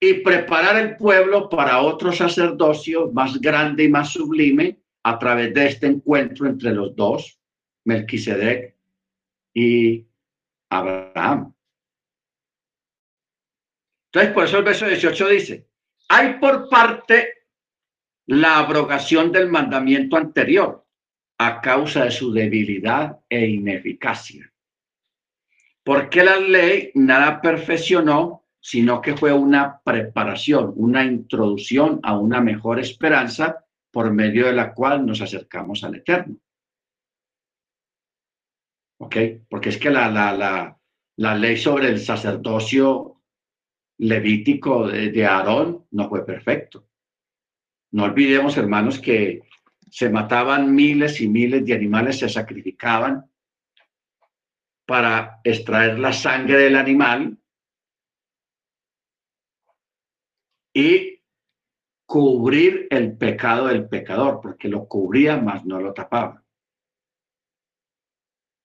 Y 0.00 0.14
preparar 0.14 0.76
el 0.76 0.96
pueblo 0.96 1.48
para 1.48 1.80
otro 1.80 2.12
sacerdocio 2.12 3.10
más 3.12 3.40
grande 3.40 3.84
y 3.84 3.88
más 3.88 4.10
sublime 4.10 4.78
a 5.02 5.18
través 5.18 5.54
de 5.54 5.66
este 5.66 5.86
encuentro 5.86 6.46
entre 6.46 6.72
los 6.72 6.94
dos, 6.94 7.38
Melquisedec 7.84 8.74
y 9.54 10.06
Abraham. 10.70 11.54
Entonces, 14.12 14.34
por 14.34 14.44
eso 14.44 14.58
el 14.58 14.64
verso 14.64 14.86
18 14.86 15.28
dice, 15.28 15.66
hay 16.08 16.34
por 16.38 16.68
parte 16.68 17.34
la 18.26 18.58
abrogación 18.58 19.30
del 19.30 19.48
mandamiento 19.48 20.16
anterior 20.16 20.84
a 21.38 21.60
causa 21.60 22.04
de 22.04 22.10
su 22.10 22.32
debilidad 22.32 23.20
e 23.28 23.46
ineficacia. 23.46 24.52
Porque 25.86 26.24
la 26.24 26.40
ley 26.40 26.90
nada 26.96 27.40
perfeccionó, 27.40 28.42
sino 28.58 29.00
que 29.00 29.16
fue 29.16 29.32
una 29.32 29.80
preparación, 29.84 30.72
una 30.74 31.04
introducción 31.04 32.00
a 32.02 32.18
una 32.18 32.40
mejor 32.40 32.80
esperanza 32.80 33.64
por 33.92 34.12
medio 34.12 34.46
de 34.46 34.52
la 34.52 34.74
cual 34.74 35.06
nos 35.06 35.20
acercamos 35.20 35.84
al 35.84 35.94
Eterno. 35.94 36.38
¿Ok? 38.98 39.16
Porque 39.48 39.68
es 39.68 39.78
que 39.78 39.90
la, 39.90 40.10
la, 40.10 40.32
la, 40.32 40.76
la 41.18 41.36
ley 41.36 41.56
sobre 41.56 41.86
el 41.86 42.00
sacerdocio 42.00 43.22
levítico 43.98 44.88
de, 44.88 45.12
de 45.12 45.24
Aarón 45.24 45.86
no 45.92 46.08
fue 46.08 46.26
perfecto. 46.26 46.88
No 47.92 48.02
olvidemos, 48.02 48.56
hermanos, 48.56 48.98
que 48.98 49.42
se 49.88 50.10
mataban 50.10 50.74
miles 50.74 51.20
y 51.20 51.28
miles 51.28 51.64
de 51.64 51.74
animales, 51.74 52.18
se 52.18 52.28
sacrificaban 52.28 53.30
para 54.86 55.40
extraer 55.44 55.98
la 55.98 56.12
sangre 56.12 56.58
del 56.58 56.76
animal 56.76 57.38
y 60.72 61.20
cubrir 62.06 62.86
el 62.90 63.16
pecado 63.16 63.66
del 63.66 63.88
pecador, 63.88 64.40
porque 64.40 64.68
lo 64.68 64.86
cubría 64.86 65.36
más 65.36 65.64
no 65.64 65.80
lo 65.80 65.92
tapaba. 65.92 66.42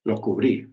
Lo 0.04 0.22
cubría. 0.22 0.68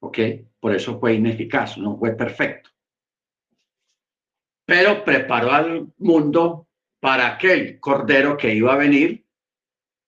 ¿Ok? 0.00 0.18
Por 0.60 0.74
eso 0.74 1.00
fue 1.00 1.14
ineficaz, 1.14 1.78
no 1.78 1.96
fue 1.96 2.14
perfecto 2.14 2.74
pero 4.64 5.04
preparó 5.04 5.52
al 5.52 5.92
mundo 5.98 6.68
para 7.00 7.34
aquel 7.34 7.78
cordero 7.80 8.36
que 8.36 8.54
iba 8.54 8.72
a 8.72 8.78
venir, 8.78 9.23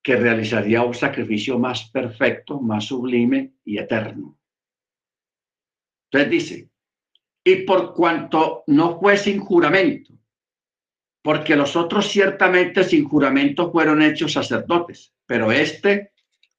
que 0.06 0.14
realizaría 0.14 0.84
un 0.84 0.94
sacrificio 0.94 1.58
más 1.58 1.90
perfecto, 1.90 2.60
más 2.60 2.84
sublime 2.84 3.54
y 3.64 3.76
eterno. 3.78 4.38
Entonces 6.04 6.30
dice, 6.30 6.70
y 7.42 7.56
por 7.64 7.92
cuanto 7.92 8.62
no 8.68 9.00
fue 9.00 9.16
sin 9.16 9.40
juramento, 9.40 10.14
porque 11.22 11.56
los 11.56 11.74
otros 11.74 12.06
ciertamente 12.06 12.84
sin 12.84 13.02
juramento 13.02 13.72
fueron 13.72 14.00
hechos 14.00 14.34
sacerdotes, 14.34 15.12
pero 15.26 15.50
este 15.50 16.12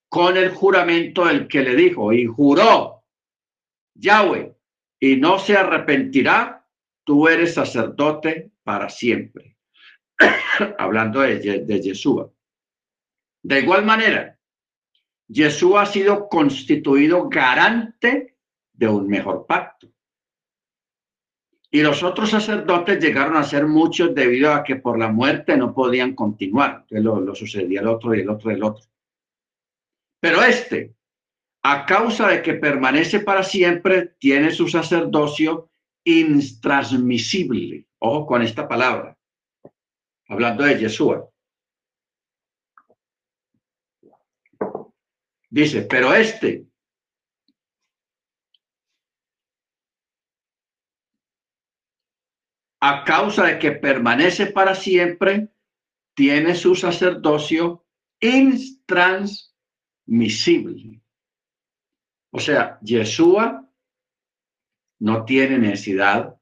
con 0.09 0.35
el 0.35 0.49
juramento 0.49 1.23
del 1.23 1.47
que 1.47 1.61
le 1.61 1.73
dijo, 1.73 2.11
y 2.11 2.25
juró 2.25 3.05
Yahweh, 3.93 4.57
y 4.99 5.15
no 5.15 5.39
se 5.39 5.55
arrepentirá 5.55 6.67
tú 7.05 7.29
eres 7.29 7.53
sacerdote 7.53 8.51
para 8.63 8.89
siempre. 8.89 9.55
Hablando 10.77 11.21
de, 11.21 11.39
de 11.39 11.81
Yeshua. 11.81 12.29
De 13.47 13.61
igual 13.61 13.85
manera, 13.85 14.37
Yeshua 15.29 15.83
ha 15.83 15.85
sido 15.85 16.27
constituido 16.27 17.29
garante 17.29 18.35
de 18.73 18.89
un 18.89 19.07
mejor 19.07 19.45
pacto. 19.47 19.87
Y 21.71 21.81
los 21.81 22.03
otros 22.03 22.29
sacerdotes 22.31 22.99
llegaron 22.99 23.37
a 23.37 23.45
ser 23.45 23.65
muchos 23.65 24.13
debido 24.13 24.53
a 24.53 24.65
que 24.65 24.75
por 24.75 24.99
la 24.99 25.07
muerte 25.07 25.55
no 25.55 25.73
podían 25.73 26.13
continuar. 26.13 26.85
Lo, 26.89 27.21
lo 27.21 27.33
sucedía 27.35 27.79
el 27.79 27.87
otro 27.87 28.13
y 28.13 28.19
el 28.19 28.29
otro 28.29 28.51
y 28.51 28.55
el 28.55 28.63
otro. 28.63 28.85
Pero 30.19 30.43
este, 30.43 30.93
a 31.63 31.85
causa 31.85 32.27
de 32.27 32.41
que 32.41 32.55
permanece 32.55 33.21
para 33.21 33.43
siempre, 33.43 34.15
tiene 34.19 34.51
su 34.51 34.67
sacerdocio 34.67 35.69
intransmisible. 36.03 37.87
Ojo 37.99 38.25
con 38.27 38.41
esta 38.41 38.67
palabra. 38.67 39.17
Hablando 40.27 40.65
de 40.65 40.79
Yeshua. 40.79 41.29
Dice, 45.49 45.83
pero 45.83 46.13
este 46.13 46.67
a 52.79 53.03
causa 53.03 53.45
de 53.45 53.59
que 53.59 53.71
permanece 53.71 54.47
para 54.47 54.75
siempre, 54.75 55.49
tiene 56.15 56.55
su 56.55 56.75
sacerdocio 56.75 57.85
intransmisible. 58.19 61.01
O 62.31 62.39
sea, 62.39 62.79
Yeshua 62.81 63.69
no 64.99 65.25
tiene 65.25 65.59
necesidad 65.59 66.35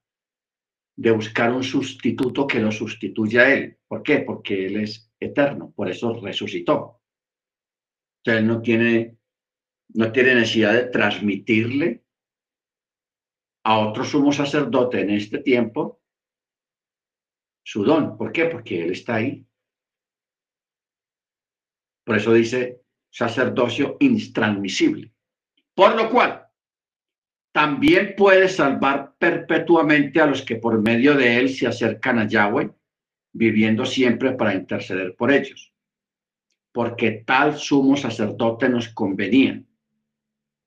de 0.98 1.12
buscar 1.12 1.52
un 1.52 1.64
sustituto 1.64 2.48
que 2.48 2.60
lo 2.60 2.72
sustituya 2.72 3.42
a 3.42 3.54
él. 3.54 3.78
¿Por 3.88 4.02
qué? 4.02 4.20
Porque 4.20 4.68
él 4.68 4.78
es 4.78 5.12
eterno, 5.20 5.74
por 5.76 5.90
eso 5.90 6.18
resucitó. 6.22 7.02
Entonces 8.26 8.44
no 8.44 8.62
tiene, 8.64 9.18
no 9.90 10.12
tiene 10.12 10.34
necesidad 10.34 10.74
de 10.74 10.86
transmitirle 10.86 12.04
a 13.64 13.78
otro 13.78 14.04
sumo 14.04 14.32
sacerdote 14.32 15.02
en 15.02 15.12
este 15.12 15.40
tiempo 15.40 16.02
su 17.64 17.84
don. 17.84 18.18
¿Por 18.18 18.32
qué? 18.32 18.46
Porque 18.46 18.84
él 18.84 18.92
está 18.94 19.16
ahí. 19.16 19.46
Por 22.04 22.18
eso 22.18 22.34
dice 22.34 22.82
sacerdocio 23.12 23.98
intransmisible. 24.00 25.14
Por 25.76 25.96
lo 25.96 26.10
cual, 26.10 26.48
también 27.54 28.16
puede 28.18 28.50
salvar 28.50 29.16
perpetuamente 29.20 30.20
a 30.20 30.26
los 30.26 30.42
que 30.42 30.56
por 30.56 30.82
medio 30.82 31.16
de 31.16 31.38
él 31.38 31.50
se 31.50 31.68
acercan 31.68 32.20
a 32.20 32.28
Yahweh, 32.28 32.72
viviendo 33.34 33.86
siempre 33.86 34.32
para 34.32 34.56
interceder 34.56 35.16
por 35.16 35.32
ellos. 35.32 35.75
Porque 36.76 37.24
tal 37.26 37.58
sumo 37.58 37.96
sacerdote 37.96 38.68
nos 38.68 38.90
convenía, 38.90 39.64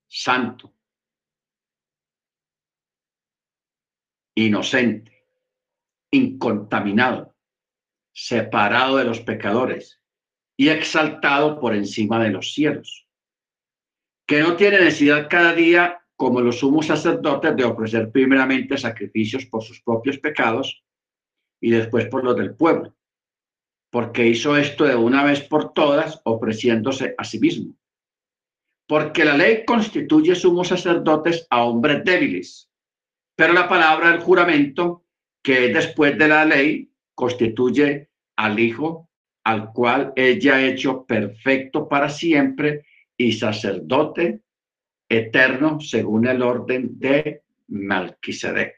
santo, 0.07 0.73
inocente, 4.35 5.27
incontaminado, 6.11 7.37
separado 8.11 8.97
de 8.97 9.05
los 9.05 9.21
pecadores. 9.21 10.01
Y 10.57 10.71
exaltado 10.71 11.61
por 11.61 11.77
encima 11.77 12.25
de 12.25 12.31
los 12.31 12.55
cielos, 12.55 13.07
que 14.27 14.41
no 14.41 14.57
tiene 14.57 14.81
necesidad 14.81 15.29
cada 15.29 15.53
día 15.53 16.03
como 16.17 16.41
los 16.41 16.59
sumos 16.59 16.87
sacerdotes, 16.87 17.55
de 17.55 17.65
ofrecer 17.65 18.11
primeramente 18.11 18.79
sacrificios 18.79 19.45
por 19.45 19.63
sus 19.63 19.83
propios 19.83 20.19
pecados 20.19 20.83
y 21.61 21.71
después 21.71 22.07
por 22.07 22.25
los 22.25 22.35
del 22.35 22.57
pueblo, 22.57 22.98
porque 23.91 24.27
hizo 24.27 24.57
esto 24.57 24.85
de 24.85 24.97
una 24.97 25.25
vez 25.25 25.41
por 25.41 25.73
todas, 25.73 26.21
ofreciéndose 26.25 27.15
a 27.17 27.25
sí 27.25 27.39
mismo. 27.39 27.75
Porque 28.87 29.25
la 29.25 29.37
ley 29.37 29.65
constituye 29.65 30.35
sumos 30.35 30.69
sacerdotes 30.69 31.47
a 31.51 31.65
hombres 31.65 32.05
débiles, 32.05 32.71
pero 33.37 33.53
la 33.53 33.69
palabra 33.69 34.11
del 34.11 34.21
juramento, 34.21 35.05
que 35.43 35.67
es 35.67 35.75
después 35.75 36.19
de 36.19 36.29
la 36.29 36.45
ley, 36.45 36.91
constituye 37.15 38.11
al 38.37 38.59
Hijo, 38.59 39.09
al 39.45 39.73
cual 39.73 40.13
ella 40.17 40.57
ha 40.57 40.67
hecho 40.67 41.05
perfecto 41.05 41.89
para 41.89 42.09
siempre 42.09 42.85
y 43.17 43.33
sacerdote 43.33 44.43
eterno 45.09 45.81
según 45.81 46.27
el 46.27 46.43
orden 46.43 46.99
de 46.99 47.43
Melquisedec. 47.69 48.77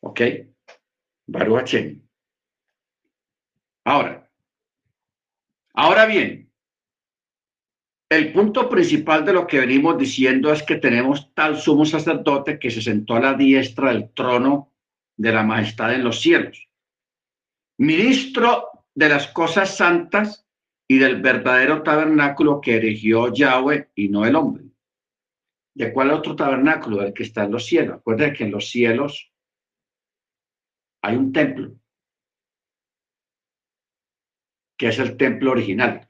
¿Ok? 0.00 0.20
Baruch 1.26 1.74
Ahora, 3.84 4.30
ahora 5.74 6.06
bien, 6.06 6.50
el 8.08 8.32
punto 8.32 8.68
principal 8.68 9.24
de 9.24 9.32
lo 9.32 9.46
que 9.46 9.60
venimos 9.60 9.98
diciendo 9.98 10.52
es 10.52 10.62
que 10.62 10.76
tenemos 10.76 11.34
tal 11.34 11.58
sumo 11.58 11.84
sacerdote 11.84 12.58
que 12.58 12.70
se 12.70 12.80
sentó 12.80 13.16
a 13.16 13.20
la 13.20 13.34
diestra 13.34 13.92
del 13.92 14.10
trono 14.12 14.72
de 15.16 15.32
la 15.32 15.42
majestad 15.42 15.94
en 15.94 16.04
los 16.04 16.20
cielos, 16.20 16.68
ministro 17.78 18.68
de 18.94 19.08
las 19.08 19.28
cosas 19.28 19.76
santas 19.76 20.46
y 20.88 20.98
del 20.98 21.20
verdadero 21.20 21.82
tabernáculo 21.82 22.60
que 22.60 22.76
erigió 22.76 23.32
Yahweh 23.32 23.90
y 23.94 24.08
no 24.08 24.24
el 24.24 24.36
hombre. 24.36 24.64
¿De 25.74 25.92
cuál 25.92 26.12
otro 26.12 26.36
tabernáculo? 26.36 27.02
El 27.02 27.12
que 27.12 27.24
está 27.24 27.44
en 27.44 27.52
los 27.52 27.66
cielos. 27.66 27.96
Acuérdense 27.96 28.36
que 28.36 28.44
en 28.44 28.52
los 28.52 28.70
cielos 28.70 29.32
hay 31.02 31.16
un 31.16 31.32
templo, 31.32 31.74
que 34.76 34.88
es 34.88 34.98
el 34.98 35.16
templo 35.16 35.52
original. 35.52 36.08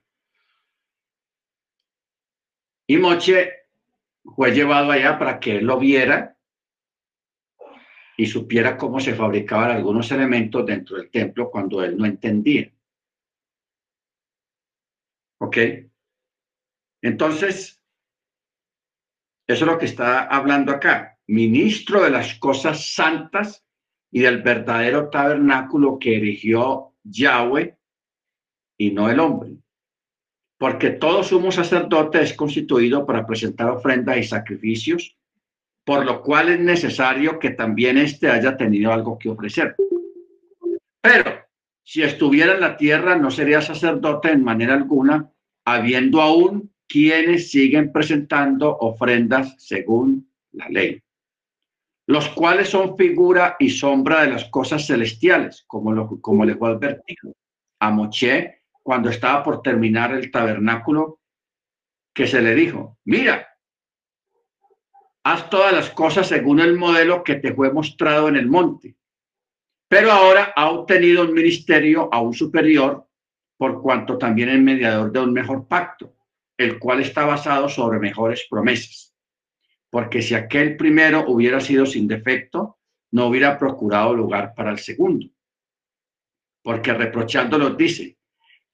Y 2.86 2.98
Moche 2.98 3.50
fue 4.24 4.52
llevado 4.52 4.90
allá 4.90 5.18
para 5.18 5.40
que 5.40 5.56
él 5.56 5.66
lo 5.66 5.78
viera 5.78 6.36
y 8.16 8.26
supiera 8.26 8.76
cómo 8.76 9.00
se 9.00 9.14
fabricaban 9.14 9.70
algunos 9.70 10.10
elementos 10.12 10.64
dentro 10.64 10.96
del 10.96 11.10
templo 11.10 11.50
cuando 11.50 11.82
él 11.82 11.96
no 11.96 12.06
entendía. 12.06 12.70
¿Ok? 15.38 15.56
Entonces, 17.02 17.82
eso 19.46 19.64
es 19.64 19.70
lo 19.70 19.78
que 19.78 19.86
está 19.86 20.24
hablando 20.24 20.72
acá. 20.72 21.18
Ministro 21.26 22.02
de 22.02 22.10
las 22.10 22.38
cosas 22.38 22.94
santas 22.94 23.66
y 24.10 24.20
del 24.20 24.42
verdadero 24.42 25.10
tabernáculo 25.10 25.98
que 25.98 26.16
erigió 26.16 26.94
Yahweh 27.02 27.76
y 28.76 28.90
no 28.90 29.10
el 29.10 29.20
hombre. 29.20 29.56
Porque 30.58 30.90
todo 30.90 31.22
sumo 31.22 31.52
sacerdote 31.52 32.22
es 32.22 32.32
constituido 32.34 33.06
para 33.06 33.26
presentar 33.26 33.70
ofrendas 33.70 34.18
y 34.18 34.24
sacrificios, 34.24 35.16
por 35.84 36.04
lo 36.04 36.22
cual 36.22 36.48
es 36.48 36.60
necesario 36.60 37.38
que 37.38 37.50
también 37.50 37.98
éste 37.98 38.30
haya 38.30 38.56
tenido 38.56 38.92
algo 38.92 39.18
que 39.18 39.28
ofrecer. 39.28 39.76
Pero 41.00 41.44
si 41.82 42.02
estuviera 42.02 42.54
en 42.54 42.60
la 42.60 42.76
tierra, 42.76 43.16
no 43.16 43.30
sería 43.30 43.60
sacerdote 43.60 44.30
en 44.30 44.42
manera 44.42 44.74
alguna, 44.74 45.30
habiendo 45.66 46.22
aún 46.22 46.72
quienes 46.88 47.50
siguen 47.50 47.92
presentando 47.92 48.76
ofrendas 48.78 49.54
según 49.58 50.30
la 50.52 50.68
ley, 50.68 51.02
los 52.06 52.28
cuales 52.30 52.68
son 52.68 52.96
figura 52.96 53.56
y 53.58 53.70
sombra 53.70 54.22
de 54.22 54.30
las 54.30 54.44
cosas 54.46 54.86
celestiales, 54.86 55.64
como, 55.66 55.92
lo, 55.92 56.20
como 56.20 56.44
le 56.44 56.54
fue 56.54 56.78
a 57.80 57.90
Moche 57.90 58.63
cuando 58.84 59.08
estaba 59.08 59.42
por 59.42 59.62
terminar 59.62 60.12
el 60.12 60.30
tabernáculo, 60.30 61.20
que 62.14 62.26
se 62.26 62.42
le 62.42 62.54
dijo, 62.54 62.98
mira, 63.06 63.48
haz 65.24 65.48
todas 65.48 65.72
las 65.72 65.90
cosas 65.90 66.28
según 66.28 66.60
el 66.60 66.76
modelo 66.76 67.24
que 67.24 67.36
te 67.36 67.54
fue 67.54 67.72
mostrado 67.72 68.28
en 68.28 68.36
el 68.36 68.46
monte, 68.46 68.94
pero 69.88 70.12
ahora 70.12 70.52
ha 70.54 70.70
obtenido 70.70 71.22
un 71.22 71.32
ministerio 71.32 72.10
aún 72.12 72.34
superior 72.34 73.08
por 73.56 73.80
cuanto 73.80 74.18
también 74.18 74.50
es 74.50 74.60
mediador 74.60 75.10
de 75.10 75.20
un 75.20 75.32
mejor 75.32 75.66
pacto, 75.66 76.14
el 76.58 76.78
cual 76.78 77.00
está 77.00 77.24
basado 77.24 77.70
sobre 77.70 77.98
mejores 77.98 78.46
promesas. 78.50 79.14
Porque 79.88 80.20
si 80.20 80.34
aquel 80.34 80.76
primero 80.76 81.24
hubiera 81.28 81.58
sido 81.58 81.86
sin 81.86 82.06
defecto, 82.06 82.78
no 83.12 83.28
hubiera 83.28 83.58
procurado 83.58 84.12
lugar 84.12 84.52
para 84.54 84.72
el 84.72 84.78
segundo. 84.78 85.26
Porque 86.62 86.92
reprochándolo 86.92 87.70
dice, 87.70 88.18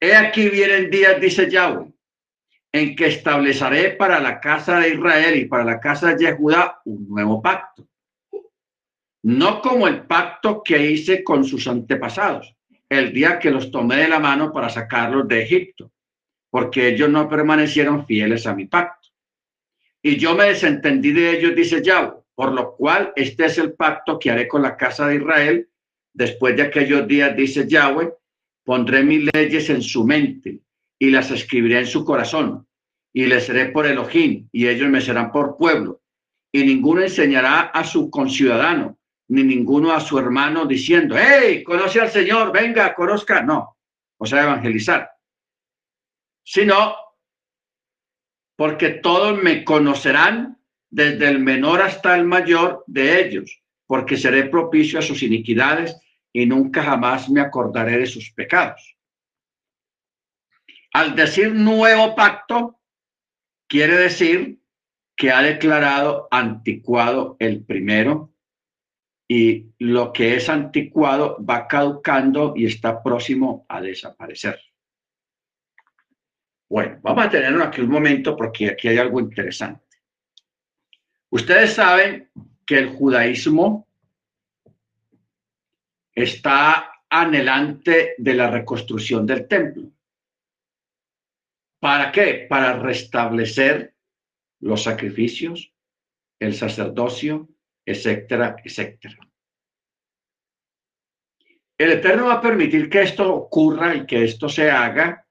he 0.00 0.16
aquí 0.16 0.48
vienen 0.48 0.90
días, 0.90 1.20
dice 1.20 1.50
Yahweh, 1.50 1.92
en 2.72 2.96
que 2.96 3.06
estableceré 3.06 3.90
para 3.90 4.20
la 4.20 4.40
casa 4.40 4.80
de 4.80 4.94
Israel 4.94 5.36
y 5.38 5.44
para 5.44 5.64
la 5.64 5.80
casa 5.80 6.14
de 6.14 6.32
Judá 6.32 6.80
un 6.84 7.08
nuevo 7.08 7.42
pacto. 7.42 7.86
No 9.22 9.60
como 9.60 9.86
el 9.86 10.06
pacto 10.06 10.62
que 10.62 10.90
hice 10.90 11.22
con 11.22 11.44
sus 11.44 11.68
antepasados, 11.68 12.56
el 12.88 13.12
día 13.12 13.38
que 13.38 13.50
los 13.50 13.70
tomé 13.70 13.96
de 13.96 14.08
la 14.08 14.18
mano 14.18 14.52
para 14.52 14.70
sacarlos 14.70 15.28
de 15.28 15.42
Egipto, 15.42 15.92
porque 16.48 16.88
ellos 16.88 17.10
no 17.10 17.28
permanecieron 17.28 18.06
fieles 18.06 18.46
a 18.46 18.54
mi 18.54 18.66
pacto. 18.66 19.08
Y 20.02 20.16
yo 20.16 20.34
me 20.34 20.46
desentendí 20.46 21.12
de 21.12 21.38
ellos, 21.38 21.54
dice 21.54 21.82
Yahweh, 21.82 22.14
por 22.34 22.52
lo 22.52 22.74
cual 22.74 23.12
este 23.16 23.44
es 23.46 23.58
el 23.58 23.74
pacto 23.74 24.18
que 24.18 24.30
haré 24.30 24.48
con 24.48 24.62
la 24.62 24.76
casa 24.76 25.06
de 25.06 25.16
Israel. 25.16 25.68
Después 26.12 26.56
de 26.56 26.62
aquellos 26.62 27.06
días, 27.06 27.36
dice 27.36 27.68
Yahweh, 27.68 28.10
pondré 28.64 29.02
mis 29.02 29.28
leyes 29.32 29.70
en 29.70 29.82
su 29.82 30.04
mente 30.04 30.60
y 30.98 31.10
las 31.10 31.30
escribiré 31.30 31.80
en 31.80 31.86
su 31.86 32.04
corazón 32.04 32.66
y 33.12 33.26
les 33.26 33.46
seré 33.46 33.66
por 33.66 33.86
Elohim 33.86 34.48
y 34.52 34.68
ellos 34.68 34.88
me 34.88 35.00
serán 35.00 35.32
por 35.32 35.56
pueblo. 35.56 36.02
Y 36.52 36.64
ninguno 36.64 37.02
enseñará 37.02 37.60
a 37.60 37.84
su 37.84 38.10
conciudadano 38.10 38.98
ni 39.30 39.44
ninguno 39.44 39.92
a 39.92 40.00
su 40.00 40.18
hermano 40.18 40.66
diciendo, 40.66 41.16
hey, 41.16 41.62
conoce 41.62 42.00
al 42.00 42.10
Señor, 42.10 42.52
venga, 42.52 42.92
conozca. 42.94 43.42
No, 43.42 43.76
o 44.18 44.26
sea, 44.26 44.42
evangelizar. 44.42 45.08
Sino 46.44 46.96
porque 48.56 48.90
todos 48.90 49.40
me 49.40 49.64
conocerán 49.64 50.58
desde 50.90 51.28
el 51.28 51.38
menor 51.38 51.80
hasta 51.80 52.16
el 52.16 52.24
mayor 52.24 52.82
de 52.88 53.24
ellos, 53.24 53.62
porque 53.86 54.16
seré 54.16 54.46
propicio 54.46 54.98
a 54.98 55.02
sus 55.02 55.22
iniquidades 55.22 55.96
y 56.32 56.46
nunca 56.46 56.82
jamás 56.82 57.28
me 57.28 57.40
acordaré 57.40 57.98
de 57.98 58.06
sus 58.06 58.32
pecados. 58.32 58.96
Al 60.92 61.14
decir 61.14 61.54
nuevo 61.54 62.14
pacto, 62.14 62.80
quiere 63.68 63.96
decir 63.96 64.60
que 65.16 65.30
ha 65.30 65.42
declarado 65.42 66.28
anticuado 66.30 67.36
el 67.38 67.64
primero 67.64 68.32
y 69.28 69.72
lo 69.78 70.12
que 70.12 70.36
es 70.36 70.48
anticuado 70.48 71.36
va 71.44 71.68
caducando 71.68 72.54
y 72.56 72.66
está 72.66 73.02
próximo 73.02 73.64
a 73.68 73.80
desaparecer. 73.80 74.58
Bueno, 76.68 76.98
vamos 77.02 77.26
a 77.26 77.30
tenerlo 77.30 77.64
aquí 77.64 77.80
un 77.80 77.90
momento 77.90 78.36
porque 78.36 78.70
aquí 78.70 78.88
hay 78.88 78.98
algo 78.98 79.20
interesante. 79.20 79.84
Ustedes 81.30 81.74
saben 81.74 82.30
que 82.66 82.78
el 82.78 82.88
judaísmo 82.88 83.89
está 86.22 86.92
anhelante 87.08 88.14
de 88.18 88.34
la 88.34 88.50
reconstrucción 88.50 89.26
del 89.26 89.48
templo. 89.48 89.90
¿Para 91.80 92.12
qué? 92.12 92.46
Para 92.48 92.78
restablecer 92.78 93.94
los 94.60 94.82
sacrificios, 94.82 95.72
el 96.38 96.54
sacerdocio, 96.54 97.48
etcétera, 97.84 98.56
etcétera. 98.62 99.18
El 101.78 101.92
Eterno 101.92 102.26
va 102.26 102.34
a 102.34 102.42
permitir 102.42 102.90
que 102.90 103.02
esto 103.02 103.34
ocurra 103.34 103.94
y 103.94 104.04
que 104.06 104.24
esto 104.24 104.48
se 104.48 104.70
haga 104.70 105.26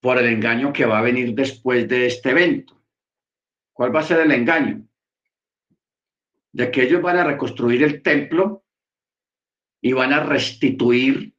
por 0.00 0.16
el 0.16 0.26
engaño 0.26 0.72
que 0.72 0.86
va 0.86 1.00
a 1.00 1.02
venir 1.02 1.34
después 1.34 1.86
de 1.86 2.06
este 2.06 2.30
evento. 2.30 2.82
¿Cuál 3.74 3.94
va 3.94 4.00
a 4.00 4.04
ser 4.04 4.20
el 4.20 4.32
engaño? 4.32 4.88
De 6.52 6.70
que 6.70 6.82
ellos 6.84 7.02
van 7.02 7.18
a 7.18 7.24
reconstruir 7.24 7.82
el 7.82 8.02
templo 8.02 8.64
y 9.80 9.92
van 9.92 10.12
a 10.12 10.24
restituir 10.24 11.34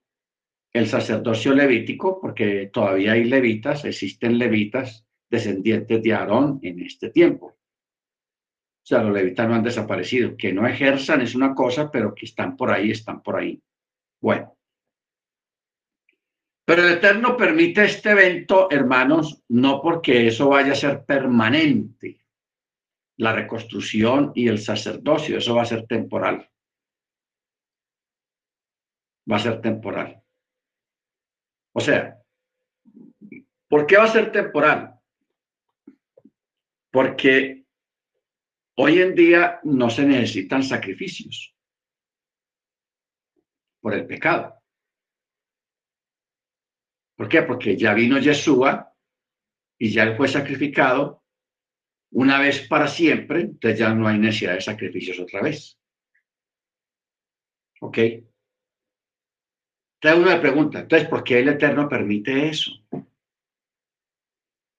el 0.73 0.87
sacerdocio 0.87 1.53
levítico, 1.53 2.19
porque 2.21 2.69
todavía 2.71 3.13
hay 3.13 3.25
levitas, 3.25 3.85
existen 3.85 4.37
levitas 4.37 5.05
descendientes 5.29 6.01
de 6.01 6.13
Aarón 6.13 6.59
en 6.61 6.79
este 6.79 7.09
tiempo 7.09 7.59
sea, 8.89 9.03
los 9.03 9.13
levitas 9.13 9.47
no 9.47 9.55
han 9.55 9.63
desaparecido. 9.63 10.35
Que 10.35 10.51
no 10.51 10.67
ejerzan 10.67 11.21
es 11.21 11.35
una 11.35 11.53
cosa, 11.53 11.91
pero 11.91 12.15
que 12.15 12.25
están 12.25 12.57
por 12.57 12.71
ahí, 12.71 12.91
están 12.91 13.21
por 13.21 13.37
ahí. 13.37 13.61
Bueno. 14.19 14.55
Pero 16.65 16.83
el 16.83 16.93
Eterno 16.93 17.37
permite 17.37 17.85
este 17.85 18.11
evento, 18.11 18.67
hermanos, 18.69 19.43
no 19.49 19.81
porque 19.81 20.27
eso 20.27 20.49
vaya 20.49 20.71
a 20.71 20.75
ser 20.75 21.05
permanente. 21.05 22.19
La 23.17 23.33
reconstrucción 23.33 24.31
y 24.33 24.47
el 24.47 24.59
sacerdocio, 24.59 25.37
eso 25.37 25.55
va 25.55 25.63
a 25.63 25.65
ser 25.65 25.85
temporal. 25.85 26.49
Va 29.29 29.35
a 29.35 29.39
ser 29.39 29.61
temporal. 29.61 30.21
O 31.73 31.79
sea, 31.79 32.19
¿por 33.67 33.85
qué 33.85 33.97
va 33.97 34.05
a 34.05 34.07
ser 34.07 34.31
temporal? 34.31 34.99
Porque 36.91 37.65
hoy 38.75 39.01
en 39.01 39.13
día 39.13 39.59
no 39.63 39.89
se 39.89 40.05
necesitan 40.05 40.63
sacrificios 40.63 41.55
por 43.81 43.93
el 43.93 44.07
pecado. 44.07 44.55
¿Por 47.15 47.27
qué? 47.27 47.43
Porque 47.43 47.77
ya 47.77 47.93
vino 47.93 48.17
Yeshua 48.17 48.95
y 49.77 49.91
ya 49.91 50.03
él 50.03 50.17
fue 50.17 50.27
sacrificado 50.27 51.23
una 52.11 52.39
vez 52.39 52.67
para 52.67 52.87
siempre, 52.87 53.41
entonces 53.41 53.79
ya 53.79 53.93
no 53.93 54.07
hay 54.07 54.17
necesidad 54.17 54.53
de 54.53 54.61
sacrificios 54.61 55.19
otra 55.19 55.41
vez. 55.41 55.77
¿Ok? 57.81 57.97
Entonces 60.01 60.31
uno 60.31 60.41
pregunta, 60.41 60.79
entonces, 60.79 61.09
¿por 61.09 61.23
qué 61.23 61.39
el 61.39 61.49
Eterno 61.49 61.89
permite 61.89 62.47
eso? 62.47 62.71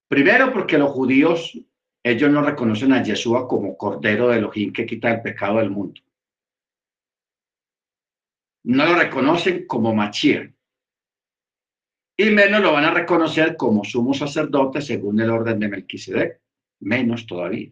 Primero, 0.08 0.52
porque 0.52 0.78
los 0.78 0.90
judíos, 0.90 1.58
ellos 2.02 2.30
no 2.30 2.42
reconocen 2.42 2.92
a 2.92 3.02
Yeshua 3.02 3.46
como 3.46 3.76
Cordero 3.76 4.28
de 4.28 4.38
Elohim 4.38 4.72
que 4.72 4.86
quita 4.86 5.12
el 5.12 5.20
pecado 5.20 5.58
del 5.58 5.70
mundo. 5.70 6.00
No 8.64 8.86
lo 8.86 8.94
reconocen 8.94 9.66
como 9.66 9.94
Machier 9.94 10.54
y 12.16 12.30
menos 12.30 12.60
lo 12.60 12.72
van 12.72 12.84
a 12.84 12.90
reconocer 12.90 13.56
como 13.56 13.84
sumo 13.84 14.12
sacerdote 14.12 14.82
según 14.82 15.20
el 15.20 15.30
orden 15.30 15.58
de 15.58 15.68
Melquisedec, 15.68 16.40
menos 16.80 17.26
todavía. 17.26 17.70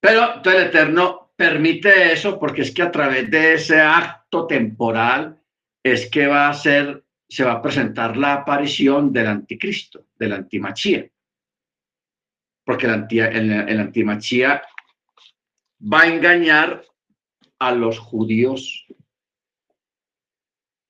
Pero 0.00 0.42
el 0.42 0.62
Eterno 0.66 1.23
permite 1.36 2.12
eso 2.12 2.38
porque 2.38 2.62
es 2.62 2.70
que 2.72 2.82
a 2.82 2.90
través 2.90 3.30
de 3.30 3.54
ese 3.54 3.80
acto 3.80 4.46
temporal 4.46 5.40
es 5.82 6.08
que 6.10 6.26
va 6.26 6.48
a 6.48 6.54
ser, 6.54 7.04
se 7.28 7.44
va 7.44 7.52
a 7.52 7.62
presentar 7.62 8.16
la 8.16 8.34
aparición 8.34 9.12
del 9.12 9.26
anticristo, 9.26 10.06
del 10.18 10.32
antimachía. 10.32 11.08
Porque 12.64 12.86
el, 12.86 12.92
anti, 12.92 13.18
el 13.18 13.80
antimachía 13.80 14.62
va 15.80 16.02
a 16.02 16.08
engañar 16.08 16.84
a 17.58 17.72
los 17.72 17.98
judíos, 17.98 18.86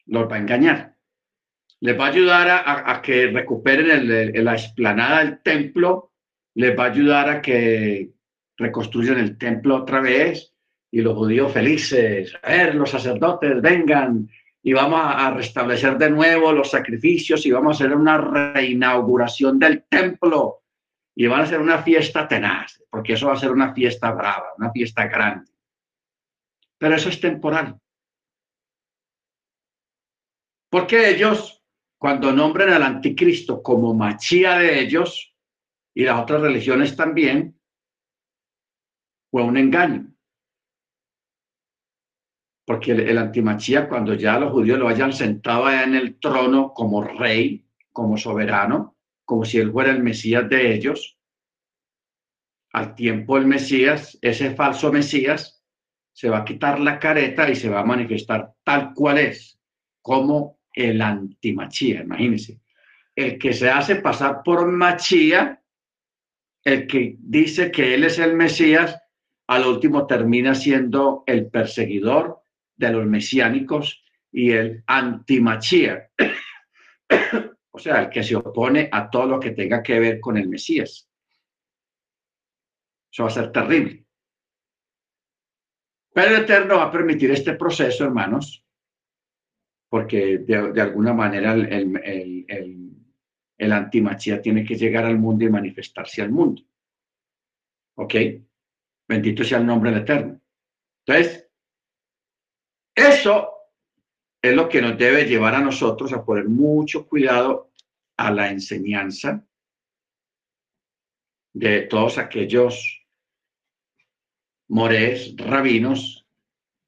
los 0.07 0.31
va 0.31 0.37
a 0.37 0.39
engañar. 0.39 0.97
Les 1.81 1.99
va 1.99 2.07
a 2.07 2.11
ayudar 2.11 2.49
a, 2.67 3.03
que 3.03 3.27
recuperen 3.27 4.45
la 4.45 4.53
explanada 4.53 5.19
del 5.19 5.43
templo, 5.43 6.13
les 6.55 6.79
va 6.79 6.85
a 6.85 6.91
ayudar 6.91 7.29
a 7.29 7.43
que 7.43 8.14
reconstruyan 8.57 9.19
el 9.19 9.39
templo 9.39 9.77
otra 9.77 10.01
vez 10.01 10.55
y 10.91 11.01
los 11.01 11.17
judíos 11.17 11.53
felices, 11.53 12.35
a 12.43 12.67
los 12.67 12.91
sacerdotes 12.91 13.61
vengan 13.61 14.29
y 14.63 14.73
vamos 14.73 15.01
a, 15.03 15.31
restablecer 15.33 15.99
de 15.99 16.11
nuevo 16.11 16.53
los 16.53 16.71
sacrificios 16.71 17.45
y 17.45 17.51
vamos 17.51 17.81
a 17.81 17.85
hacer 17.85 17.97
una 17.97 18.17
reinauguración 18.19 19.59
del 19.59 19.85
templo 19.85 20.63
y 21.15 21.27
van 21.27 21.41
a 21.41 21.45
hacer 21.45 21.61
una 21.61 21.83
fiesta 21.83 22.27
tenaz, 22.27 22.83
porque 22.91 23.13
eso 23.13 23.27
va 23.27 23.35
a 23.35 23.39
ser 23.39 23.51
una 23.51 23.75
fiesta 23.75 24.11
brava, 24.13 24.55
una 24.57 24.71
fiesta 24.71 25.07
grande. 25.07 25.51
Pero 26.79 26.97
eso 26.97 27.09
es 27.09 27.21
temporal. 27.21 27.79
Porque 30.71 31.11
ellos 31.11 31.63
cuando 32.05 32.33
nombren 32.33 32.69
al 32.69 32.83
anticristo 32.83 33.63
como 33.63 33.95
machía 33.95 34.59
de 34.59 34.79
ellos 34.79 35.35
y 35.95 36.05
las 36.05 36.21
otras 36.21 36.43
religiones 36.43 36.95
también, 36.97 37.59
fue 39.35 39.43
un 39.43 39.57
engaño. 39.57 40.15
Porque 42.65 42.93
el, 42.93 43.19
antimachía, 43.19 43.89
cuando 43.89 44.15
ya 44.15 44.39
los 44.39 44.53
judíos 44.53 44.79
lo 44.79 44.87
hayan 44.87 45.13
sentado 45.13 45.69
en 45.73 45.97
el 45.97 46.21
trono 46.21 46.73
como 46.73 47.03
rey, 47.03 47.67
como 47.91 48.17
soberano, 48.17 48.97
como 49.25 49.45
si 49.45 49.59
él 49.59 49.73
fuera 49.73 49.91
el 49.91 50.05
Mesías 50.05 50.49
de 50.49 50.73
ellos, 50.73 51.19
al 52.75 52.95
tiempo 52.95 53.37
el 53.37 53.47
Mesías, 53.47 54.17
ese 54.23 54.55
falso 54.55 54.93
Mesías, 54.93 55.61
se 56.13 56.29
va 56.29 56.39
a 56.39 56.45
quitar 56.45 56.79
la 56.79 57.01
careta 57.01 57.51
y 57.51 57.57
se 57.57 57.69
va 57.69 57.81
a 57.81 57.85
manifestar 57.85 58.55
tal 58.63 58.95
cual 58.95 59.19
es, 59.19 59.59
como 60.01 60.61
el 60.73 61.03
antimachía, 61.03 62.03
imagínense. 62.03 62.61
El 63.17 63.37
que 63.41 63.53
se 63.53 63.69
hace 63.69 63.97
pasar 63.97 64.43
por 64.45 64.71
machía, 64.71 65.61
el 66.63 66.87
que 66.87 67.17
dice 67.19 67.73
que 67.73 67.95
él 67.95 68.05
es 68.05 68.21
el 68.21 68.37
Mesías, 68.37 69.01
al 69.47 69.67
último 69.67 70.07
termina 70.07 70.55
siendo 70.55 71.23
el 71.27 71.51
perseguidor 71.51 72.43
de 72.77 72.91
los 72.91 73.07
mesiánicos 73.07 74.03
y 74.33 74.51
el 74.53 74.83
antimachía. 74.87 76.11
o 77.71 77.79
sea, 77.79 78.03
el 78.03 78.11
que 78.11 78.23
se 78.23 78.37
opone 78.37 78.89
a 78.91 79.11
todo 79.11 79.27
lo 79.27 79.41
que 79.41 79.51
tenga 79.51 79.83
que 79.83 79.99
ver 79.99 80.21
con 80.21 80.37
el 80.37 80.49
Mesías. 80.49 81.09
Eso 83.13 83.23
va 83.23 83.29
a 83.29 83.33
ser 83.33 83.53
terrible. 83.53 84.05
Pero 86.13 86.37
el 86.37 86.43
Eterno 86.43 86.77
va 86.77 86.85
a 86.85 86.93
permitir 86.93 87.31
este 87.31 87.55
proceso, 87.55 88.05
hermanos, 88.05 88.65
porque 89.89 90.39
de, 90.39 90.81
alguna 90.81 91.13
manera 91.13 91.53
el, 91.55 91.67
el, 92.03 92.97
el, 93.59 93.73
antimachía 93.73 94.41
tiene 94.41 94.65
que 94.65 94.77
llegar 94.77 95.05
al 95.05 95.19
mundo 95.19 95.45
y 95.45 95.51
manifestarse 95.51 96.23
al 96.23 96.31
mundo. 96.31 96.63
¿Ok? 97.97 98.15
Bendito 99.09 99.45
sea 99.45 99.59
el 99.59 99.67
nombre 99.67 99.91
del 99.91 100.01
Eterno. 100.01 100.41
Entonces, 101.07 101.49
eso 102.95 103.51
es 104.43 104.55
lo 104.55 104.69
que 104.69 104.81
nos 104.81 104.97
debe 104.97 105.25
llevar 105.25 105.55
a 105.55 105.61
nosotros 105.61 106.13
a 106.13 106.25
poner 106.25 106.49
mucho 106.49 107.07
cuidado 107.07 107.71
a 108.17 108.31
la 108.31 108.51
enseñanza 108.51 109.45
de 111.53 111.83
todos 111.83 112.19
aquellos 112.19 113.07
mores, 114.69 115.35
rabinos, 115.37 116.27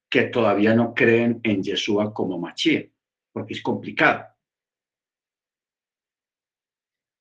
que 0.08 0.24
todavía 0.24 0.74
no 0.74 0.94
creen 0.94 1.40
en 1.42 1.62
Yeshua 1.62 2.14
como 2.14 2.38
Machía 2.38 2.88
porque 3.36 3.52
es 3.52 3.60
complicado. 3.60 4.24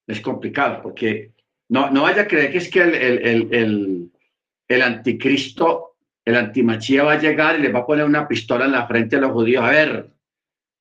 Es 0.08 0.22
complicado, 0.22 0.82
porque 0.82 1.34
no, 1.68 1.92
no 1.92 2.04
vaya 2.04 2.22
a 2.22 2.28
creer 2.28 2.54
que 2.54 2.60
es 2.60 2.70
que 2.70 2.82
el, 2.84 4.14
anticristo, 4.82 5.98
el 6.24 6.36
antimachía 6.36 7.04
va 7.04 7.14
a 7.14 7.20
llegar 7.20 7.60
y 7.60 7.62
le 7.62 7.72
va 7.72 7.80
a 7.80 7.86
poner 7.86 8.06
una 8.06 8.28
pistola 8.28 8.66
en 8.66 8.72
la 8.72 8.88
frente 8.88 9.16
a 9.16 9.20
los 9.20 9.32
judíos. 9.32 9.64
A 9.64 9.70
ver, 9.70 10.12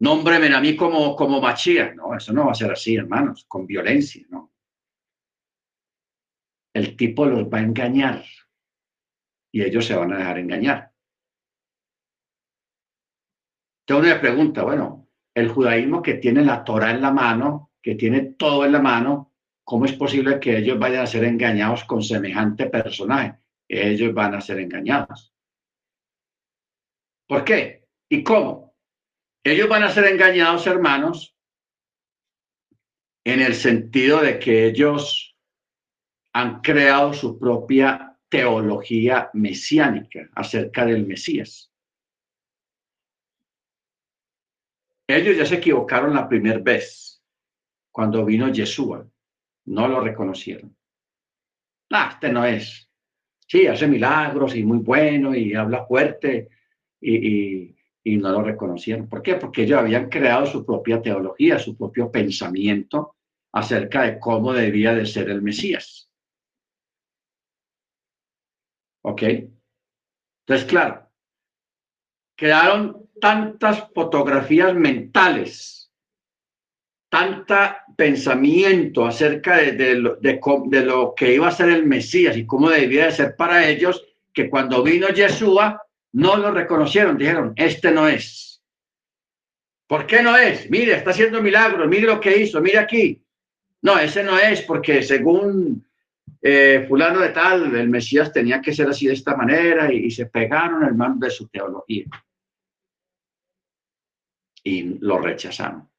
nómbreme 0.00 0.54
a 0.54 0.60
mí 0.60 0.74
como, 0.74 1.14
como 1.14 1.40
machía. 1.40 1.94
No, 1.94 2.16
eso 2.16 2.32
no 2.32 2.46
va 2.46 2.52
a 2.52 2.54
ser 2.54 2.72
así, 2.72 2.96
hermanos, 2.96 3.44
con 3.46 3.66
violencia, 3.66 4.24
¿no? 4.30 4.52
El 6.74 6.96
tipo 6.96 7.26
los 7.26 7.44
va 7.44 7.58
a 7.58 7.62
engañar 7.62 8.24
y 9.52 9.62
ellos 9.62 9.86
se 9.86 9.94
van 9.94 10.12
a 10.12 10.18
dejar 10.18 10.38
engañar. 10.38 10.92
Entonces 13.86 14.12
uno 14.12 14.14
le 14.14 14.20
pregunta, 14.20 14.62
bueno, 14.64 15.08
el 15.34 15.48
judaísmo 15.48 16.02
que 16.02 16.14
tiene 16.14 16.44
la 16.44 16.64
Torah 16.64 16.90
en 16.90 17.02
la 17.02 17.12
mano, 17.12 17.70
que 17.80 17.94
tiene 17.94 18.22
todo 18.22 18.64
en 18.64 18.72
la 18.72 18.80
mano, 18.80 19.32
¿cómo 19.62 19.84
es 19.84 19.92
posible 19.92 20.40
que 20.40 20.56
ellos 20.56 20.78
vayan 20.78 21.02
a 21.02 21.06
ser 21.06 21.24
engañados 21.24 21.84
con 21.84 22.02
semejante 22.02 22.66
personaje? 22.66 23.43
Ellos 23.68 24.12
van 24.12 24.34
a 24.34 24.40
ser 24.40 24.60
engañados. 24.60 25.34
¿Por 27.26 27.44
qué? 27.44 27.86
¿Y 28.08 28.22
cómo? 28.22 28.74
Ellos 29.42 29.68
van 29.68 29.82
a 29.82 29.90
ser 29.90 30.06
engañados, 30.06 30.66
hermanos, 30.66 31.36
en 33.24 33.40
el 33.40 33.54
sentido 33.54 34.20
de 34.20 34.38
que 34.38 34.66
ellos 34.66 35.36
han 36.32 36.60
creado 36.60 37.12
su 37.12 37.38
propia 37.38 38.18
teología 38.28 39.30
mesiánica 39.32 40.28
acerca 40.34 40.84
del 40.84 41.06
Mesías. 41.06 41.72
Ellos 45.06 45.36
ya 45.36 45.46
se 45.46 45.56
equivocaron 45.56 46.14
la 46.14 46.28
primera 46.28 46.58
vez 46.58 47.22
cuando 47.92 48.24
vino 48.24 48.48
Yeshua. 48.48 49.06
No 49.66 49.88
lo 49.88 50.00
reconocieron. 50.00 50.76
Ah, 51.90 52.10
este 52.12 52.30
no 52.30 52.44
es. 52.44 52.90
Sí, 53.46 53.66
hace 53.66 53.86
milagros 53.86 54.56
y 54.56 54.64
muy 54.64 54.78
bueno 54.78 55.34
y 55.34 55.54
habla 55.54 55.84
fuerte 55.86 56.48
y, 57.00 57.74
no 58.04 58.30
lo 58.32 58.42
reconocieron. 58.42 59.08
¿Por 59.08 59.22
qué? 59.22 59.36
Porque 59.36 59.62
ellos 59.62 59.78
habían 59.78 60.08
creado 60.08 60.46
su 60.46 60.64
propia 60.64 61.00
teología, 61.00 61.58
su 61.58 61.76
propio 61.76 62.10
pensamiento 62.10 63.16
acerca 63.52 64.02
de 64.02 64.18
cómo 64.18 64.52
debía 64.52 64.94
de 64.94 65.06
ser 65.06 65.30
el 65.30 65.42
Mesías. 65.42 66.10
¿Ok? 69.02 69.22
Entonces, 69.22 70.66
claro, 70.68 71.10
quedaron 72.36 73.08
tantas 73.20 73.90
fotografías 73.94 74.74
mentales 74.74 75.73
tanta 77.14 77.84
pensamiento 77.96 79.06
acerca 79.06 79.58
de, 79.58 79.94
lo, 79.94 80.16
de, 80.16 80.84
lo, 80.84 81.14
que 81.14 81.32
iba 81.32 81.46
a 81.46 81.52
ser 81.52 81.68
el 81.68 81.86
Mesías 81.86 82.36
y 82.36 82.44
cómo 82.44 82.68
debía 82.68 83.04
de 83.04 83.12
ser 83.12 83.36
para 83.36 83.68
ellos, 83.68 84.04
que 84.32 84.50
cuando 84.50 84.82
vino 84.82 85.08
Yeshua 85.10 85.80
no 86.14 86.36
lo 86.36 86.50
reconocieron, 86.50 87.16
dijeron, 87.16 87.52
este 87.54 87.92
no 87.92 88.08
es. 88.08 88.60
¿Por 89.86 90.08
qué 90.08 90.24
no 90.24 90.36
es? 90.36 90.68
Mire, 90.68 90.96
está 90.96 91.10
haciendo 91.10 91.40
milagros, 91.40 91.86
mire 91.86 92.08
lo 92.08 92.18
que 92.18 92.36
hizo, 92.36 92.60
mire 92.60 92.78
aquí. 92.78 93.22
No, 93.82 93.96
ese 93.96 94.24
no 94.24 94.36
es 94.36 94.62
porque 94.62 95.00
según 95.04 95.86
eh, 96.42 96.84
fulano 96.88 97.20
de 97.20 97.28
tal, 97.28 97.76
el 97.76 97.90
Mesías 97.90 98.32
tenía 98.32 98.60
que 98.60 98.74
ser 98.74 98.88
así 98.88 99.06
de 99.06 99.12
esta 99.12 99.36
manera 99.36 99.92
y, 99.92 100.10
se 100.10 100.26
pegaron 100.26 100.82
hermano 100.82 101.14
de 101.20 101.30
su 101.30 101.46
teología. 101.46 102.06
Y 104.64 104.98
lo 104.98 105.18
rechazaron 105.18 105.93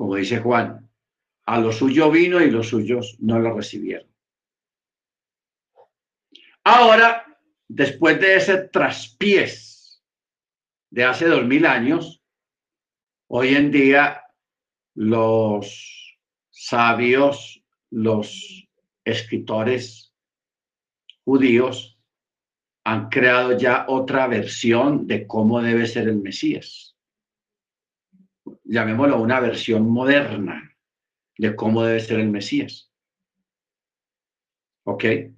como 0.00 0.16
dice 0.16 0.38
Juan, 0.38 0.90
a 1.44 1.60
lo 1.60 1.72
suyo 1.72 2.10
vino 2.10 2.40
y 2.40 2.50
los 2.50 2.70
suyos 2.70 3.18
no 3.20 3.38
lo 3.38 3.54
recibieron. 3.54 4.08
Ahora, 6.64 7.38
después 7.68 8.18
de 8.18 8.36
ese 8.36 8.68
traspiés 8.68 10.02
de 10.88 11.04
hace 11.04 11.26
dos 11.26 11.44
mil 11.44 11.66
años, 11.66 12.24
hoy 13.28 13.54
en 13.54 13.70
día 13.70 14.22
los 14.94 16.18
sabios, 16.48 17.62
los 17.90 18.66
escritores 19.04 20.14
judíos 21.24 22.00
han 22.84 23.10
creado 23.10 23.58
ya 23.58 23.84
otra 23.86 24.28
versión 24.28 25.06
de 25.06 25.26
cómo 25.26 25.60
debe 25.60 25.86
ser 25.86 26.08
el 26.08 26.22
Mesías 26.22 26.89
llamémoslo 28.64 29.20
una 29.20 29.40
versión 29.40 29.88
moderna 29.90 30.76
de 31.36 31.56
cómo 31.56 31.82
debe 31.82 32.00
ser 32.00 32.20
el 32.20 32.30
Mesías. 32.30 32.92
¿Ok? 34.84 35.04
Entonces 35.04 35.34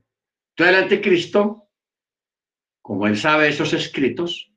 el 0.59 0.83
anticristo, 0.83 1.71
como 2.83 3.07
él 3.07 3.17
sabe 3.17 3.49
esos 3.49 3.73
escritos, 3.73 4.53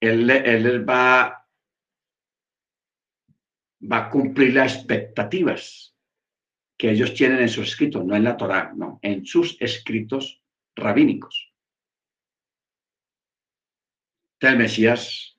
él, 0.00 0.30
él 0.30 0.88
va, 0.88 1.46
va 3.80 3.98
a 3.98 4.10
cumplir 4.10 4.54
las 4.54 4.76
expectativas 4.76 5.96
que 6.78 6.90
ellos 6.90 7.12
tienen 7.14 7.40
en 7.40 7.48
sus 7.48 7.68
escritos, 7.68 8.04
no 8.04 8.14
en 8.14 8.24
la 8.24 8.36
Torá, 8.36 8.72
no, 8.74 9.00
en 9.02 9.26
sus 9.26 9.60
escritos 9.60 10.42
rabínicos. 10.76 11.52
Entonces 14.34 14.52
el 14.52 14.58
Mesías 14.58 15.37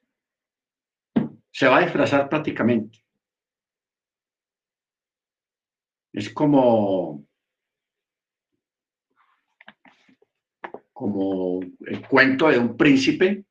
se 1.60 1.68
va 1.68 1.80
a 1.80 1.82
disfrazar 1.82 2.30
prácticamente. 2.30 3.04
Es 6.14 6.30
como, 6.30 7.28
como 10.94 11.60
el 11.82 12.08
cuento 12.08 12.48
de 12.48 12.60
un 12.60 12.78
príncipe 12.78 13.44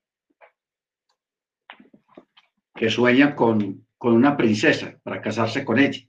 que 2.75 2.89
sueña 2.89 3.37
con, 3.37 3.87
con 3.99 4.15
una 4.15 4.39
princesa 4.39 4.99
para 5.03 5.21
casarse 5.21 5.63
con 5.63 5.79
ella. 5.79 6.01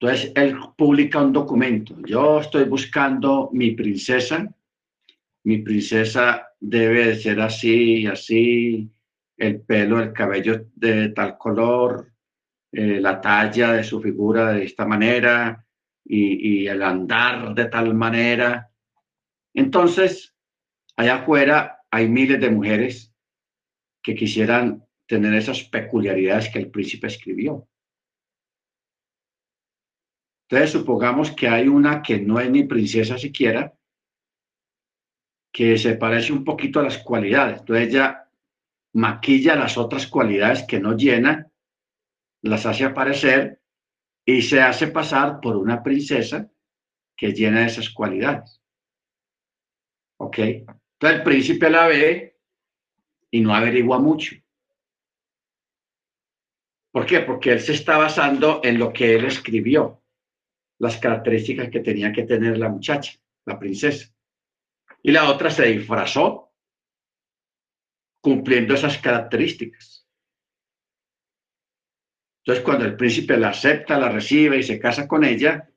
Entonces, 0.00 0.32
él 0.34 0.56
publica 0.78 1.20
un 1.20 1.34
documento. 1.34 1.94
Yo 2.06 2.40
estoy 2.40 2.64
buscando 2.64 3.50
mi 3.52 3.72
princesa. 3.72 4.48
Mi 5.44 5.58
princesa 5.58 6.48
debe 6.58 7.08
de 7.08 7.16
ser 7.16 7.38
así, 7.42 8.06
así, 8.06 8.90
el 9.40 9.62
pelo, 9.62 9.98
el 10.00 10.12
cabello 10.12 10.66
de 10.74 11.08
tal 11.08 11.38
color, 11.38 12.12
eh, 12.70 13.00
la 13.00 13.20
talla 13.20 13.72
de 13.72 13.82
su 13.82 14.00
figura 14.00 14.52
de 14.52 14.64
esta 14.64 14.84
manera 14.84 15.66
y, 16.04 16.66
el 16.66 16.82
andar 16.82 17.54
de 17.54 17.64
tal 17.64 17.94
manera. 17.94 18.70
Entonces, 19.54 20.36
allá 20.94 21.16
afuera 21.16 21.80
hay 21.90 22.08
miles 22.08 22.38
de 22.38 22.50
mujeres 22.50 23.14
que 24.02 24.14
quisieran 24.14 24.84
tener 25.06 25.34
esas 25.34 25.64
peculiaridades 25.64 26.50
que 26.50 26.58
el 26.58 26.70
príncipe 26.70 27.06
escribió. 27.06 27.66
Entonces, 30.48 30.70
supongamos 30.70 31.30
que 31.30 31.48
hay 31.48 31.66
una 31.66 32.02
que 32.02 32.20
no 32.20 32.38
es 32.38 32.50
ni 32.50 32.64
princesa 32.64 33.16
siquiera, 33.16 33.72
que 35.52 35.78
se 35.78 35.96
parece 35.96 36.32
un 36.32 36.44
poquito 36.44 36.80
a 36.80 36.84
las 36.84 36.98
cualidades. 36.98 37.60
Entonces, 37.60 37.88
ella 37.88 38.29
maquilla 38.92 39.54
las 39.54 39.78
otras 39.78 40.06
cualidades 40.06 40.64
que 40.64 40.80
no 40.80 40.96
llena, 40.96 41.50
las 42.42 42.66
hace 42.66 42.84
aparecer 42.84 43.60
y 44.24 44.42
se 44.42 44.60
hace 44.60 44.88
pasar 44.88 45.40
por 45.40 45.56
una 45.56 45.82
princesa 45.82 46.50
que 47.16 47.32
llena 47.32 47.66
esas 47.66 47.90
cualidades. 47.90 48.62
¿Ok? 50.18 50.38
Entonces 50.38 51.18
el 51.18 51.22
príncipe 51.22 51.70
la 51.70 51.86
ve 51.86 52.38
y 53.30 53.40
no 53.40 53.54
averigua 53.54 53.98
mucho. 53.98 54.36
¿Por 56.92 57.06
qué? 57.06 57.20
Porque 57.20 57.52
él 57.52 57.60
se 57.60 57.72
está 57.72 57.96
basando 57.96 58.60
en 58.64 58.78
lo 58.78 58.92
que 58.92 59.14
él 59.14 59.24
escribió, 59.24 60.02
las 60.78 60.96
características 60.96 61.70
que 61.70 61.80
tenía 61.80 62.12
que 62.12 62.24
tener 62.24 62.58
la 62.58 62.68
muchacha, 62.68 63.12
la 63.46 63.58
princesa. 63.58 64.12
Y 65.02 65.12
la 65.12 65.30
otra 65.30 65.50
se 65.50 65.66
disfrazó 65.66 66.49
cumpliendo 68.20 68.74
esas 68.74 68.98
características. 68.98 70.06
Entonces, 72.44 72.64
cuando 72.64 72.84
el 72.84 72.96
príncipe 72.96 73.36
la 73.36 73.50
acepta, 73.50 73.98
la 73.98 74.08
recibe 74.08 74.58
y 74.58 74.62
se 74.62 74.78
casa 74.78 75.06
con 75.06 75.24
ella, 75.24 75.68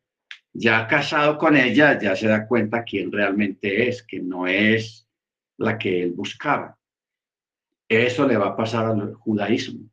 ya 0.53 0.87
casado 0.87 1.37
con 1.37 1.57
ella, 1.57 1.99
ya 1.99 2.15
se 2.15 2.27
da 2.27 2.47
cuenta 2.47 2.83
quién 2.83 3.11
realmente 3.11 3.89
es, 3.89 4.03
que 4.03 4.19
no 4.19 4.47
es 4.47 5.07
la 5.57 5.77
que 5.77 6.03
él 6.03 6.13
buscaba. 6.13 6.77
Eso 7.87 8.27
le 8.27 8.37
va 8.37 8.49
a 8.49 8.55
pasar 8.55 8.85
al 8.85 9.13
judaísmo. 9.13 9.89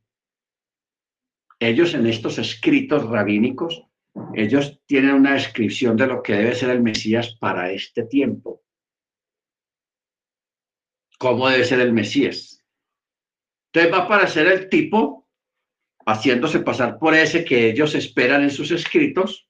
Ellos 1.59 1.93
en 1.93 2.07
estos 2.07 2.37
escritos 2.39 3.07
rabínicos, 3.07 3.85
ellos 4.33 4.81
tienen 4.85 5.15
una 5.15 5.33
descripción 5.33 5.95
de 5.95 6.07
lo 6.07 6.23
que 6.23 6.33
debe 6.33 6.55
ser 6.55 6.71
el 6.71 6.81
Mesías 6.81 7.35
para 7.39 7.71
este 7.71 8.03
tiempo 8.03 8.60
cómo 11.21 11.47
debe 11.47 11.63
ser 11.65 11.79
el 11.81 11.93
Mesías. 11.93 12.65
Entonces 13.67 13.93
va 13.93 13.97
a 13.99 14.05
aparecer 14.05 14.47
el 14.47 14.69
tipo 14.69 15.27
haciéndose 16.07 16.61
pasar 16.61 16.97
por 16.97 17.13
ese 17.13 17.45
que 17.45 17.69
ellos 17.69 17.93
esperan 17.93 18.41
en 18.41 18.49
sus 18.49 18.71
escritos. 18.71 19.47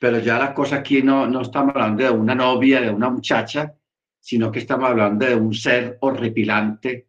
Pero 0.00 0.18
ya 0.18 0.36
la 0.36 0.52
cosa 0.52 0.76
aquí 0.78 1.00
no, 1.00 1.28
no 1.28 1.42
estamos 1.42 1.76
hablando 1.76 2.02
de 2.02 2.10
una 2.10 2.34
novia, 2.34 2.80
de 2.80 2.90
una 2.90 3.08
muchacha, 3.08 3.72
sino 4.18 4.50
que 4.50 4.58
estamos 4.58 4.90
hablando 4.90 5.26
de 5.26 5.36
un 5.36 5.54
ser 5.54 5.98
horripilante, 6.00 7.06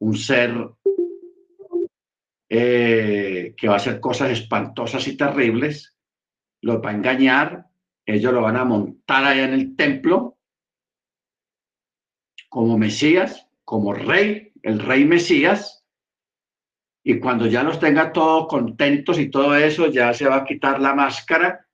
un 0.00 0.14
ser 0.18 0.68
eh, 2.50 3.54
que 3.56 3.68
va 3.68 3.74
a 3.74 3.78
hacer 3.78 4.00
cosas 4.00 4.32
espantosas 4.32 5.08
y 5.08 5.16
terribles, 5.16 5.96
lo 6.60 6.82
va 6.82 6.90
a 6.90 6.94
engañar, 6.94 7.68
ellos 8.04 8.34
lo 8.34 8.42
van 8.42 8.58
a 8.58 8.66
montar 8.66 9.24
allá 9.24 9.44
en 9.44 9.54
el 9.54 9.76
templo 9.76 10.33
como 12.54 12.78
Mesías, 12.78 13.48
como 13.64 13.92
rey, 13.92 14.52
el 14.62 14.78
rey 14.78 15.04
Mesías, 15.04 15.84
y 17.02 17.18
cuando 17.18 17.48
ya 17.48 17.64
los 17.64 17.80
tenga 17.80 18.12
todos 18.12 18.46
contentos 18.46 19.18
y 19.18 19.28
todo 19.28 19.56
eso, 19.56 19.88
ya 19.88 20.14
se 20.14 20.28
va 20.28 20.36
a 20.36 20.44
quitar 20.44 20.80
la 20.80 20.94
máscara 20.94 21.66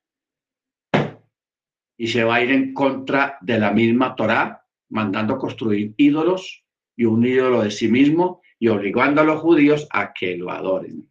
y 1.95 2.07
se 2.07 2.23
va 2.23 2.37
a 2.37 2.41
ir 2.41 2.49
en 2.49 2.73
contra 2.73 3.37
de 3.41 3.59
la 3.59 3.69
misma 3.69 4.15
Torá, 4.15 4.65
mandando 4.89 5.37
construir 5.37 5.93
ídolos 5.97 6.65
y 6.95 7.05
un 7.05 7.27
ídolo 7.27 7.61
de 7.61 7.69
sí 7.69 7.87
mismo 7.87 8.41
y 8.57 8.69
obligando 8.69 9.21
a 9.21 9.25
los 9.25 9.39
judíos 9.39 9.87
a 9.91 10.11
que 10.13 10.35
lo 10.35 10.49
adoren. 10.49 11.07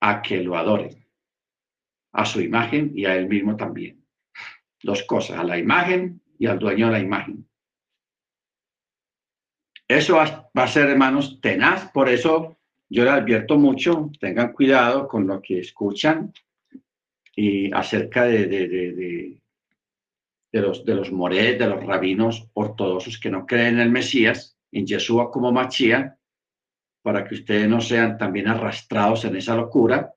A 0.00 0.22
que 0.22 0.42
lo 0.42 0.56
adoren. 0.56 1.06
A 2.14 2.24
su 2.24 2.40
imagen 2.40 2.92
y 2.94 3.04
a 3.04 3.16
él 3.16 3.28
mismo 3.28 3.54
también. 3.54 4.02
Dos 4.82 5.02
cosas, 5.02 5.38
a 5.38 5.44
la 5.44 5.58
imagen 5.58 6.22
y 6.38 6.46
al 6.46 6.58
dueño 6.58 6.86
de 6.86 6.92
la 6.92 7.00
imagen. 7.00 7.46
Eso 9.88 10.16
va, 10.16 10.50
a 10.54 10.66
ser, 10.66 10.90
hermanos, 10.90 11.40
tenaz. 11.40 11.90
Por 11.92 12.08
eso 12.08 12.58
yo 12.90 13.04
les 13.04 13.12
advierto 13.12 13.58
mucho, 13.58 14.10
tengan 14.20 14.52
cuidado 14.52 15.08
con 15.08 15.26
lo 15.26 15.40
que 15.40 15.60
escuchan 15.60 16.32
y 17.34 17.72
acerca 17.72 18.24
de, 18.24 18.46
de, 18.46 18.68
de, 20.52 20.60
los, 20.60 20.84
de 20.84 20.94
los 20.94 21.10
morés, 21.10 21.58
de 21.58 21.66
los 21.66 21.84
rabinos 21.84 22.48
ortodoxos 22.52 23.18
que 23.18 23.30
no 23.30 23.46
creen 23.46 23.74
en 23.74 23.80
el 23.80 23.90
Mesías, 23.90 24.58
en 24.72 24.86
Yeshua 24.86 25.30
como 25.30 25.52
Machía, 25.52 26.18
para 27.02 27.24
que 27.24 27.36
ustedes 27.36 27.68
no 27.68 27.80
sean 27.80 28.18
también 28.18 28.48
arrastrados 28.48 29.24
en 29.24 29.36
esa 29.36 29.56
locura 29.56 30.12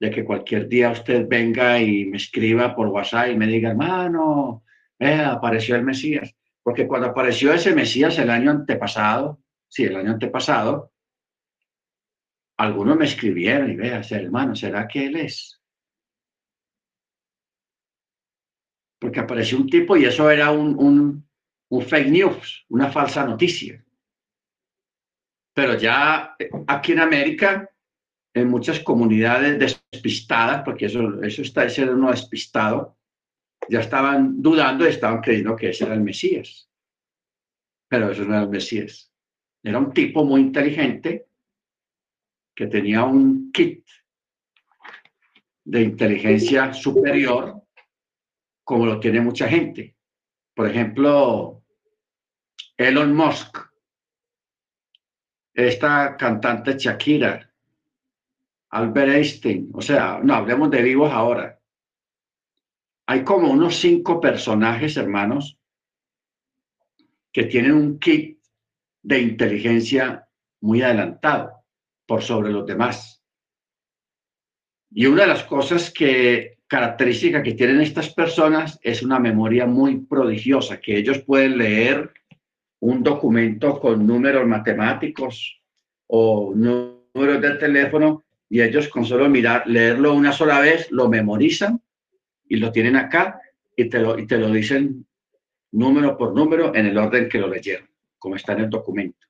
de 0.00 0.10
que 0.10 0.24
cualquier 0.24 0.68
día 0.68 0.90
usted 0.90 1.26
venga 1.28 1.80
y 1.80 2.06
me 2.06 2.16
escriba 2.16 2.74
por 2.74 2.88
WhatsApp 2.88 3.30
y 3.30 3.36
me 3.36 3.46
diga, 3.46 3.70
hermano, 3.70 4.62
apareció 5.06 5.76
el 5.76 5.84
Mesías. 5.84 6.34
Porque 6.62 6.86
cuando 6.86 7.08
apareció 7.08 7.52
ese 7.52 7.74
Mesías 7.74 8.18
el 8.18 8.30
año 8.30 8.50
antepasado, 8.50 9.40
sí, 9.68 9.84
el 9.84 9.96
año 9.96 10.12
antepasado, 10.12 10.92
algunos 12.56 12.96
me 12.96 13.04
escribieron 13.04 13.70
y 13.70 13.76
vean, 13.76 14.02
hermano, 14.10 14.54
¿será 14.54 14.86
que 14.86 15.06
él 15.06 15.16
es? 15.16 15.60
Porque 18.98 19.20
apareció 19.20 19.58
un 19.58 19.68
tipo 19.68 19.96
y 19.96 20.04
eso 20.04 20.30
era 20.30 20.50
un, 20.50 20.78
un, 20.78 21.28
un 21.68 21.82
fake 21.82 22.08
news, 22.08 22.64
una 22.68 22.90
falsa 22.90 23.26
noticia. 23.26 23.84
Pero 25.52 25.76
ya 25.76 26.34
eh, 26.38 26.48
aquí 26.66 26.92
en 26.92 27.00
América, 27.00 27.70
en 28.32 28.48
muchas 28.48 28.80
comunidades 28.80 29.80
despistadas, 29.92 30.62
porque 30.64 30.86
eso, 30.86 31.22
eso 31.22 31.42
está 31.42 31.64
ese 31.64 31.84
uno 31.84 32.10
despistado, 32.10 32.96
ya 33.68 33.80
estaban 33.80 34.40
dudando 34.40 34.86
estaban 34.86 35.20
creyendo 35.20 35.56
que 35.56 35.70
ese 35.70 35.84
era 35.84 35.94
el 35.94 36.00
Mesías. 36.00 36.68
Pero 37.88 38.10
eso 38.10 38.24
no 38.24 38.34
era 38.34 38.42
el 38.42 38.50
Mesías. 38.50 39.12
Era 39.62 39.78
un 39.78 39.92
tipo 39.92 40.24
muy 40.24 40.40
inteligente 40.40 41.26
que 42.54 42.66
tenía 42.66 43.04
un 43.04 43.50
kit 43.52 43.84
de 45.64 45.82
inteligencia 45.82 46.72
superior, 46.74 47.62
como 48.62 48.86
lo 48.86 49.00
tiene 49.00 49.20
mucha 49.20 49.48
gente. 49.48 49.96
Por 50.54 50.68
ejemplo, 50.68 51.64
Elon 52.76 53.14
Musk, 53.14 53.58
esta 55.54 56.16
cantante 56.16 56.76
Shakira, 56.76 57.50
Albert 58.70 59.12
Einstein, 59.12 59.70
o 59.72 59.80
sea, 59.80 60.20
no 60.22 60.34
hablemos 60.34 60.70
de 60.70 60.82
vivos 60.82 61.10
ahora. 61.12 61.53
Hay 63.06 63.22
como 63.22 63.50
unos 63.50 63.76
cinco 63.76 64.20
personajes, 64.20 64.96
hermanos, 64.96 65.58
que 67.32 67.44
tienen 67.44 67.72
un 67.72 67.98
kit 67.98 68.38
de 69.02 69.20
inteligencia 69.20 70.26
muy 70.62 70.82
adelantado 70.82 71.52
por 72.06 72.22
sobre 72.22 72.50
los 72.50 72.66
demás. 72.66 73.22
Y 74.90 75.06
una 75.06 75.22
de 75.22 75.28
las 75.28 75.44
cosas 75.44 75.90
que 75.90 76.58
característica 76.66 77.42
que 77.42 77.52
tienen 77.52 77.80
estas 77.80 78.14
personas 78.14 78.78
es 78.82 79.02
una 79.02 79.18
memoria 79.18 79.66
muy 79.66 80.00
prodigiosa, 80.00 80.80
que 80.80 80.96
ellos 80.96 81.18
pueden 81.20 81.58
leer 81.58 82.10
un 82.80 83.02
documento 83.02 83.78
con 83.80 84.06
números 84.06 84.46
matemáticos 84.46 85.60
o 86.06 86.52
números 86.54 87.40
de 87.40 87.56
teléfono 87.56 88.24
y 88.48 88.62
ellos 88.62 88.88
con 88.88 89.04
solo 89.04 89.28
mirar, 89.28 89.66
leerlo 89.66 90.14
una 90.14 90.32
sola 90.32 90.60
vez, 90.60 90.90
lo 90.90 91.08
memorizan 91.08 91.80
y 92.48 92.56
lo 92.56 92.72
tienen 92.72 92.96
acá 92.96 93.40
y 93.76 93.88
te 93.88 93.98
lo, 93.98 94.18
y 94.18 94.26
te 94.26 94.38
lo 94.38 94.50
dicen 94.50 95.06
número 95.72 96.16
por 96.16 96.34
número 96.34 96.74
en 96.74 96.86
el 96.86 96.98
orden 96.98 97.28
que 97.28 97.38
lo 97.38 97.48
leyeron, 97.48 97.88
como 98.18 98.36
está 98.36 98.52
en 98.52 98.60
el 98.60 98.70
documento. 98.70 99.26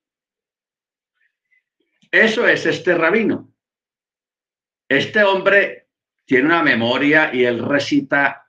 Eso 2.11 2.47
es 2.47 2.67
este 2.67 2.95
rabino. 2.95 3.53
Este 4.89 5.25
hombre 5.25 5.89
tiene 6.25 6.47
una 6.47 6.63
memoria 6.63 7.35
y 7.35 7.45
él 7.45 7.59
recita 7.59 8.47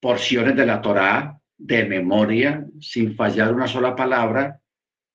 porciones 0.00 0.54
de 0.54 0.66
la 0.66 0.80
Torá 0.80 1.40
de 1.56 1.84
memoria, 1.86 2.66
sin 2.80 3.14
fallar 3.16 3.54
una 3.54 3.66
sola 3.66 3.96
palabra, 3.96 4.60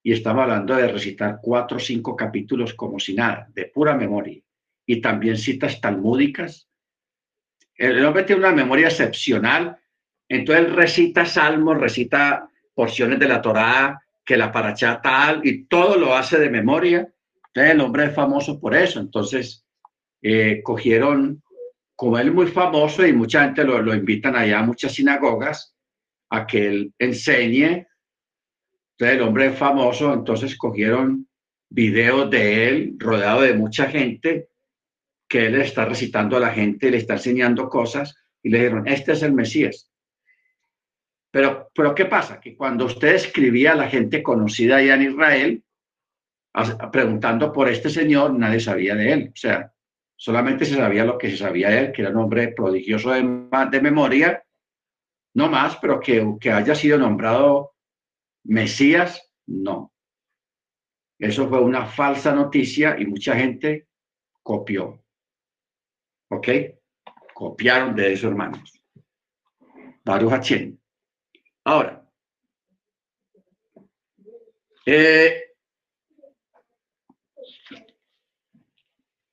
y 0.01 0.13
estaba 0.13 0.43
hablando 0.43 0.75
de 0.75 0.87
recitar 0.87 1.39
cuatro 1.41 1.77
o 1.77 1.79
cinco 1.79 2.15
capítulos 2.15 2.73
como 2.73 2.99
si 2.99 3.13
nada, 3.13 3.47
de 3.53 3.65
pura 3.65 3.95
memoria. 3.95 4.41
Y 4.85 5.01
también 5.01 5.37
citas 5.37 5.79
talmúdicas. 5.79 6.68
El 7.79 8.05
hombre 8.05 8.23
tiene 8.23 8.41
una 8.41 8.51
memoria 8.51 8.87
excepcional, 8.87 9.77
entonces 10.27 10.73
recita 10.73 11.25
salmos, 11.25 11.77
recita 11.77 12.49
porciones 12.73 13.19
de 13.19 13.27
la 13.29 13.41
Torá, 13.41 14.03
que 14.25 14.35
la 14.35 14.51
paracha 14.51 15.01
tal, 15.01 15.39
y 15.47 15.63
todo 15.63 15.95
lo 15.95 16.13
hace 16.13 16.37
de 16.37 16.49
memoria. 16.49 17.07
el 17.53 17.79
hombre 17.79 18.05
es 18.05 18.13
famoso 18.13 18.59
por 18.59 18.75
eso. 18.75 18.99
Entonces, 18.99 19.65
eh, 20.21 20.61
cogieron, 20.61 21.41
como 21.95 22.19
él 22.19 22.27
es 22.27 22.33
muy 22.33 22.47
famoso 22.47 23.07
y 23.07 23.13
mucha 23.13 23.45
gente 23.45 23.63
lo, 23.63 23.81
lo 23.81 23.95
invitan 23.95 24.35
allá 24.35 24.59
a 24.59 24.63
muchas 24.63 24.93
sinagogas 24.93 25.73
a 26.29 26.45
que 26.45 26.67
él 26.67 26.93
enseñe. 26.99 27.87
Entonces, 28.97 29.17
el 29.17 29.21
hombre 29.21 29.47
es 29.47 29.57
famoso, 29.57 30.13
entonces 30.13 30.57
cogieron 30.57 31.29
videos 31.69 32.29
de 32.29 32.67
él 32.67 32.95
rodeado 32.99 33.41
de 33.41 33.53
mucha 33.53 33.87
gente 33.89 34.49
que 35.29 35.45
él 35.45 35.61
está 35.61 35.85
recitando 35.85 36.35
a 36.35 36.39
la 36.39 36.49
gente, 36.49 36.89
le 36.89 36.97
está 36.97 37.13
enseñando 37.13 37.69
cosas 37.69 38.15
y 38.41 38.49
le 38.49 38.57
dijeron, 38.57 38.87
este 38.87 39.13
es 39.13 39.21
el 39.21 39.33
Mesías. 39.33 39.91
Pero, 41.31 41.69
pero 41.73 41.93
¿qué 41.93 42.05
pasa? 42.05 42.39
Que 42.39 42.57
cuando 42.57 42.85
usted 42.85 43.13
escribía 43.13 43.73
a 43.73 43.75
la 43.75 43.87
gente 43.87 44.23
conocida 44.23 44.77
allá 44.77 44.95
en 44.95 45.03
Israel, 45.03 45.63
preguntando 46.91 47.53
por 47.53 47.69
este 47.69 47.89
señor, 47.91 48.33
nadie 48.33 48.59
sabía 48.59 48.95
de 48.95 49.13
él. 49.13 49.31
O 49.31 49.37
sea, 49.37 49.71
solamente 50.15 50.65
se 50.65 50.75
sabía 50.75 51.05
lo 51.05 51.19
que 51.19 51.29
se 51.29 51.37
sabía 51.37 51.69
de 51.69 51.79
él, 51.79 51.91
que 51.91 52.01
era 52.01 52.11
un 52.11 52.17
hombre 52.17 52.47
prodigioso 52.49 53.11
de, 53.11 53.81
memoria, 53.81 54.43
no 55.35 55.47
más, 55.47 55.77
pero 55.77 55.99
que 55.99 56.51
haya 56.51 56.73
sido 56.73 56.97
nombrado 56.97 57.73
Mesías, 58.43 59.31
no. 59.45 59.93
Eso 61.19 61.47
fue 61.49 61.61
una 61.61 61.85
falsa 61.85 62.33
noticia 62.33 62.95
y 62.97 63.05
mucha 63.05 63.35
gente 63.35 63.87
copió. 64.41 65.03
¿Ok? 66.29 66.47
Copiaron 67.33 67.95
de 67.95 68.13
esos 68.13 68.31
hermanos. 68.31 68.79
Baruch 70.03 70.51
Ahora, 71.63 72.09
eh, 74.85 75.53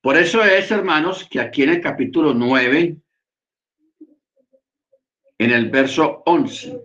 por 0.02 0.16
eso 0.16 0.44
es, 0.44 0.70
hermanos, 0.70 1.26
que 1.28 1.40
aquí 1.40 1.62
en 1.62 1.70
el 1.70 1.80
capítulo 1.80 2.34
9, 2.34 2.96
en 5.38 5.50
el 5.50 5.70
verso 5.70 6.22
11, 6.26 6.80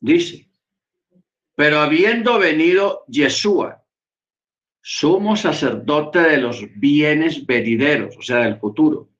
dice, 0.00 0.50
pero 1.54 1.78
habiendo 1.78 2.38
venido 2.38 3.04
Yeshua, 3.06 3.85
sumo 4.88 5.34
sacerdote 5.34 6.20
de 6.20 6.36
los 6.36 6.64
bienes 6.76 7.44
venideros, 7.44 8.16
o 8.16 8.22
sea, 8.22 8.44
del 8.44 8.60
futuro, 8.60 9.10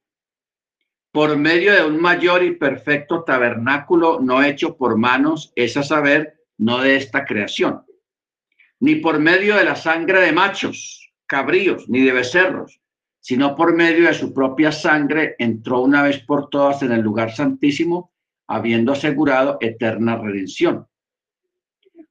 por 1.10 1.36
medio 1.36 1.74
de 1.74 1.84
un 1.84 2.00
mayor 2.00 2.44
y 2.44 2.54
perfecto 2.54 3.24
tabernáculo 3.24 4.20
no 4.20 4.44
hecho 4.44 4.76
por 4.76 4.96
manos, 4.96 5.52
es 5.56 5.76
a 5.76 5.82
saber, 5.82 6.38
no 6.56 6.78
de 6.82 6.94
esta 6.94 7.24
creación, 7.24 7.82
ni 8.78 8.94
por 8.94 9.18
medio 9.18 9.56
de 9.56 9.64
la 9.64 9.74
sangre 9.74 10.20
de 10.20 10.30
machos, 10.30 11.12
cabríos, 11.26 11.88
ni 11.88 12.02
de 12.02 12.12
becerros, 12.12 12.80
sino 13.18 13.56
por 13.56 13.74
medio 13.74 14.06
de 14.06 14.14
su 14.14 14.32
propia 14.32 14.70
sangre 14.70 15.34
entró 15.36 15.80
una 15.80 16.04
vez 16.04 16.20
por 16.20 16.48
todas 16.48 16.80
en 16.84 16.92
el 16.92 17.00
lugar 17.00 17.32
santísimo, 17.34 18.12
habiendo 18.46 18.92
asegurado 18.92 19.58
eterna 19.60 20.16
redención. 20.16 20.86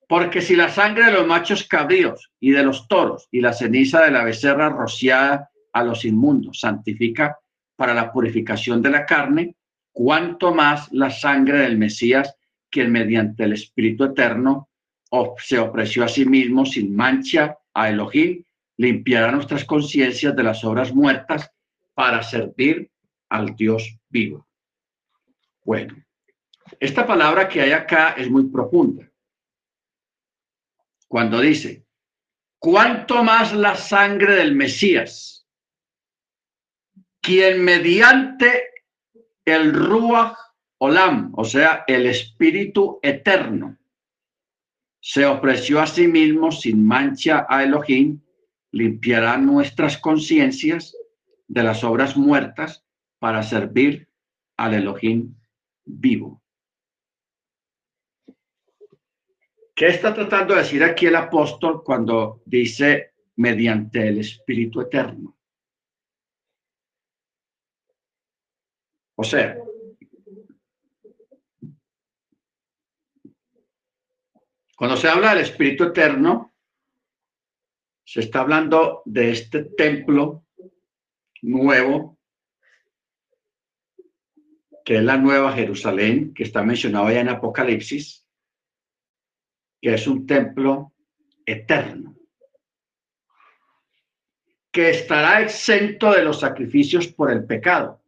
Porque 0.07 0.41
si 0.41 0.55
la 0.55 0.69
sangre 0.69 1.05
de 1.05 1.11
los 1.11 1.25
machos 1.25 1.63
cabríos 1.67 2.31
y 2.39 2.51
de 2.51 2.63
los 2.63 2.87
toros 2.87 3.27
y 3.31 3.41
la 3.41 3.53
ceniza 3.53 4.03
de 4.03 4.11
la 4.11 4.23
becerra 4.23 4.69
rociada 4.69 5.49
a 5.73 5.83
los 5.83 6.05
inmundos 6.05 6.59
santifica 6.59 7.37
para 7.75 7.93
la 7.93 8.11
purificación 8.11 8.81
de 8.81 8.91
la 8.91 9.05
carne, 9.05 9.55
cuanto 9.91 10.53
más 10.53 10.91
la 10.91 11.09
sangre 11.09 11.59
del 11.59 11.77
Mesías, 11.77 12.35
quien 12.69 12.91
mediante 12.91 13.43
el 13.43 13.53
Espíritu 13.53 14.03
Eterno 14.05 14.69
se 15.37 15.57
ofreció 15.57 16.03
a 16.03 16.07
sí 16.07 16.25
mismo 16.25 16.65
sin 16.65 16.95
mancha 16.95 17.57
a 17.73 17.89
Elohim, 17.89 18.43
limpiará 18.77 19.31
nuestras 19.31 19.63
conciencias 19.63 20.35
de 20.35 20.43
las 20.43 20.63
obras 20.63 20.93
muertas 20.93 21.49
para 21.93 22.21
servir 22.23 22.91
al 23.29 23.55
Dios 23.55 23.97
vivo. 24.09 24.47
Bueno, 25.63 25.95
esta 26.79 27.07
palabra 27.07 27.47
que 27.47 27.61
hay 27.61 27.71
acá 27.71 28.15
es 28.17 28.29
muy 28.29 28.49
profunda. 28.49 29.09
Cuando 31.15 31.39
dice, 31.39 31.87
cuanto 32.59 33.23
más 33.23 33.53
la 33.53 33.77
sangre 33.77 34.35
del 34.35 34.53
Mesías, 34.53 35.47
quien 37.21 37.63
mediante 37.63 38.65
el 39.45 39.73
Ruach 39.73 40.37
Olam, 40.77 41.31
o 41.37 41.45
sea, 41.45 41.85
el 41.87 42.07
Espíritu 42.07 42.99
Eterno, 43.01 43.77
se 44.99 45.25
ofreció 45.25 45.79
a 45.79 45.87
sí 45.87 46.05
mismo 46.09 46.51
sin 46.51 46.85
mancha 46.85 47.45
a 47.47 47.63
Elohim, 47.63 48.19
limpiará 48.71 49.37
nuestras 49.37 49.97
conciencias 49.97 50.97
de 51.47 51.63
las 51.63 51.85
obras 51.85 52.17
muertas 52.17 52.83
para 53.19 53.41
servir 53.41 54.09
al 54.57 54.73
Elohim 54.73 55.33
vivo. 55.85 56.43
¿Qué 59.75 59.87
está 59.87 60.13
tratando 60.13 60.53
de 60.53 60.61
decir 60.61 60.83
aquí 60.83 61.05
el 61.05 61.15
apóstol 61.17 61.83
cuando 61.83 62.41
dice 62.45 63.13
mediante 63.35 64.07
el 64.07 64.19
Espíritu 64.19 64.81
Eterno? 64.81 65.37
O 69.17 69.23
sea, 69.23 69.57
Cuando 74.75 74.97
se 74.97 75.07
habla 75.07 75.29
del 75.29 75.43
Espíritu 75.43 75.85
Eterno, 75.85 76.53
se 78.03 78.19
está 78.19 78.41
hablando 78.41 79.03
de 79.05 79.31
este 79.31 79.63
templo 79.63 80.43
nuevo, 81.41 82.19
que 84.83 84.97
es 84.97 85.03
la 85.03 85.17
Nueva 85.17 85.53
Jerusalén, 85.53 86.33
que 86.33 86.43
está 86.43 86.61
mencionado 86.61 87.09
ya 87.09 87.21
en 87.21 87.29
Apocalipsis, 87.29 88.24
que 89.81 89.93
es 89.93 90.07
un 90.07 90.25
templo 90.25 90.93
eterno, 91.45 92.15
que 94.71 94.89
estará 94.89 95.41
exento 95.41 96.11
de 96.11 96.23
los 96.23 96.39
sacrificios 96.39 97.07
por 97.07 97.31
el 97.31 97.45
pecado, 97.45 98.03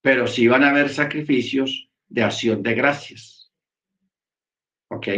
pero 0.00 0.26
sí 0.26 0.48
van 0.48 0.64
a 0.64 0.70
haber 0.70 0.88
sacrificios 0.88 1.90
de 2.08 2.22
acción 2.22 2.62
de 2.62 2.74
gracias. 2.74 3.52
¿Ok? 4.88 5.08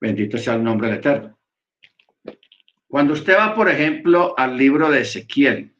Bendito 0.00 0.38
sea 0.38 0.54
el 0.54 0.62
nombre 0.62 0.88
del 0.88 0.98
Eterno. 0.98 1.38
Cuando 2.86 3.14
usted 3.14 3.36
va, 3.36 3.54
por 3.54 3.68
ejemplo, 3.68 4.34
al 4.38 4.56
libro 4.56 4.90
de 4.90 5.00
Ezequiel, 5.00 5.74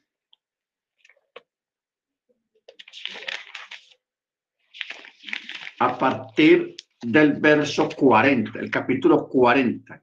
a 5.81 5.97
partir 5.97 6.75
del 7.01 7.35
verso 7.35 7.89
40, 7.89 8.59
el 8.59 8.71
capítulo 8.71 9.29
40. 9.29 10.03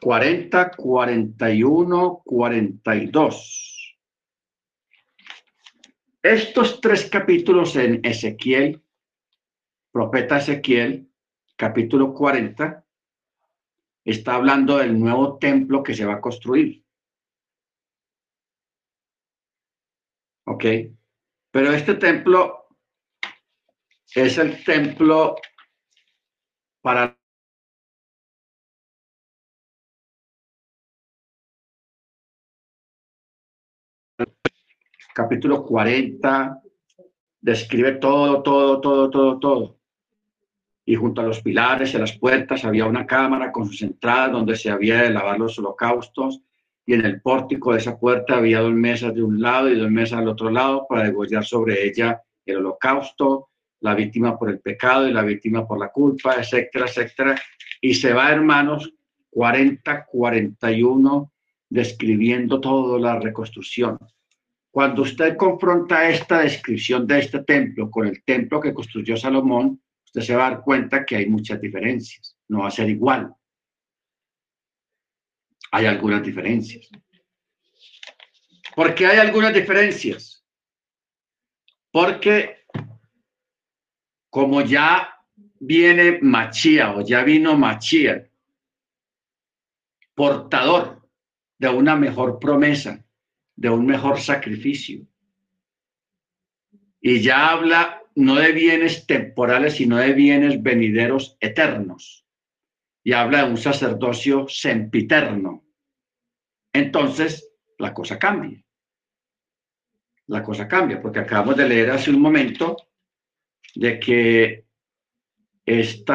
40, 0.00 0.70
41, 0.76 2.22
42. 2.24 3.98
Estos 6.22 6.80
tres 6.80 7.08
capítulos 7.10 7.76
en 7.76 8.00
Ezequiel 8.04 8.82
profeta 9.98 10.38
Ezequiel, 10.38 11.10
capítulo 11.56 12.14
40, 12.14 12.84
está 14.04 14.34
hablando 14.36 14.78
del 14.78 14.98
nuevo 14.98 15.38
templo 15.38 15.82
que 15.82 15.92
se 15.92 16.04
va 16.04 16.14
a 16.14 16.20
construir. 16.20 16.84
¿Ok? 20.44 20.64
Pero 21.50 21.72
este 21.72 21.94
templo 21.94 22.57
es 24.14 24.38
el 24.38 24.64
templo 24.64 25.36
para 26.80 27.16
capítulo 35.14 35.64
40 35.64 36.62
describe 37.40 37.92
todo, 37.92 38.42
todo, 38.42 38.80
todo, 38.80 39.10
todo, 39.10 39.38
todo. 39.38 39.78
Y 40.84 40.94
junto 40.94 41.20
a 41.20 41.24
los 41.24 41.42
pilares 41.42 41.92
y 41.92 41.96
a 41.96 42.00
las 42.00 42.16
puertas 42.16 42.64
había 42.64 42.86
una 42.86 43.04
cámara 43.06 43.50
con 43.50 43.66
sus 43.66 43.82
entradas 43.82 44.32
donde 44.32 44.54
se 44.54 44.70
había 44.70 45.02
de 45.02 45.10
lavar 45.10 45.38
los 45.38 45.58
holocaustos. 45.58 46.40
Y 46.86 46.94
en 46.94 47.04
el 47.04 47.20
pórtico 47.20 47.72
de 47.72 47.78
esa 47.78 47.98
puerta 47.98 48.36
había 48.36 48.60
dos 48.60 48.72
mesas 48.72 49.12
de 49.12 49.22
un 49.22 49.40
lado 49.40 49.68
y 49.68 49.78
dos 49.78 49.90
mesas 49.90 50.20
al 50.20 50.28
otro 50.28 50.50
lado 50.50 50.86
para 50.88 51.04
degollar 51.04 51.44
sobre 51.44 51.84
ella 51.84 52.22
el 52.46 52.58
holocausto, 52.58 53.47
la 53.80 53.94
víctima 53.94 54.38
por 54.38 54.50
el 54.50 54.60
pecado 54.60 55.08
y 55.08 55.12
la 55.12 55.22
víctima 55.22 55.66
por 55.66 55.78
la 55.78 55.90
culpa, 55.90 56.34
etcétera, 56.34 56.86
etcétera. 56.86 57.40
Y 57.80 57.94
se 57.94 58.12
va, 58.12 58.30
hermanos, 58.30 58.92
40, 59.30 60.06
41, 60.06 61.32
describiendo 61.68 62.60
toda 62.60 62.98
la 62.98 63.20
reconstrucción. 63.20 63.98
Cuando 64.70 65.02
usted 65.02 65.36
confronta 65.36 66.08
esta 66.08 66.40
descripción 66.40 67.06
de 67.06 67.20
este 67.20 67.42
templo 67.42 67.90
con 67.90 68.06
el 68.06 68.22
templo 68.24 68.60
que 68.60 68.74
construyó 68.74 69.16
Salomón, 69.16 69.80
usted 70.04 70.20
se 70.20 70.36
va 70.36 70.46
a 70.46 70.50
dar 70.50 70.60
cuenta 70.62 71.04
que 71.04 71.16
hay 71.16 71.26
muchas 71.26 71.60
diferencias. 71.60 72.36
No 72.48 72.60
va 72.60 72.68
a 72.68 72.72
ser 72.72 72.88
igual. 72.88 73.32
Hay 75.72 75.86
algunas 75.86 76.22
diferencias. 76.22 76.88
¿Por 78.74 78.94
qué 78.94 79.06
hay 79.06 79.18
algunas 79.18 79.52
diferencias? 79.52 80.44
Porque 81.90 82.57
como 84.30 84.62
ya 84.62 85.14
viene 85.60 86.18
Machía 86.20 86.94
o 86.94 87.00
ya 87.00 87.22
vino 87.22 87.56
Machía, 87.56 88.28
portador 90.14 91.08
de 91.58 91.68
una 91.68 91.96
mejor 91.96 92.38
promesa, 92.38 93.04
de 93.56 93.70
un 93.70 93.86
mejor 93.86 94.20
sacrificio, 94.20 95.06
y 97.00 97.20
ya 97.20 97.50
habla 97.50 98.02
no 98.16 98.34
de 98.34 98.50
bienes 98.50 99.06
temporales, 99.06 99.74
sino 99.74 99.96
de 99.96 100.12
bienes 100.12 100.60
venideros 100.60 101.36
eternos. 101.40 102.26
Y 103.04 103.12
habla 103.12 103.44
de 103.44 103.50
un 103.50 103.56
sacerdocio 103.56 104.48
sempiterno. 104.48 105.64
Entonces, 106.72 107.48
la 107.78 107.94
cosa 107.94 108.18
cambia. 108.18 108.60
La 110.26 110.42
cosa 110.42 110.66
cambia, 110.66 111.00
porque 111.00 111.20
acabamos 111.20 111.56
de 111.56 111.68
leer 111.68 111.92
hace 111.92 112.10
un 112.10 112.20
momento 112.20 112.87
de 113.74 113.98
que 113.98 114.64
este 115.66 116.10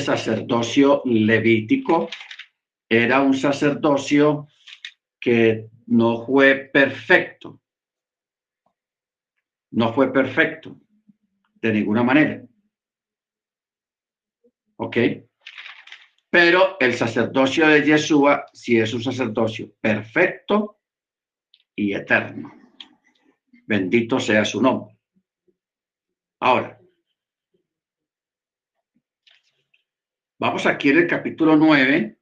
sacerdocio 0.00 1.02
levítico 1.04 2.08
era 2.88 3.20
un 3.20 3.34
sacerdocio 3.34 4.48
que 5.20 5.68
no 5.86 6.24
fue 6.24 6.70
perfecto 6.72 7.60
no 9.70 9.92
fue 9.92 10.12
perfecto 10.12 10.76
de 11.60 11.72
ninguna 11.72 12.02
manera. 12.02 12.42
¿Ok? 14.76 14.96
Pero 16.30 16.76
el 16.78 16.94
sacerdocio 16.94 17.66
de 17.66 17.82
Yeshua 17.82 18.46
sí 18.52 18.78
es 18.78 18.92
un 18.94 19.02
sacerdocio 19.02 19.72
perfecto 19.80 20.78
y 21.74 21.94
eterno. 21.94 22.52
Bendito 23.66 24.20
sea 24.20 24.44
su 24.44 24.62
nombre. 24.62 24.97
Ahora, 26.40 26.78
vamos 30.38 30.66
aquí 30.66 30.90
en 30.90 30.98
el 30.98 31.06
capítulo 31.08 31.56
9, 31.56 32.16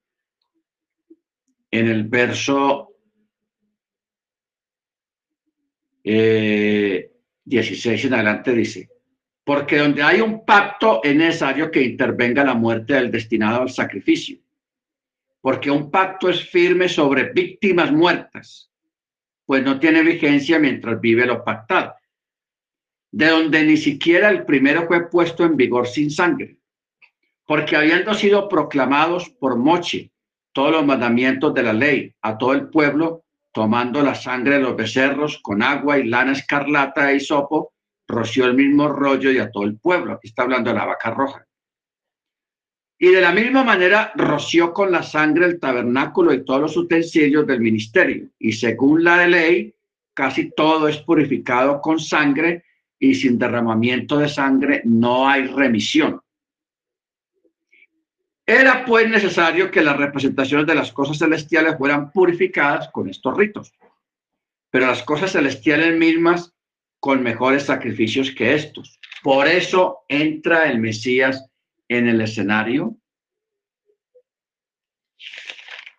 en 1.70 1.88
el 1.88 2.05
verso 2.05 2.94
eh, 6.02 7.12
16 7.44 8.05
en 8.06 8.14
adelante 8.14 8.52
dice, 8.52 8.88
porque 9.44 9.76
donde 9.76 10.02
hay 10.02 10.22
un 10.22 10.47
pacto 10.47 11.02
es 11.05 11.14
necesario 11.14 11.70
que 11.70 11.82
intervenga 11.82 12.43
la 12.43 12.55
muerte 12.55 12.94
del 12.94 13.10
destinado 13.10 13.60
al 13.60 13.70
sacrificio, 13.70 14.38
porque 15.43 15.70
un 15.70 15.90
pacto 15.90 16.30
es 16.30 16.48
firme 16.48 16.88
sobre 16.88 17.32
víctimas 17.34 17.93
muertas, 17.93 18.72
pues 19.44 19.62
no 19.62 19.78
tiene 19.78 20.02
vigencia 20.02 20.59
mientras 20.59 20.98
vive 21.02 21.26
lo 21.26 21.44
pactado, 21.44 21.94
de 23.16 23.28
donde 23.28 23.64
ni 23.64 23.78
siquiera 23.78 24.28
el 24.28 24.44
primero 24.44 24.86
fue 24.86 25.09
puesto 25.09 25.43
en 25.43 25.56
vigor 25.56 25.86
sin 25.86 26.10
sangre, 26.10 26.59
porque 27.47 27.74
habiendo 27.74 28.12
sido 28.12 28.47
proclamados 28.47 29.30
por 29.30 29.56
Moche 29.56 30.12
todos 30.52 30.70
los 30.70 30.84
mandamientos 30.84 31.55
de 31.55 31.62
la 31.62 31.72
ley 31.72 32.14
a 32.20 32.36
todo 32.36 32.52
el 32.52 32.68
pueblo, 32.68 33.24
tomando 33.52 34.02
la 34.02 34.14
sangre 34.14 34.56
de 34.56 34.60
los 34.60 34.76
becerros 34.76 35.38
con 35.43 35.62
agua 35.62 35.98
y 35.98 36.06
lana 36.09 36.32
escarlata 36.32 37.10
y 37.10 37.20
sopo, 37.20 37.72
roció 38.06 38.44
el 38.44 38.52
mismo 38.52 38.86
rollo 38.86 39.30
y 39.30 39.38
a 39.38 39.51
todo 39.51 39.64
el 39.64 39.78
pueblo. 39.78 40.12
Aquí 40.12 40.28
está 40.28 40.43
hablando 40.43 40.68
de 40.68 40.76
la 40.76 40.84
vaca 40.84 41.10
roja. 41.10 41.47
Y 42.98 43.09
de 43.09 43.22
la 43.22 43.32
misma 43.32 43.64
manera 43.64 44.12
roció 44.14 44.74
con 44.74 44.93
la 44.93 45.02
sangre 45.02 45.47
el 45.47 45.59
tabernáculo 45.59 46.34
y 46.34 46.44
todos 46.44 46.60
los 46.60 46.76
utensilios 46.76 47.47
del 47.47 47.62
ministerio. 47.62 48.28
Y 48.38 48.52
según 48.52 49.02
la 49.02 49.26
ley, 49.26 49.74
casi 50.12 50.51
todo 50.51 50.86
es 50.86 50.98
purificado 50.98 51.80
con 51.80 51.98
sangre 51.98 52.66
y 52.98 53.14
sin 53.14 53.39
derramamiento 53.39 54.18
de 54.18 54.28
sangre 54.28 54.82
no 54.85 55.28
hay 55.28 55.47
remisión. 55.47 56.20
Era 58.47 58.85
pues 58.85 59.09
necesario 59.09 59.70
que 59.70 59.82
las 59.82 59.97
representaciones 59.97 60.66
de 60.66 60.74
las 60.77 60.93
cosas 60.93 61.18
celestiales 61.18 61.77
fueran 61.77 62.12
purificadas 62.12 62.89
con 62.90 63.09
estos 63.09 63.36
ritos, 63.36 63.73
pero 64.70 64.86
las 64.86 65.02
cosas 65.02 65.32
celestiales 65.32 65.98
mismas 65.98 66.55
con 67.01 67.23
mejores 67.23 67.64
sacrificios 67.64 68.31
que 68.31 68.55
estos. 68.55 69.01
Por 69.23 69.48
eso 69.48 70.05
entra 70.09 70.70
el 70.70 70.78
Mesías 70.78 71.51
en 71.89 72.06
el 72.06 72.20
escenario 72.20 72.97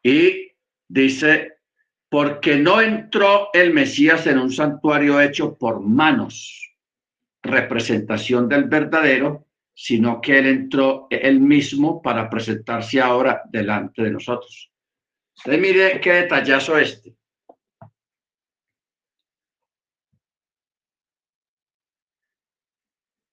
y 0.01 0.51
dice, 0.87 1.57
porque 2.09 2.55
no 2.55 2.79
entró 2.79 3.49
el 3.53 3.73
Mesías 3.73 4.25
en 4.27 4.37
un 4.37 4.51
santuario 4.53 5.19
hecho 5.19 5.57
por 5.57 5.81
manos, 5.81 6.66
representación 7.47 8.47
del 8.47 8.65
verdadero, 8.65 9.47
sino 9.73 10.19
que 10.21 10.39
Él 10.39 10.47
entró 10.47 11.07
Él 11.09 11.39
mismo 11.39 12.01
para 12.01 12.29
presentarse 12.29 12.99
ahora 12.99 13.43
delante 13.49 14.03
de 14.03 14.11
nosotros. 14.11 14.71
Mire 15.45 16.01
qué 16.01 16.13
detallazo 16.13 16.77
este. 16.77 17.15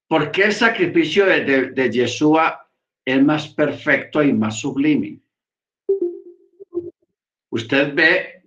¿Por 0.07 0.31
qué 0.31 0.45
el 0.45 0.53
sacrificio 0.53 1.27
de, 1.27 1.45
de, 1.45 1.71
de 1.71 1.91
Yeshua 1.91 2.71
es 3.05 3.23
más 3.23 3.49
perfecto 3.49 4.23
y 4.23 4.33
más 4.33 4.61
sublime? 4.61 5.21
Usted 7.51 7.95
ve 7.95 8.43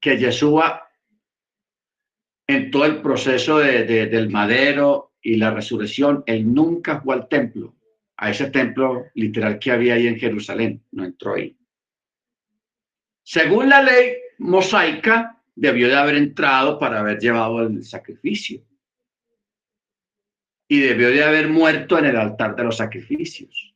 que 0.00 0.16
Yeshua 0.16 0.87
en 2.48 2.70
todo 2.70 2.86
el 2.86 3.02
proceso 3.02 3.58
de, 3.58 3.84
de, 3.84 4.06
del 4.06 4.30
madero 4.30 5.12
y 5.20 5.36
la 5.36 5.50
resurrección, 5.50 6.24
él 6.26 6.52
nunca 6.52 7.00
fue 7.00 7.14
al 7.14 7.28
templo, 7.28 7.76
a 8.16 8.30
ese 8.30 8.50
templo 8.50 9.06
literal 9.14 9.58
que 9.58 9.70
había 9.70 9.94
ahí 9.94 10.06
en 10.06 10.18
Jerusalén, 10.18 10.82
no 10.92 11.04
entró 11.04 11.34
ahí. 11.34 11.56
Según 13.22 13.68
la 13.68 13.82
ley 13.82 14.14
mosaica, 14.38 15.38
debió 15.54 15.88
de 15.88 15.96
haber 15.96 16.14
entrado 16.14 16.78
para 16.78 17.00
haber 17.00 17.18
llevado 17.18 17.62
el 17.62 17.84
sacrificio 17.84 18.62
y 20.68 20.80
debió 20.80 21.10
de 21.10 21.24
haber 21.24 21.48
muerto 21.48 21.98
en 21.98 22.06
el 22.06 22.16
altar 22.16 22.56
de 22.56 22.64
los 22.64 22.78
sacrificios. 22.78 23.74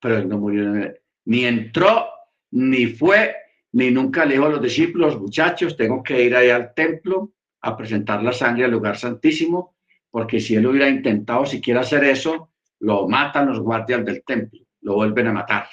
Pero 0.00 0.18
él 0.18 0.28
no 0.28 0.38
murió, 0.38 0.94
ni 1.24 1.44
entró, 1.44 2.08
ni 2.52 2.86
fue, 2.86 3.34
ni 3.72 3.90
nunca 3.90 4.24
le 4.24 4.34
dijo 4.34 4.46
a 4.46 4.50
los 4.50 4.62
discípulos, 4.62 5.18
muchachos, 5.18 5.76
tengo 5.76 6.02
que 6.02 6.22
ir 6.22 6.36
ahí 6.36 6.50
al 6.50 6.72
templo 6.74 7.32
a 7.62 7.76
presentar 7.76 8.22
la 8.22 8.32
sangre 8.32 8.64
al 8.64 8.70
lugar 8.70 8.96
santísimo, 8.96 9.76
porque 10.10 10.40
si 10.40 10.54
él 10.54 10.66
hubiera 10.66 10.88
intentado 10.88 11.46
siquiera 11.46 11.80
hacer 11.80 12.04
eso, 12.04 12.50
lo 12.80 13.08
matan 13.08 13.48
los 13.48 13.60
guardias 13.60 14.04
del 14.04 14.24
templo, 14.24 14.60
lo 14.80 14.94
vuelven 14.94 15.28
a 15.28 15.32
matar. 15.32 15.68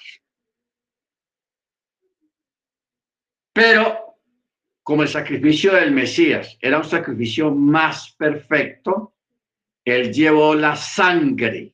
Pero 3.53 4.07
como 4.83 5.01
el 5.01 5.09
sacrificio 5.09 5.73
del 5.73 5.91
Mesías 5.91 6.57
era 6.61 6.77
un 6.77 6.85
sacrificio 6.85 7.53
más 7.53 8.15
perfecto, 8.17 9.15
él 9.83 10.13
llevó 10.13 10.53
la 10.53 10.75
sangre 10.75 11.73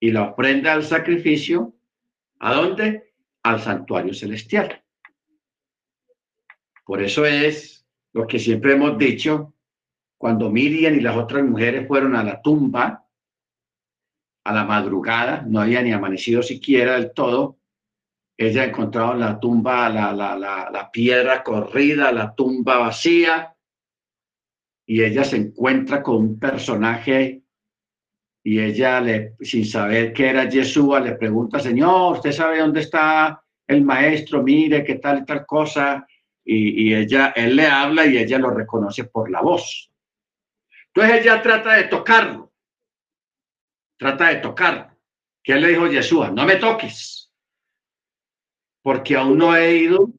y 0.00 0.10
la 0.10 0.30
ofrenda 0.30 0.72
al 0.72 0.84
sacrificio, 0.84 1.74
¿a 2.40 2.54
dónde? 2.54 3.12
Al 3.42 3.60
santuario 3.60 4.14
celestial. 4.14 4.82
Por 6.84 7.02
eso 7.02 7.24
es 7.24 7.81
lo 8.12 8.26
que 8.26 8.38
siempre 8.38 8.74
hemos 8.74 8.98
dicho, 8.98 9.54
cuando 10.18 10.50
Miriam 10.50 10.94
y 10.94 11.00
las 11.00 11.16
otras 11.16 11.44
mujeres 11.44 11.86
fueron 11.86 12.14
a 12.14 12.22
la 12.22 12.40
tumba, 12.40 13.06
a 14.44 14.52
la 14.52 14.64
madrugada, 14.64 15.44
no 15.46 15.60
había 15.60 15.82
ni 15.82 15.92
amanecido 15.92 16.42
siquiera 16.42 16.94
del 16.94 17.12
todo, 17.12 17.58
ella 18.36 18.64
encontrado 18.64 19.14
la 19.14 19.38
tumba, 19.38 19.88
la, 19.88 20.12
la, 20.12 20.36
la, 20.36 20.70
la 20.70 20.90
piedra 20.90 21.42
corrida, 21.42 22.12
la 22.12 22.34
tumba 22.34 22.78
vacía, 22.78 23.54
y 24.86 25.02
ella 25.02 25.24
se 25.24 25.36
encuentra 25.36 26.02
con 26.02 26.16
un 26.16 26.38
personaje 26.38 27.42
y 28.44 28.60
ella, 28.60 29.00
le, 29.00 29.36
sin 29.40 29.64
saber 29.64 30.12
que 30.12 30.28
era 30.28 30.48
Yeshua, 30.48 31.00
le 31.00 31.12
pregunta, 31.12 31.60
Señor, 31.60 32.16
¿usted 32.16 32.32
sabe 32.32 32.58
dónde 32.58 32.80
está 32.80 33.42
el 33.66 33.82
maestro? 33.82 34.42
Mire, 34.42 34.82
qué 34.82 34.96
tal 34.96 35.20
y 35.20 35.24
tal 35.24 35.46
cosa. 35.46 36.06
Y, 36.44 36.92
ella, 36.94 37.32
él 37.36 37.56
le 37.56 37.66
habla 37.66 38.04
y 38.04 38.18
ella 38.18 38.38
lo 38.38 38.50
reconoce 38.50 39.04
por 39.04 39.30
la 39.30 39.40
voz. 39.40 39.90
Entonces 40.88 41.20
ella 41.20 41.40
trata 41.40 41.74
de 41.74 41.84
tocarlo. 41.84 42.52
Trata 43.96 44.28
de 44.28 44.36
tocarlo. 44.36 44.90
¿Qué 45.42 45.54
le 45.54 45.68
dijo 45.68 45.86
Yeshua? 45.86 46.30
No 46.30 46.44
me 46.44 46.56
toques. 46.56 47.32
Porque 48.82 49.16
aún 49.16 49.38
no 49.38 49.56
he 49.56 49.76
ido, 49.76 50.10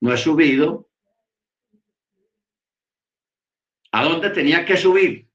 no 0.00 0.12
he 0.12 0.16
subido 0.18 0.84
¿A 3.96 4.02
dónde 4.02 4.30
tenía 4.30 4.64
que 4.64 4.76
subir? 4.76 5.28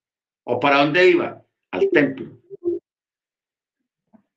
¿O 0.44 0.60
para 0.60 0.80
dónde 0.80 1.10
iba? 1.10 1.42
Al 1.72 1.90
templo. 1.92 2.42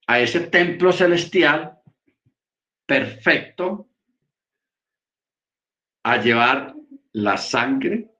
A 0.06 0.20
ese 0.20 0.42
templo 0.42 0.92
celestial 0.92 1.76
perfecto 2.86 3.88
a 6.02 6.16
llevar 6.20 6.74
la 7.12 7.36
sangre, 7.36 8.10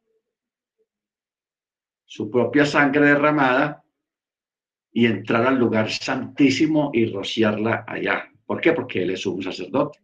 su 2.04 2.30
propia 2.30 2.66
sangre 2.66 3.06
derramada 3.06 3.82
y 4.92 5.06
entrar 5.06 5.46
al 5.46 5.58
lugar 5.58 5.90
santísimo 5.90 6.90
y 6.92 7.10
rociarla 7.10 7.84
allá. 7.86 8.30
¿Por 8.44 8.60
qué? 8.60 8.72
Porque 8.72 9.02
él 9.02 9.10
es 9.10 9.24
un 9.24 9.42
sacerdote. 9.42 10.00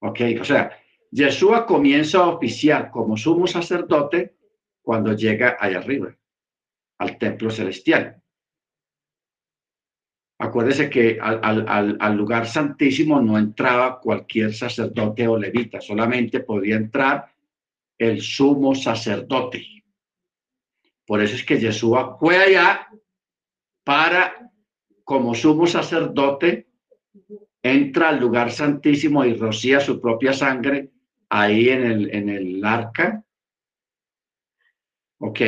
Ok, 0.00 0.20
o 0.40 0.44
sea, 0.44 0.78
Yeshua 1.10 1.64
comienza 1.66 2.18
a 2.18 2.28
oficiar 2.28 2.90
como 2.90 3.16
sumo 3.16 3.46
sacerdote 3.46 4.36
cuando 4.82 5.14
llega 5.14 5.56
allá 5.58 5.78
arriba, 5.78 6.16
al 6.98 7.18
templo 7.18 7.50
celestial. 7.50 8.22
Acuérdese 10.42 10.90
que 10.90 11.20
al, 11.20 12.16
lugar 12.16 12.48
santísimo 12.48 13.20
no 13.20 13.38
entraba 13.38 14.00
cualquier 14.00 14.52
sacerdote 14.52 15.28
o 15.28 15.38
levita, 15.38 15.80
solamente 15.80 16.40
podía 16.40 16.74
entrar 16.74 17.32
el 17.96 18.20
sumo 18.20 18.74
sacerdote. 18.74 19.84
Por 21.06 21.22
eso 21.22 21.36
es 21.36 21.44
que 21.44 21.60
Yeshua 21.60 22.16
fue 22.18 22.38
allá 22.38 22.88
para, 23.84 24.50
como 25.04 25.32
sumo 25.36 25.68
sacerdote, 25.68 26.66
entra 27.62 28.08
al 28.08 28.18
lugar 28.18 28.50
santísimo 28.50 29.24
y 29.24 29.34
rocía 29.34 29.78
su 29.78 30.00
propia 30.00 30.32
sangre 30.32 30.90
ahí 31.28 31.68
en 31.68 31.84
el, 31.84 32.12
en 32.12 32.28
el 32.28 32.64
arca. 32.64 33.24
¿Ok? 35.18 35.40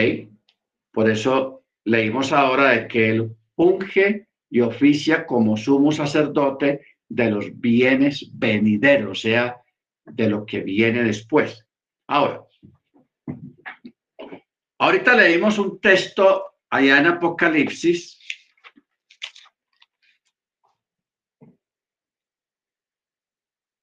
Por 0.92 1.10
eso 1.10 1.64
leímos 1.82 2.32
ahora 2.32 2.68
de 2.70 2.86
que 2.86 3.10
él 3.10 3.36
unge 3.56 4.23
y 4.54 4.60
oficia 4.60 5.26
como 5.26 5.56
sumo 5.56 5.90
sacerdote 5.90 6.86
de 7.08 7.28
los 7.28 7.60
bienes 7.60 8.30
venideros, 8.32 9.10
o 9.10 9.20
sea, 9.20 9.60
de 10.04 10.28
lo 10.28 10.46
que 10.46 10.60
viene 10.60 11.02
después. 11.02 11.66
Ahora, 12.06 12.40
ahorita 14.78 15.16
leímos 15.16 15.58
un 15.58 15.80
texto 15.80 16.44
allá 16.70 17.00
en 17.00 17.06
Apocalipsis 17.06 18.16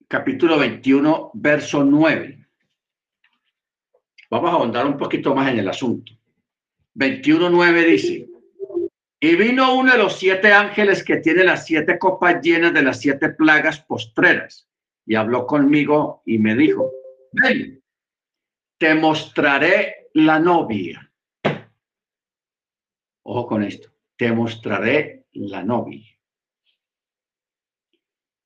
capítulo 0.07 0.57
21, 0.57 1.31
verso 1.33 1.83
9. 1.83 2.47
Vamos 4.29 4.49
a 4.49 4.53
ahondar 4.53 4.85
un 4.85 4.97
poquito 4.97 5.35
más 5.35 5.51
en 5.51 5.59
el 5.59 5.67
asunto. 5.67 6.13
21, 6.93 7.49
9 7.49 7.83
dice, 7.83 8.30
y 9.23 9.35
vino 9.35 9.75
uno 9.75 9.91
de 9.91 9.99
los 9.99 10.17
siete 10.17 10.51
ángeles 10.51 11.03
que 11.03 11.17
tiene 11.17 11.43
las 11.43 11.65
siete 11.65 11.99
copas 11.99 12.41
llenas 12.41 12.73
de 12.73 12.81
las 12.81 12.99
siete 12.99 13.29
plagas 13.29 13.79
postreras, 13.79 14.67
y 15.05 15.13
habló 15.13 15.45
conmigo 15.45 16.23
y 16.25 16.39
me 16.39 16.55
dijo, 16.55 16.91
ven, 17.31 17.83
te 18.79 18.95
mostraré 18.95 20.09
la 20.15 20.39
novia. 20.39 21.13
Ojo 23.23 23.45
con 23.45 23.61
esto, 23.63 23.91
te 24.17 24.31
mostraré 24.31 25.27
la 25.33 25.63
novia. 25.63 26.17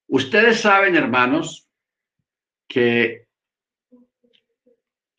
Ustedes 0.07 0.59
saben, 0.59 0.97
hermanos, 0.97 1.69
que 2.67 3.24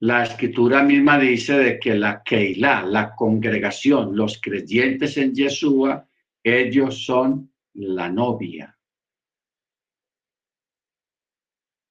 la 0.00 0.24
escritura 0.24 0.82
misma 0.82 1.18
dice 1.18 1.54
de 1.54 1.78
que 1.78 1.94
la 1.94 2.22
Keilah, 2.22 2.84
la 2.84 3.14
congregación, 3.14 4.14
los 4.14 4.40
creyentes 4.40 5.16
en 5.16 5.34
Yeshua, 5.34 6.06
ellos 6.42 7.04
son 7.04 7.52
la 7.74 8.10
novia. 8.10 8.78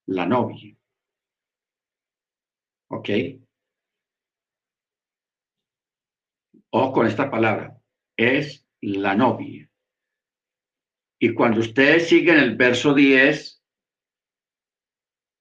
La 0.07 0.25
novia. 0.25 0.77
¿Ok? 2.89 3.09
O 6.69 6.91
con 6.91 7.07
esta 7.07 7.31
palabra, 7.31 7.75
es 8.15 8.67
la 8.81 9.15
novia. 9.15 9.67
Y 11.19 11.33
cuando 11.33 11.61
ustedes 11.61 12.07
siguen 12.09 12.37
el 12.37 12.55
verso 12.55 12.93
10, 12.93 13.54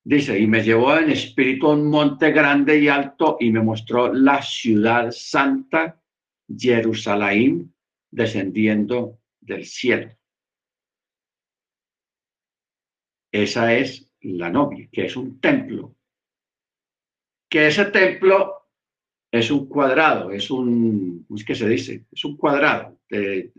dice, 0.05 0.39
y 0.39 0.47
me 0.47 0.63
llevó 0.63 0.97
en 0.97 1.11
espíritu 1.11 1.69
a 1.69 1.73
un 1.73 1.89
monte 1.89 2.31
grande 2.31 2.79
y 2.79 2.89
alto 2.89 3.39
y 3.41 3.51
me 3.51 3.63
mostró 3.63 4.13
la 4.13 4.43
ciudad 4.43 5.11
santa, 5.11 6.01
Jerusalén, 6.57 7.75
descendiendo 8.11 9.19
del 9.41 9.65
cielo. 9.65 10.15
Esa 13.33 13.75
es 13.75 14.09
la 14.21 14.51
novia, 14.51 14.89
que 14.93 15.07
es 15.07 15.17
un 15.17 15.41
templo. 15.41 15.97
Que 17.51 17.67
ese 17.67 17.87
templo 17.87 18.69
es 19.33 19.51
un 19.51 19.69
cuadrado, 19.69 20.31
es 20.31 20.51
un, 20.51 21.25
¿cómo 21.27 21.39
es 21.39 21.45
que 21.45 21.55
se 21.55 21.69
dice? 21.69 22.05
Es 22.13 22.25
un 22.25 22.37
cuadrado 22.37 23.01
de, 23.09 23.53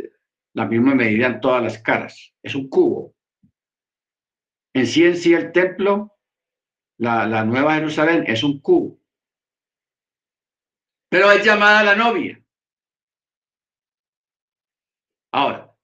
la 0.53 0.65
misma 0.65 0.95
medida 0.95 1.27
en 1.27 1.41
todas 1.41 1.61
las 1.61 1.77
caras. 1.80 2.34
Es 2.41 2.55
un 2.55 2.69
cubo. 2.69 3.13
En 4.73 4.88
sí 4.88 5.03
en 5.03 5.17
sí 5.17 5.34
el 5.34 5.51
templo, 5.51 6.15
la, 6.97 7.27
la 7.27 7.43
Nueva 7.43 7.76
Jerusalén, 7.76 8.23
es 8.27 8.43
un 8.43 8.59
cubo. 8.59 8.97
Pero 11.09 11.31
es 11.31 11.45
llamada 11.45 11.84
la 11.84 11.95
novia. 11.95 12.41
Ahora, 15.31 15.76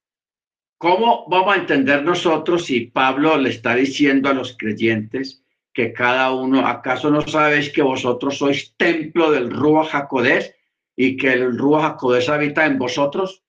¿cómo 0.78 1.26
vamos 1.28 1.54
a 1.54 1.58
entender 1.58 2.02
nosotros 2.02 2.64
si 2.64 2.86
Pablo 2.86 3.36
le 3.36 3.50
está 3.50 3.74
diciendo 3.74 4.30
a 4.30 4.34
los 4.34 4.56
creyentes 4.56 5.44
que 5.72 5.92
cada 5.92 6.32
uno, 6.32 6.66
¿acaso 6.66 7.10
no 7.10 7.26
sabéis 7.26 7.70
que 7.70 7.82
vosotros 7.82 8.38
sois 8.38 8.74
templo 8.76 9.30
del 9.30 9.50
Rúa 9.50 9.84
Jacodés 9.84 10.54
y 10.96 11.16
que 11.16 11.32
el 11.32 11.56
Rúa 11.56 11.82
Jacodés 11.82 12.28
habita 12.28 12.66
en 12.66 12.78
vosotros? 12.78 13.42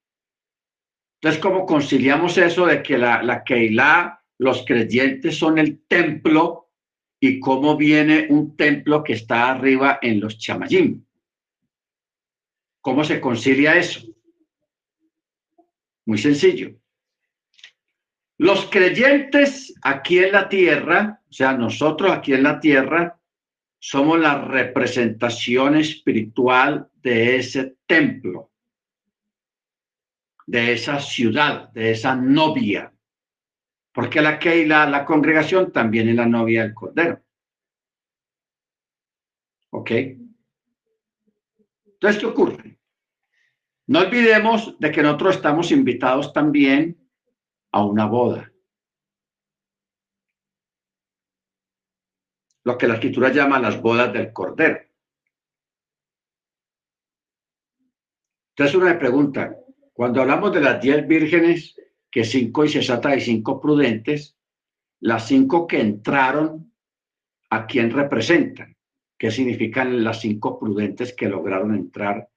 Entonces, 1.21 1.41
¿cómo 1.41 1.65
conciliamos 1.65 2.37
eso 2.37 2.65
de 2.65 2.83
que 2.83 2.97
la, 2.97 3.23
la 3.23 3.43
Keilah, 3.43 4.21
los 4.39 4.65
creyentes 4.65 5.37
son 5.37 5.57
el 5.57 5.85
templo 5.87 6.62
y 7.25 7.39
cómo 7.39 7.77
viene 7.77 8.27
un 8.29 8.57
templo 8.57 9.01
que 9.01 9.13
está 9.13 9.51
arriba 9.51 9.97
en 10.01 10.19
los 10.19 10.37
chamayim? 10.37 11.05
¿Cómo 12.81 13.05
se 13.05 13.21
concilia 13.21 13.77
eso? 13.77 14.01
Muy 16.05 16.17
sencillo. 16.17 16.75
Los 18.37 18.65
creyentes 18.65 19.73
aquí 19.83 20.17
en 20.17 20.33
la 20.33 20.49
tierra, 20.49 21.21
o 21.29 21.31
sea, 21.31 21.53
nosotros 21.53 22.11
aquí 22.11 22.33
en 22.33 22.43
la 22.43 22.59
tierra, 22.59 23.17
somos 23.79 24.19
la 24.19 24.41
representación 24.41 25.77
espiritual 25.77 26.89
de 27.01 27.37
ese 27.37 27.77
templo, 27.85 28.51
de 30.45 30.73
esa 30.73 30.99
ciudad, 30.99 31.69
de 31.71 31.91
esa 31.91 32.17
novia. 32.17 32.92
Porque 33.93 34.21
la 34.21 34.39
Keila, 34.39 34.89
la 34.89 35.05
congregación, 35.05 35.71
también 35.71 36.09
es 36.09 36.15
la 36.15 36.25
novia 36.25 36.63
del 36.63 36.73
Cordero. 36.73 37.21
¿Ok? 39.69 39.91
Entonces, 41.85 42.19
¿qué 42.19 42.25
ocurre? 42.25 42.79
No 43.87 43.99
olvidemos 43.99 44.79
de 44.79 44.91
que 44.91 45.03
nosotros 45.03 45.35
estamos 45.35 45.71
invitados 45.71 46.33
también 46.33 46.97
a 47.71 47.85
una 47.85 48.05
boda. 48.05 48.51
Lo 52.63 52.77
que 52.77 52.87
la 52.87 52.95
escritura 52.95 53.31
llama 53.31 53.59
las 53.59 53.81
bodas 53.81 54.11
del 54.13 54.31
Cordero. 54.31 54.79
Entonces 58.55 58.75
uno 58.75 58.85
me 58.85 58.95
pregunta, 58.95 59.57
cuando 59.93 60.21
hablamos 60.21 60.53
de 60.53 60.61
las 60.61 60.81
diez 60.81 61.05
vírgenes, 61.07 61.75
que 62.13 62.23
cinco 62.23 62.63
y 62.63 62.69
sesata 62.69 63.15
y 63.15 63.21
cinco 63.21 63.59
prudentes, 63.59 64.37
las 64.99 65.27
cinco 65.27 65.65
que 65.65 65.81
entraron, 65.81 66.71
¿a 67.49 67.65
quién 67.65 67.89
representan? 67.89 68.77
¿Qué 69.17 69.31
significan 69.31 70.03
las 70.03 70.21
cinco 70.21 70.59
prudentes 70.59 71.15
que 71.15 71.27
lograron 71.27 71.73
entrar 71.73 72.29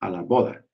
a 0.00 0.10
la 0.10 0.20
boda? 0.20 0.66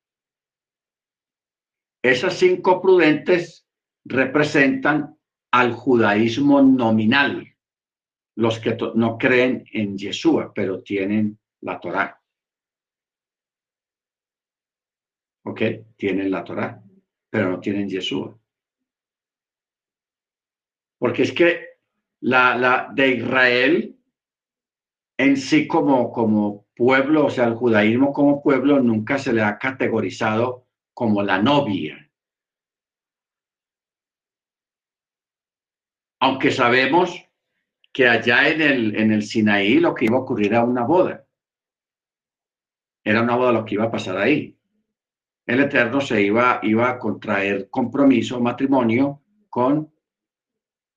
Esas 2.02 2.34
cinco 2.34 2.82
prudentes 2.82 3.64
representan 4.04 5.16
al 5.52 5.72
judaísmo 5.72 6.62
nominal, 6.62 7.46
los 8.34 8.58
que 8.58 8.76
no 8.96 9.18
creen 9.18 9.64
en 9.72 9.96
Yeshua, 9.96 10.52
pero 10.52 10.82
tienen 10.82 11.38
la 11.60 11.78
Torá. 11.78 12.20
¿Ok? 15.44 15.62
Tienen 15.96 16.28
la 16.28 16.42
Torá, 16.42 16.81
pero 17.32 17.50
no 17.50 17.60
tienen 17.60 17.88
Yeshua. 17.88 18.38
Porque 20.98 21.22
es 21.22 21.32
que 21.32 21.66
la, 22.20 22.54
la 22.58 22.90
de 22.92 23.08
Israel 23.08 23.98
en 25.16 25.38
sí 25.38 25.66
como, 25.66 26.12
como 26.12 26.66
pueblo, 26.76 27.26
o 27.26 27.30
sea, 27.30 27.46
el 27.46 27.54
judaísmo 27.54 28.12
como 28.12 28.42
pueblo 28.42 28.80
nunca 28.80 29.18
se 29.18 29.32
le 29.32 29.42
ha 29.42 29.56
categorizado 29.56 30.66
como 30.92 31.22
la 31.22 31.40
novia. 31.40 32.10
Aunque 36.20 36.50
sabemos 36.50 37.18
que 37.94 38.08
allá 38.08 38.50
en 38.50 38.60
el, 38.60 38.96
en 38.96 39.10
el 39.10 39.22
Sinaí 39.22 39.80
lo 39.80 39.94
que 39.94 40.04
iba 40.04 40.18
a 40.18 40.20
ocurrir 40.20 40.48
era 40.48 40.64
una 40.64 40.84
boda. 40.84 41.26
Era 43.02 43.22
una 43.22 43.36
boda 43.36 43.52
lo 43.52 43.64
que 43.64 43.76
iba 43.76 43.84
a 43.84 43.90
pasar 43.90 44.18
ahí. 44.18 44.54
El 45.52 45.60
Eterno 45.60 46.00
se 46.00 46.22
iba, 46.22 46.60
iba 46.62 46.88
a 46.88 46.98
contraer 46.98 47.68
compromiso, 47.68 48.40
matrimonio 48.40 49.22
con 49.48 49.92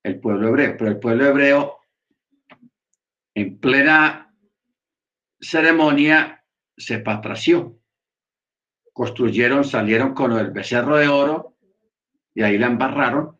el 0.04 0.20
pueblo 0.20 0.50
hebreo. 0.50 0.76
Pero 0.78 0.92
el 0.92 1.00
pueblo 1.00 1.26
hebreo, 1.26 1.78
en 3.34 3.60
plena 3.60 4.34
ceremonia, 5.40 6.44
se 6.78 7.00
patració 7.00 7.80
construyeron, 8.96 9.66
salieron 9.66 10.14
con 10.14 10.32
el 10.32 10.52
becerro 10.52 10.96
de 10.96 11.10
oro 11.10 11.58
y 12.34 12.44
ahí 12.44 12.58
la 12.58 12.68
embarraron. 12.68 13.38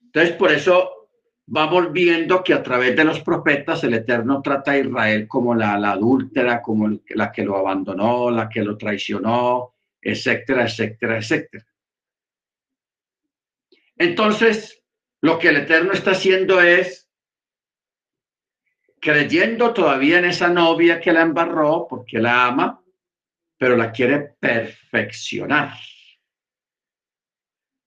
Entonces, 0.00 0.36
por 0.36 0.52
eso 0.52 1.08
vamos 1.44 1.90
viendo 1.90 2.44
que 2.44 2.54
a 2.54 2.62
través 2.62 2.94
de 2.94 3.02
los 3.02 3.18
profetas 3.20 3.82
el 3.82 3.94
Eterno 3.94 4.40
trata 4.40 4.70
a 4.70 4.78
Israel 4.78 5.26
como 5.26 5.56
la, 5.56 5.76
la 5.76 5.90
adúltera, 5.92 6.62
como 6.62 6.88
la 7.16 7.32
que 7.32 7.44
lo 7.44 7.56
abandonó, 7.56 8.30
la 8.30 8.48
que 8.48 8.62
lo 8.62 8.78
traicionó, 8.78 9.71
etcétera, 10.02 10.64
etcétera, 10.64 11.18
etcétera. 11.18 11.64
Entonces, 13.96 14.82
lo 15.20 15.38
que 15.38 15.48
el 15.48 15.58
Eterno 15.58 15.92
está 15.92 16.10
haciendo 16.10 16.60
es 16.60 17.08
creyendo 19.00 19.72
todavía 19.72 20.18
en 20.18 20.26
esa 20.26 20.48
novia 20.48 21.00
que 21.00 21.12
la 21.12 21.22
embarró 21.22 21.86
porque 21.88 22.18
la 22.18 22.46
ama, 22.46 22.82
pero 23.56 23.76
la 23.76 23.92
quiere 23.92 24.34
perfeccionar. 24.38 25.76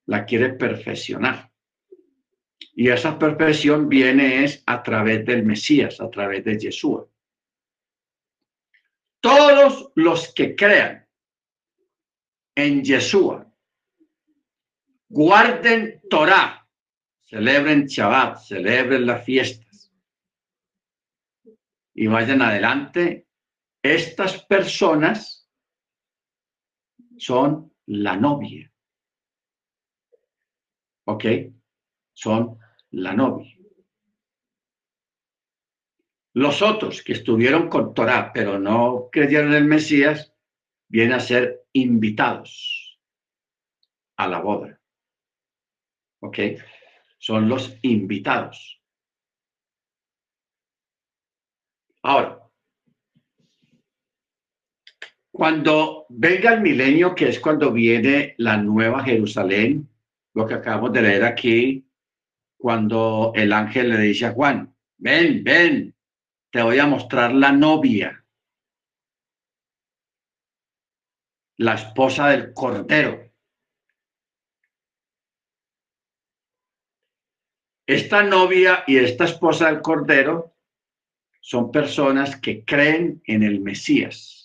La 0.06 0.24
quiere 0.24 0.54
perfeccionar. 0.54 1.50
Y 2.74 2.90
esa 2.90 3.18
perfección 3.18 3.88
viene 3.88 4.44
es 4.44 4.62
a 4.66 4.82
través 4.82 5.24
del 5.24 5.42
Mesías, 5.44 6.00
a 6.00 6.10
través 6.10 6.44
de 6.44 6.58
Yeshua. 6.58 7.06
Todos 9.20 9.90
los 9.94 10.32
que 10.34 10.54
crean 10.54 11.05
en 12.56 12.82
Yeshua, 12.82 13.46
guarden 15.08 16.00
Torah, 16.10 16.66
celebren 17.22 17.86
Shabbat, 17.86 18.38
celebren 18.38 19.06
las 19.06 19.24
fiestas 19.24 19.92
y 21.94 22.06
vayan 22.06 22.42
adelante, 22.42 23.26
estas 23.82 24.42
personas 24.44 25.48
son 27.18 27.72
la 27.86 28.16
novia. 28.16 28.72
¿Ok? 31.04 31.24
Son 32.12 32.58
la 32.90 33.12
novia. 33.12 33.56
Los 36.34 36.60
otros 36.60 37.02
que 37.02 37.14
estuvieron 37.14 37.68
con 37.68 37.94
Torah, 37.94 38.30
pero 38.32 38.58
no 38.58 39.08
creyeron 39.10 39.52
en 39.52 39.56
el 39.56 39.64
Mesías, 39.64 40.34
vienen 40.88 41.14
a 41.14 41.20
ser 41.20 41.65
invitados 41.76 42.98
a 44.16 44.28
la 44.28 44.40
boda. 44.40 44.80
¿Ok? 46.20 46.38
Son 47.18 47.48
los 47.48 47.78
invitados. 47.82 48.80
Ahora, 52.02 52.40
cuando 55.30 56.06
venga 56.08 56.54
el 56.54 56.62
milenio, 56.62 57.14
que 57.14 57.28
es 57.28 57.40
cuando 57.40 57.72
viene 57.72 58.34
la 58.38 58.56
nueva 58.56 59.04
Jerusalén, 59.04 59.88
lo 60.34 60.46
que 60.46 60.54
acabamos 60.54 60.92
de 60.92 61.02
leer 61.02 61.24
aquí, 61.24 61.86
cuando 62.56 63.32
el 63.34 63.52
ángel 63.52 63.90
le 63.90 63.98
dice 63.98 64.26
a 64.26 64.32
Juan, 64.32 64.74
ven, 64.96 65.44
ven, 65.44 65.94
te 66.50 66.62
voy 66.62 66.78
a 66.78 66.86
mostrar 66.86 67.34
la 67.34 67.52
novia, 67.52 68.24
la 71.58 71.74
esposa 71.74 72.28
del 72.28 72.52
Cordero. 72.52 73.30
Esta 77.86 78.22
novia 78.22 78.84
y 78.86 78.96
esta 78.96 79.24
esposa 79.24 79.66
del 79.66 79.80
Cordero 79.80 80.56
son 81.40 81.70
personas 81.70 82.40
que 82.40 82.64
creen 82.64 83.22
en 83.26 83.42
el 83.42 83.60
Mesías 83.60 84.36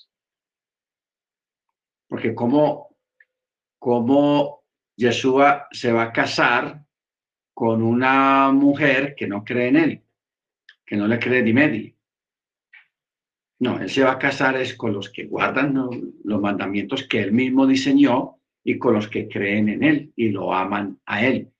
porque 2.11 2.35
como, 2.35 2.97
como 3.79 4.65
Yeshua 4.97 5.69
se 5.71 5.93
va 5.93 6.03
a 6.03 6.11
casar 6.11 6.85
con 7.53 7.81
una 7.81 8.51
mujer 8.51 9.15
que 9.15 9.27
no 9.27 9.45
cree 9.45 9.69
en 9.69 9.77
él, 9.77 10.03
que 10.85 10.97
no 10.97 11.07
le 11.07 11.17
cree 11.19 11.41
ni 11.41 11.53
medio. 11.53 11.95
No, 13.61 13.79
él 13.79 13.91
se 13.91 14.03
va 14.03 14.13
a 14.13 14.17
casar 14.17 14.57
es 14.57 14.73
con 14.73 14.91
los 14.91 15.11
que 15.11 15.25
guardan 15.25 15.75
los 16.23 16.41
mandamientos 16.41 17.07
que 17.07 17.21
él 17.21 17.31
mismo 17.31 17.67
diseñó 17.67 18.39
y 18.63 18.79
con 18.79 18.95
los 18.95 19.07
que 19.07 19.27
creen 19.27 19.69
en 19.69 19.83
él 19.83 20.13
y 20.15 20.29
lo 20.29 20.51
aman 20.51 20.99
a 21.05 21.23
él. 21.23 21.53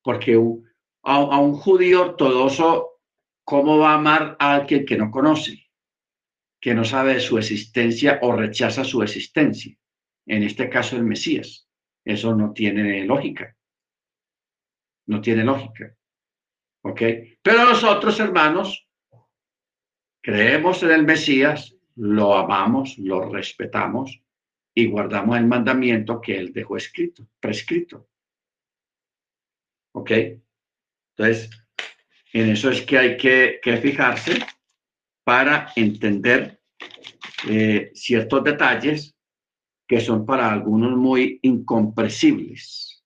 Porque 0.00 0.40
a, 1.02 1.40
un 1.40 1.54
judío 1.54 2.02
ortodoxo, 2.02 3.00
¿cómo 3.44 3.78
va 3.78 3.90
a 3.90 3.98
amar 3.98 4.36
a 4.38 4.54
alguien 4.54 4.86
que 4.86 4.96
no 4.96 5.10
conoce, 5.10 5.66
que 6.60 6.72
no 6.72 6.84
sabe 6.84 7.18
su 7.18 7.36
existencia 7.36 8.20
o 8.22 8.30
rechaza 8.30 8.84
su 8.84 9.02
existencia? 9.02 9.76
en 10.26 10.44
este 10.44 10.70
caso 10.70 10.94
el 10.94 11.02
Mesías. 11.02 11.68
Eso 12.04 12.32
no 12.36 12.52
tiene 12.52 13.04
lógica. 13.04 13.56
No 15.06 15.20
tiene 15.20 15.42
lógica. 15.42 15.96
¿Ok? 16.84 17.02
Pero 17.42 17.64
nosotros, 17.64 18.20
hermanos, 18.20 18.88
creemos 20.20 20.82
en 20.82 20.90
el 20.90 21.04
Mesías, 21.04 21.76
lo 21.96 22.34
amamos, 22.36 22.98
lo 22.98 23.28
respetamos 23.28 24.20
y 24.74 24.86
guardamos 24.86 25.36
el 25.36 25.46
mandamiento 25.46 26.20
que 26.20 26.38
él 26.38 26.52
dejó 26.52 26.76
escrito, 26.76 27.26
prescrito. 27.40 28.08
¿Ok? 29.92 30.10
Entonces, 31.16 31.50
en 32.32 32.50
eso 32.50 32.70
es 32.70 32.82
que 32.82 32.98
hay 32.98 33.16
que, 33.16 33.60
fijarse 33.82 34.38
para 35.24 35.72
entender 35.76 36.60
eh, 37.48 37.90
ciertos 37.94 38.44
detalles 38.44 39.16
que 39.86 40.00
son 40.00 40.24
para 40.24 40.50
algunos 40.50 40.96
muy 40.96 41.40
incomprensibles. 41.42 43.04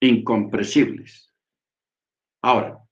Incomprensibles. 0.00 1.32
Ahora, 2.42 2.85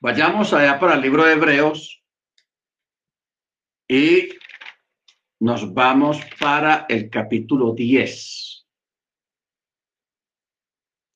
vayamos 0.00 0.52
allá 0.52 0.78
para 0.78 0.94
el 0.94 1.02
libro 1.02 1.24
de 1.24 1.32
Hebreos 1.32 2.02
y 3.88 4.28
nos 5.40 5.72
vamos 5.72 6.20
para 6.38 6.86
el 6.88 7.10
capítulo 7.10 7.72
10. 7.72 8.66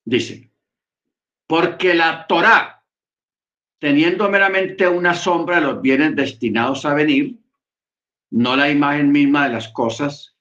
Dice, 0.05 0.51
porque 1.47 1.93
la 1.93 2.25
Torá, 2.27 2.83
teniendo 3.79 4.29
meramente 4.29 4.87
una 4.87 5.13
sombra 5.13 5.57
de 5.57 5.67
los 5.67 5.81
bienes 5.81 6.15
destinados 6.15 6.85
a 6.85 6.93
venir, 6.93 7.37
no 8.31 8.55
la 8.55 8.69
imagen 8.69 9.11
misma 9.11 9.47
de 9.47 9.53
las 9.53 9.69
cosas, 9.69 10.35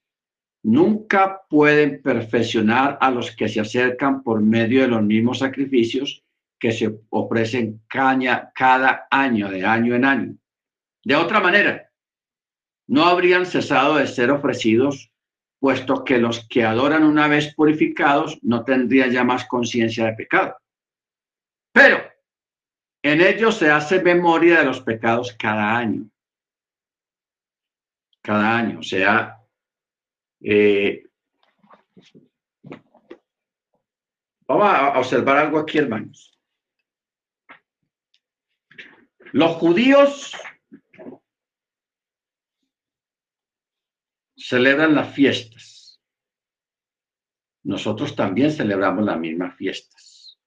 nunca 0.62 1.42
pueden 1.48 2.00
perfeccionar 2.02 2.98
a 3.00 3.10
los 3.10 3.34
que 3.36 3.48
se 3.48 3.60
acercan 3.60 4.22
por 4.22 4.40
medio 4.40 4.82
de 4.82 4.88
los 4.88 5.02
mismos 5.02 5.40
sacrificios 5.40 6.24
que 6.62 6.70
se 6.70 7.00
ofrecen 7.10 7.82
cada 7.88 9.08
año, 9.10 9.50
de 9.50 9.66
año 9.66 9.96
en 9.96 10.04
año. 10.04 10.36
De 11.04 11.16
otra 11.16 11.40
manera, 11.40 11.90
no 12.86 13.04
habrían 13.04 13.44
cesado 13.46 13.96
de 13.96 14.06
ser 14.06 14.30
ofrecidos, 14.30 15.10
puesto 15.58 16.04
que 16.04 16.18
los 16.18 16.46
que 16.48 16.64
adoran 16.64 17.02
una 17.02 17.26
vez 17.26 17.52
purificados 17.54 18.38
no 18.42 18.62
tendrían 18.62 19.10
ya 19.10 19.24
más 19.24 19.44
conciencia 19.46 20.06
de 20.06 20.12
pecado. 20.12 20.56
Pero 21.72 21.98
en 23.02 23.20
ellos 23.20 23.56
se 23.56 23.68
hace 23.68 24.00
memoria 24.00 24.60
de 24.60 24.66
los 24.66 24.80
pecados 24.80 25.34
cada 25.36 25.76
año 25.76 26.12
cada 28.22 28.56
año. 28.56 28.78
O 28.78 28.82
sea, 28.82 29.38
eh, 30.40 31.04
vamos 34.46 34.66
a 34.66 34.98
observar 34.98 35.36
algo 35.38 35.58
aquí, 35.58 35.78
hermanos. 35.78 36.31
Los 39.32 39.56
judíos 39.56 40.36
celebran 44.36 44.94
las 44.94 45.14
fiestas. 45.14 46.02
Nosotros 47.62 48.14
también 48.14 48.52
celebramos 48.52 49.04
las 49.06 49.18
mismas 49.18 49.56
fiestas. 49.56 50.38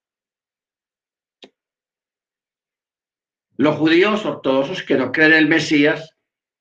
Los 3.57 3.77
judíos 3.77 4.23
ortodoxos 4.23 4.83
que 4.83 4.97
no 4.97 5.11
creen 5.11 5.31
en 5.31 5.37
el 5.39 5.47
Mesías 5.47 6.15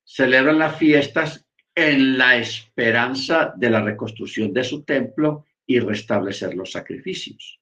celebran 0.04 0.58
las 0.58 0.78
fiestas 0.78 1.46
en 1.74 2.16
la 2.16 2.36
esperanza 2.36 3.52
de 3.54 3.68
la 3.68 3.82
reconstrucción 3.82 4.54
de 4.54 4.64
su 4.64 4.82
templo 4.84 5.44
y 5.66 5.78
restablecer 5.78 6.54
los 6.54 6.72
sacrificios. 6.72 7.60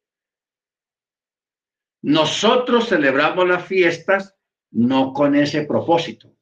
Nosotros 2.03 2.89
celebramos 2.89 3.49
las 3.49 3.67
fiestas 3.67 4.37
no 4.73 5.13
con 5.13 5.35
ese 5.35 5.65
propósito, 5.65 6.35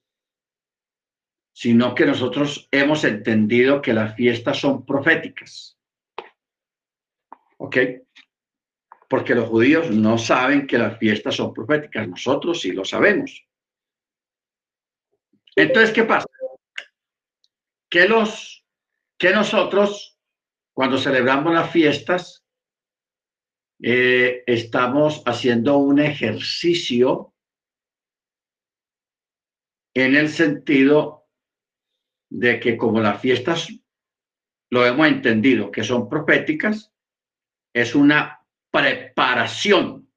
sino 1.52 1.94
que 1.94 2.06
nosotros 2.06 2.68
hemos 2.70 3.04
entendido 3.04 3.82
que 3.82 3.92
las 3.92 4.14
fiestas 4.14 4.58
son 4.58 4.86
proféticas. 4.86 5.78
¿Ok? 7.58 7.76
Porque 9.08 9.34
los 9.34 9.48
judíos 9.48 9.90
no 9.90 10.16
saben 10.16 10.66
que 10.66 10.78
las 10.78 10.98
fiestas 10.98 11.34
son 11.34 11.52
proféticas, 11.52 12.08
nosotros 12.08 12.60
sí 12.60 12.72
lo 12.72 12.84
sabemos. 12.84 13.44
Entonces, 15.56 15.92
¿qué 15.92 16.04
pasa? 16.04 16.26
Que 17.90 18.08
los, 18.08 18.64
que 19.18 19.32
nosotros, 19.32 20.18
cuando 20.72 20.96
celebramos 20.96 21.52
las 21.52 21.70
fiestas, 21.70 22.44
eh, 23.82 24.44
estamos 24.46 25.22
haciendo 25.26 25.78
un 25.78 25.98
ejercicio 25.98 27.29
en 29.94 30.14
el 30.14 30.28
sentido 30.28 31.26
de 32.30 32.60
que 32.60 32.76
como 32.76 33.00
las 33.00 33.20
fiestas 33.20 33.68
lo 34.70 34.86
hemos 34.86 35.08
entendido 35.08 35.70
que 35.70 35.82
son 35.82 36.08
proféticas, 36.08 36.92
es 37.72 37.94
una 37.94 38.46
preparación, 38.70 40.08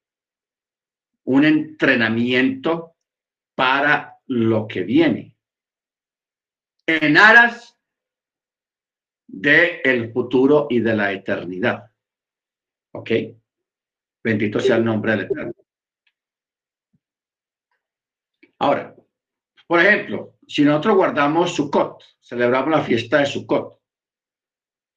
un 1.23 1.45
entrenamiento 1.45 2.95
para 3.55 4.19
lo 4.27 4.67
que 4.67 4.83
viene 4.83 5.33
en 6.85 7.17
aras 7.17 7.77
de 9.27 9.81
el 9.83 10.11
futuro 10.11 10.67
y 10.69 10.79
de 10.79 10.95
la 10.95 11.11
eternidad. 11.11 11.91
¿Ok? 12.91 13.11
Bendito 14.23 14.59
sea 14.59 14.77
el 14.77 14.85
nombre 14.85 15.13
del 15.13 15.21
Eterno. 15.21 15.53
Ahora, 18.59 18.95
por 19.73 19.79
ejemplo, 19.79 20.37
si 20.47 20.63
nosotros 20.63 20.97
guardamos 20.97 21.55
Sukkot, 21.55 22.03
celebramos 22.21 22.69
la 22.69 22.83
fiesta 22.83 23.17
de 23.17 23.25
Sukkot, 23.25 23.81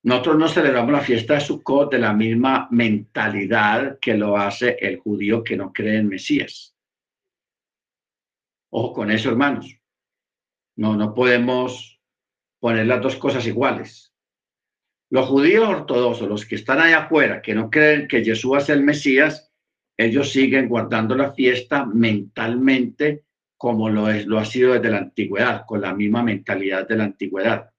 nosotros 0.03 0.37
no 0.37 0.49
celebramos 0.49 0.93
la 0.93 1.01
fiesta 1.01 1.33
de 1.33 1.41
Sukkot 1.41 1.91
de 1.93 1.99
la 1.99 2.13
misma 2.13 2.69
mentalidad 2.71 3.99
que 3.99 4.13
lo 4.19 4.37
hace 4.37 4.77
el 4.79 4.99
judío 4.99 5.43
que 5.43 5.57
no 5.57 5.73
cree 5.73 5.97
en 5.97 6.09
Mesías. 6.09 6.77
Ojo 8.71 8.93
con 8.93 9.11
eso, 9.11 9.31
hermanos. 9.31 9.81
No, 10.77 10.95
no 10.95 11.15
podemos 11.15 11.99
poner 12.61 12.87
las 12.87 13.01
dos 13.01 13.17
cosas 13.17 13.47
iguales. 13.47 14.13
Los 15.09 15.27
judíos 15.27 15.67
ortodoxos, 15.67 16.29
los 16.29 16.45
que 16.45 16.57
están 16.57 16.83
allá 16.83 17.05
afuera, 17.05 17.41
que 17.41 17.55
no 17.55 17.71
creen 17.71 18.09
que 18.09 18.23
Jesús 18.23 18.59
es 18.59 18.69
el 18.69 18.83
Mesías, 18.83 19.51
ellos 19.97 20.33
siguen 20.33 20.69
guardando 20.69 21.15
la 21.15 21.33
fiesta 21.33 21.87
mentalmente 21.87 23.25
como 23.57 23.89
lo, 23.89 24.09
es, 24.11 24.27
lo 24.27 24.39
ha 24.39 24.45
sido 24.45 24.75
desde 24.75 24.91
la 24.91 24.99
antigüedad, 24.99 25.65
con 25.67 25.81
la 25.81 25.95
misma 25.95 26.23
mentalidad 26.23 26.87
de 26.87 26.97
la 26.97 27.05
antigüedad. 27.05 27.71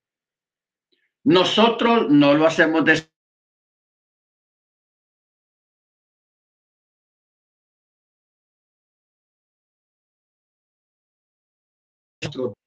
Nosotros 1.23 2.09
no 2.09 2.33
lo 2.33 2.45
hacemos 2.47 2.85
de 2.85 3.01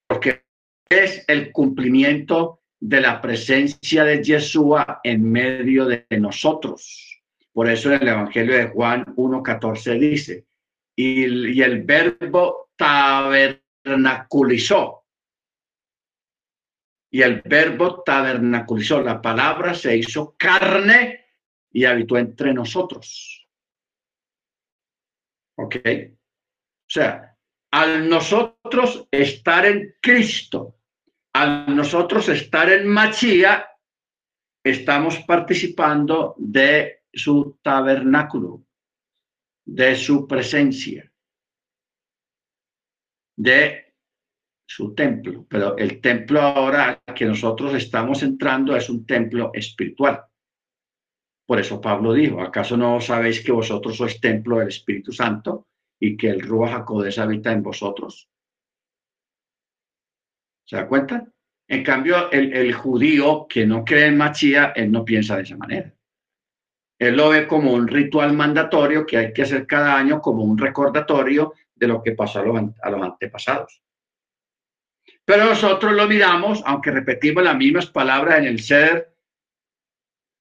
porque 0.08 0.42
es 0.88 1.24
el 1.28 1.52
cumplimiento 1.52 2.60
de 2.80 3.00
la 3.00 3.20
presencia 3.20 4.04
de 4.04 4.22
Yeshua 4.22 5.00
en 5.04 5.30
medio 5.30 5.86
de 5.86 6.06
nosotros. 6.18 7.22
Por 7.52 7.68
eso 7.68 7.92
en 7.92 8.02
el 8.02 8.08
Evangelio 8.08 8.56
de 8.56 8.68
Juan 8.68 9.04
1.14 9.16 9.98
dice, 9.98 10.46
y, 11.00 11.62
el 11.62 11.82
verbo 11.82 12.70
tabernaculizó. 12.76 15.06
Y 17.12 17.22
el 17.22 17.42
verbo 17.42 18.02
tabernaculizó, 18.02 19.02
la 19.02 19.20
palabra 19.20 19.74
se 19.74 19.96
hizo 19.96 20.36
carne 20.36 21.26
y 21.72 21.84
habitó 21.84 22.16
entre 22.18 22.54
nosotros. 22.54 23.48
¿Ok? 25.56 25.76
O 25.76 26.92
sea, 26.92 27.36
al 27.72 28.08
nosotros 28.08 29.08
estar 29.10 29.66
en 29.66 29.96
Cristo, 30.00 30.76
al 31.32 31.74
nosotros 31.74 32.28
estar 32.28 32.70
en 32.70 32.86
Machía, 32.86 33.66
estamos 34.62 35.18
participando 35.20 36.36
de 36.38 37.02
su 37.12 37.58
tabernáculo, 37.62 38.62
de 39.70 39.94
su 39.96 40.26
presencia, 40.26 41.10
de 43.36 43.94
su 44.66 44.94
templo. 44.94 45.46
Pero 45.48 45.76
el 45.76 46.00
templo 46.00 46.40
ahora 46.40 47.02
que 47.14 47.24
nosotros 47.24 47.74
estamos 47.74 48.22
entrando 48.22 48.76
es 48.76 48.88
un 48.88 49.06
templo 49.06 49.50
espiritual. 49.54 50.24
Por 51.46 51.58
eso 51.58 51.80
Pablo 51.80 52.12
dijo, 52.12 52.40
¿acaso 52.40 52.76
no 52.76 53.00
sabéis 53.00 53.42
que 53.42 53.52
vosotros 53.52 53.96
sois 53.96 54.20
templo 54.20 54.58
del 54.58 54.68
Espíritu 54.68 55.12
Santo? 55.12 55.66
y 56.00 56.16
que 56.16 56.30
el 56.30 56.40
Ruach 56.40 56.72
HaKodesh 56.72 57.20
habita 57.20 57.52
en 57.52 57.62
vosotros. 57.62 58.28
¿Se 60.64 60.76
da 60.76 60.88
cuenta? 60.88 61.30
En 61.68 61.84
cambio, 61.84 62.30
el, 62.32 62.72
judío 62.72 63.46
que 63.48 63.66
no 63.66 63.84
cree 63.84 64.06
en 64.06 64.16
Machía, 64.16 64.72
él 64.74 64.90
no 64.90 65.04
piensa 65.04 65.36
de 65.36 65.42
esa 65.42 65.56
manera. 65.56 65.94
Él 67.00 67.16
lo 67.16 67.30
ve 67.30 67.48
como 67.48 67.72
un 67.72 67.88
ritual 67.88 68.34
mandatorio 68.34 69.06
que 69.06 69.16
hay 69.16 69.32
que 69.32 69.42
hacer 69.42 69.66
cada 69.66 69.96
año, 69.96 70.20
como 70.20 70.44
un 70.44 70.58
recordatorio 70.58 71.54
de 71.74 71.88
lo 71.88 72.02
que 72.02 72.12
pasó 72.12 72.40
a 72.40 72.42
los, 72.44 73.02
antepasados. 73.02 73.82
Pero 75.24 75.46
nosotros 75.46 75.94
lo 75.94 76.06
miramos, 76.06 76.62
aunque 76.66 76.90
repetimos 76.90 77.42
las 77.42 77.56
mismas 77.56 77.86
palabras 77.86 78.40
en 78.40 78.44
el 78.44 78.60
ser 78.60 79.16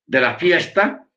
de 0.05 0.19
la 0.19 0.37
fiesta, 0.37 1.07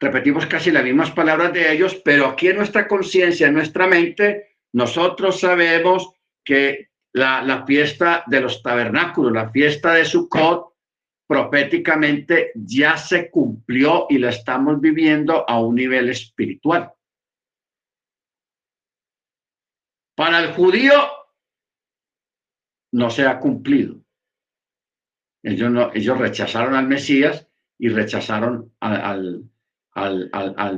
repetimos 0.00 0.44
casi 0.46 0.72
las 0.72 0.82
mismas 0.82 1.12
palabras 1.12 1.52
de 1.52 1.72
ellos, 1.72 1.94
pero 2.04 2.26
aquí 2.26 2.48
en 2.48 2.56
nuestra 2.56 2.88
conciencia, 2.88 3.46
en 3.46 3.54
nuestra 3.54 3.86
mente, 3.86 4.56
nosotros 4.72 5.38
sabemos 5.38 6.10
que 6.44 6.90
la, 7.12 7.64
fiesta 7.64 8.24
de 8.26 8.40
los 8.40 8.60
tabernáculos, 8.60 9.32
la 9.32 9.50
fiesta 9.50 9.94
de 9.94 10.04
Sukkot, 10.04 10.69
proféticamente 11.30 12.50
ya 12.56 12.96
se 12.96 13.30
cumplió 13.30 14.06
y 14.08 14.18
la 14.18 14.30
estamos 14.30 14.80
viviendo 14.80 15.48
a 15.48 15.60
un 15.60 15.76
nivel 15.76 16.08
espiritual. 16.08 16.92
Para 20.16 20.40
el 20.40 20.52
judío 20.54 20.92
no 22.94 23.10
se 23.10 23.28
ha 23.28 23.38
cumplido. 23.38 24.00
Ellos, 25.44 26.18
rechazaron 26.18 26.74
al 26.74 26.88
Mesías 26.88 27.46
y 27.78 27.90
rechazaron 27.90 28.74
al, 28.80 29.44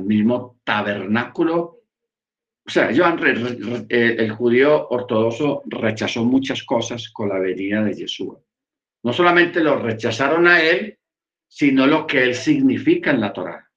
mismo 0.03 0.59
tabernáculo. 0.63 1.81
O 2.63 2.69
sea, 2.69 2.91
el 2.91 4.31
judío 4.33 4.87
ortodoxo 4.89 5.63
rechazó 5.65 6.23
muchas 6.23 6.63
cosas 6.63 7.09
con 7.09 7.29
la 7.29 7.39
venida 7.39 7.83
de 7.83 7.95
Jesús. 7.95 8.35
No 9.03 9.13
solamente 9.13 9.59
lo 9.61 9.77
rechazaron 9.79 10.47
a 10.47 10.61
él, 10.61 10.97
sino 11.47 11.85
lo 11.85 12.07
que 12.07 12.23
él 12.23 12.35
significa 12.35 13.11
en 13.11 13.21
la 13.21 13.33
Torá. 13.33 13.69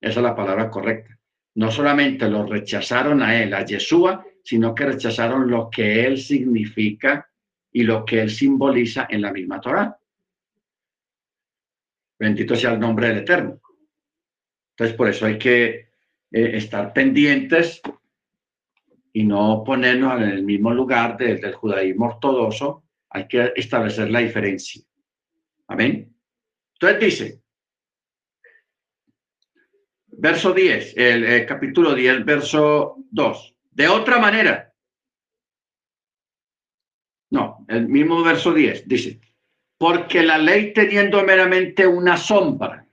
Esa 0.00 0.20
es 0.20 0.24
la 0.24 0.34
palabra 0.34 0.68
correcta. 0.68 1.18
No 1.54 1.70
solamente 1.70 2.28
lo 2.28 2.44
rechazaron 2.44 3.22
a 3.22 3.40
él, 3.40 3.54
a 3.54 3.64
Yeshua, 3.64 4.24
sino 4.42 4.74
que 4.74 4.86
rechazaron 4.86 5.50
lo 5.50 5.70
que 5.70 6.04
él 6.04 6.18
significa 6.18 7.30
y 7.70 7.84
lo 7.84 8.04
que 8.04 8.20
él 8.20 8.30
simboliza 8.30 9.06
en 9.08 9.22
la 9.22 9.32
misma 9.32 9.60
Torá. 9.60 9.98
Bendito 12.18 12.54
sea 12.56 12.72
el 12.72 12.80
nombre 12.80 13.08
del 13.08 13.18
Eterno. 13.18 13.60
Entonces, 14.70 14.96
por 14.96 15.08
eso 15.08 15.26
hay 15.26 15.38
que 15.38 15.66
eh, 16.30 16.56
estar 16.56 16.92
pendientes 16.92 17.80
y 19.12 19.24
no 19.24 19.62
ponernos 19.64 20.20
en 20.20 20.28
el 20.28 20.42
mismo 20.42 20.72
lugar 20.72 21.16
del 21.16 21.52
judaísmo 21.52 22.06
ortodoxo. 22.06 22.84
Hay 23.12 23.28
que 23.28 23.52
establecer 23.56 24.10
la 24.10 24.20
diferencia. 24.20 24.82
Amén. 25.68 26.14
Entonces 26.74 27.00
dice, 27.00 27.42
verso 30.06 30.52
10, 30.52 30.94
el, 30.96 31.46
capítulo 31.46 31.94
10, 31.94 32.24
verso 32.24 32.96
2. 33.10 33.56
De 33.70 33.88
otra 33.88 34.18
manera, 34.18 34.72
no, 37.30 37.64
el 37.68 37.88
mismo 37.88 38.22
verso 38.22 38.52
10 38.52 38.88
dice, 38.88 39.20
porque 39.78 40.22
la 40.22 40.38
ley 40.38 40.72
teniendo 40.72 41.22
meramente 41.22 41.86
una 41.86 42.16
sombra 42.16 42.86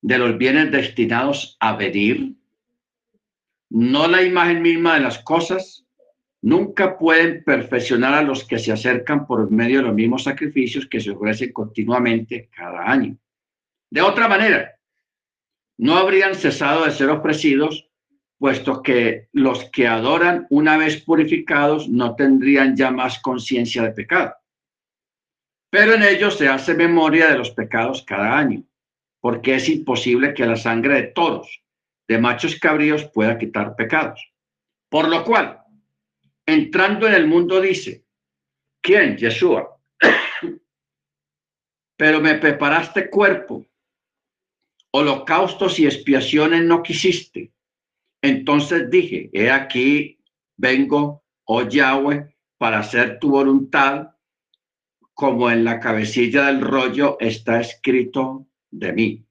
de 0.00 0.18
los 0.18 0.36
bienes 0.38 0.70
destinados 0.70 1.56
a 1.60 1.76
venir, 1.76 2.34
no 3.70 4.06
la 4.06 4.22
imagen 4.22 4.62
misma 4.62 4.94
de 4.94 5.00
las 5.00 5.18
cosas, 5.20 5.81
nunca 6.42 6.98
pueden 6.98 7.42
perfeccionar 7.44 8.14
a 8.14 8.22
los 8.22 8.44
que 8.44 8.58
se 8.58 8.72
acercan 8.72 9.26
por 9.26 9.50
medio 9.50 9.78
de 9.78 9.86
los 9.86 9.94
mismos 9.94 10.24
sacrificios 10.24 10.86
que 10.86 11.00
se 11.00 11.10
ofrecen 11.10 11.52
continuamente 11.52 12.50
cada 12.54 12.90
año. 12.90 13.16
De 13.90 14.02
otra 14.02 14.28
manera, 14.28 14.76
no 15.78 15.96
habrían 15.96 16.34
cesado 16.34 16.84
de 16.84 16.90
ser 16.90 17.08
ofrecidos, 17.10 17.88
puesto 18.38 18.82
que 18.82 19.28
los 19.32 19.70
que 19.70 19.86
adoran 19.86 20.46
una 20.50 20.76
vez 20.76 21.02
purificados 21.02 21.88
no 21.88 22.16
tendrían 22.16 22.76
ya 22.76 22.90
más 22.90 23.20
conciencia 23.20 23.82
de 23.82 23.92
pecado. 23.92 24.34
Pero 25.70 25.94
en 25.94 26.02
ellos 26.02 26.36
se 26.36 26.48
hace 26.48 26.74
memoria 26.74 27.28
de 27.28 27.38
los 27.38 27.50
pecados 27.50 28.02
cada 28.02 28.36
año 28.36 28.64
porque 29.22 29.54
es 29.54 29.68
imposible 29.68 30.34
que 30.34 30.44
la 30.44 30.56
sangre 30.56 30.94
de 30.94 31.02
toros, 31.04 31.62
de 32.08 32.18
machos 32.18 32.56
cabríos, 32.58 33.04
pueda 33.04 33.38
quitar 33.38 33.76
pecados. 33.76 34.32
Por 34.90 35.08
lo 35.08 35.24
cual, 35.24 35.61
entrando 36.46 37.06
en 37.06 37.14
el 37.14 37.26
mundo 37.26 37.60
dice, 37.60 38.04
¿quién? 38.80 39.16
Yeshua. 39.16 39.78
Pero 41.96 42.20
me 42.20 42.34
preparaste 42.34 43.08
cuerpo, 43.08 43.66
holocaustos 44.92 45.78
y 45.78 45.86
expiaciones 45.86 46.62
no 46.64 46.82
quisiste. 46.82 47.52
Entonces 48.22 48.90
dije, 48.90 49.30
he 49.32 49.50
aquí, 49.50 50.18
vengo, 50.56 51.24
oh 51.44 51.62
Yahweh, 51.62 52.34
para 52.58 52.80
hacer 52.80 53.18
tu 53.18 53.30
voluntad, 53.30 54.10
como 55.14 55.50
en 55.50 55.64
la 55.64 55.80
cabecilla 55.80 56.46
del 56.46 56.60
rollo 56.60 57.16
está 57.20 57.60
escrito 57.60 58.46
de 58.70 58.92
mí. 58.92 59.26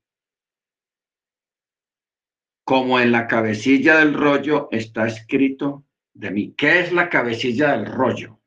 Como 2.64 3.00
en 3.00 3.12
la 3.12 3.28
cabecilla 3.28 3.98
del 3.98 4.14
rollo 4.14 4.70
está 4.72 5.08
escrito 5.08 5.86
de 6.14 6.32
mí. 6.32 6.54
¿Qué 6.56 6.82
es 6.82 6.92
la 6.92 7.10
cabecilla 7.10 7.72
del 7.72 7.86
rollo? 7.86 8.40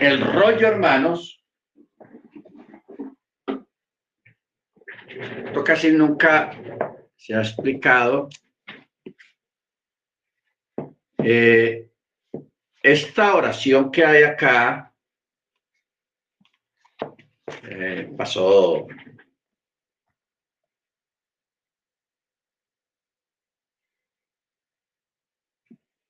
El 0.00 0.20
rollo, 0.20 0.68
hermanos, 0.68 1.44
esto 5.06 5.64
casi 5.64 5.92
nunca 5.92 6.50
se 7.16 7.34
ha 7.34 7.40
explicado. 7.40 8.28
Eh, 11.18 11.88
esta 12.82 13.34
oración 13.34 13.90
que 13.90 14.04
hay 14.04 14.24
acá 14.24 14.92
eh, 17.62 18.12
pasó 18.16 18.86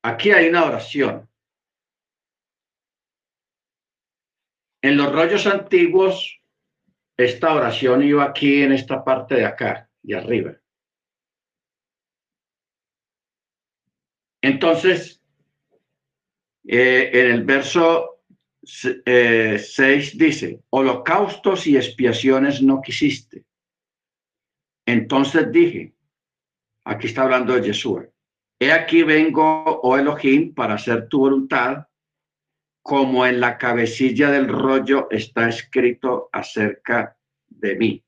Aquí 0.05 0.33
hay 0.33 0.51
una 0.51 0.67
oración. 0.67 1.31
En 4.83 4.99
los 4.99 5.11
rollos 5.11 5.47
antiguos, 5.47 6.43
esta 7.17 7.55
oración 7.55 8.03
iba 8.03 8.23
aquí 8.23 8.63
en 8.63 8.73
esta 8.73 9.03
parte 9.03 9.37
de 9.37 9.47
acá, 9.47 9.89
y 10.03 10.13
arriba. 10.13 10.57
Entonces, 14.43 15.23
eh, 16.65 17.11
en 17.15 17.31
el 17.31 17.45
verso 17.45 18.25
6 18.63 19.03
eh, 19.07 20.11
dice, 20.17 20.61
holocaustos 20.69 21.67
y 21.67 21.79
expiaciones 21.79 22.61
no 22.61 22.83
quisiste. 22.83 23.47
Entonces 24.85 25.51
dije, 25.51 25.95
aquí 26.85 27.07
está 27.07 27.23
hablando 27.23 27.55
de 27.55 27.63
Jesús, 27.63 28.03
He 28.61 28.73
aquí 28.73 29.03
vengo, 29.03 29.81
oh 29.83 29.99
Elohim, 29.99 30.55
para 30.55 30.75
hacer 30.75 31.09
tu 31.09 31.21
voluntad, 31.21 31.87
como 32.83 33.27
en 33.27 33.41
la 33.41 33.57
cabecilla 33.57 34.31
del 34.31 34.49
rollo 34.49 35.09
está 35.11 35.49
escrito 35.49 36.29
acerca 36.33 37.17
de 37.49 37.77
mí. 37.77 38.05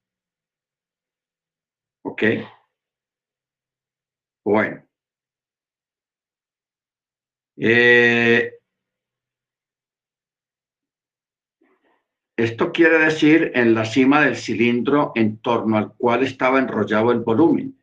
¿Ok? 2.02 2.22
Bueno. 4.44 4.86
Eh, 7.56 8.52
esto 12.36 12.70
quiere 12.70 12.98
decir 12.98 13.50
en 13.54 13.74
la 13.74 13.86
cima 13.86 14.20
del 14.20 14.36
cilindro 14.36 15.12
en 15.14 15.38
torno 15.38 15.78
al 15.78 15.94
cual 15.96 16.22
estaba 16.22 16.58
enrollado 16.58 17.10
el 17.12 17.20
volumen. 17.20 17.80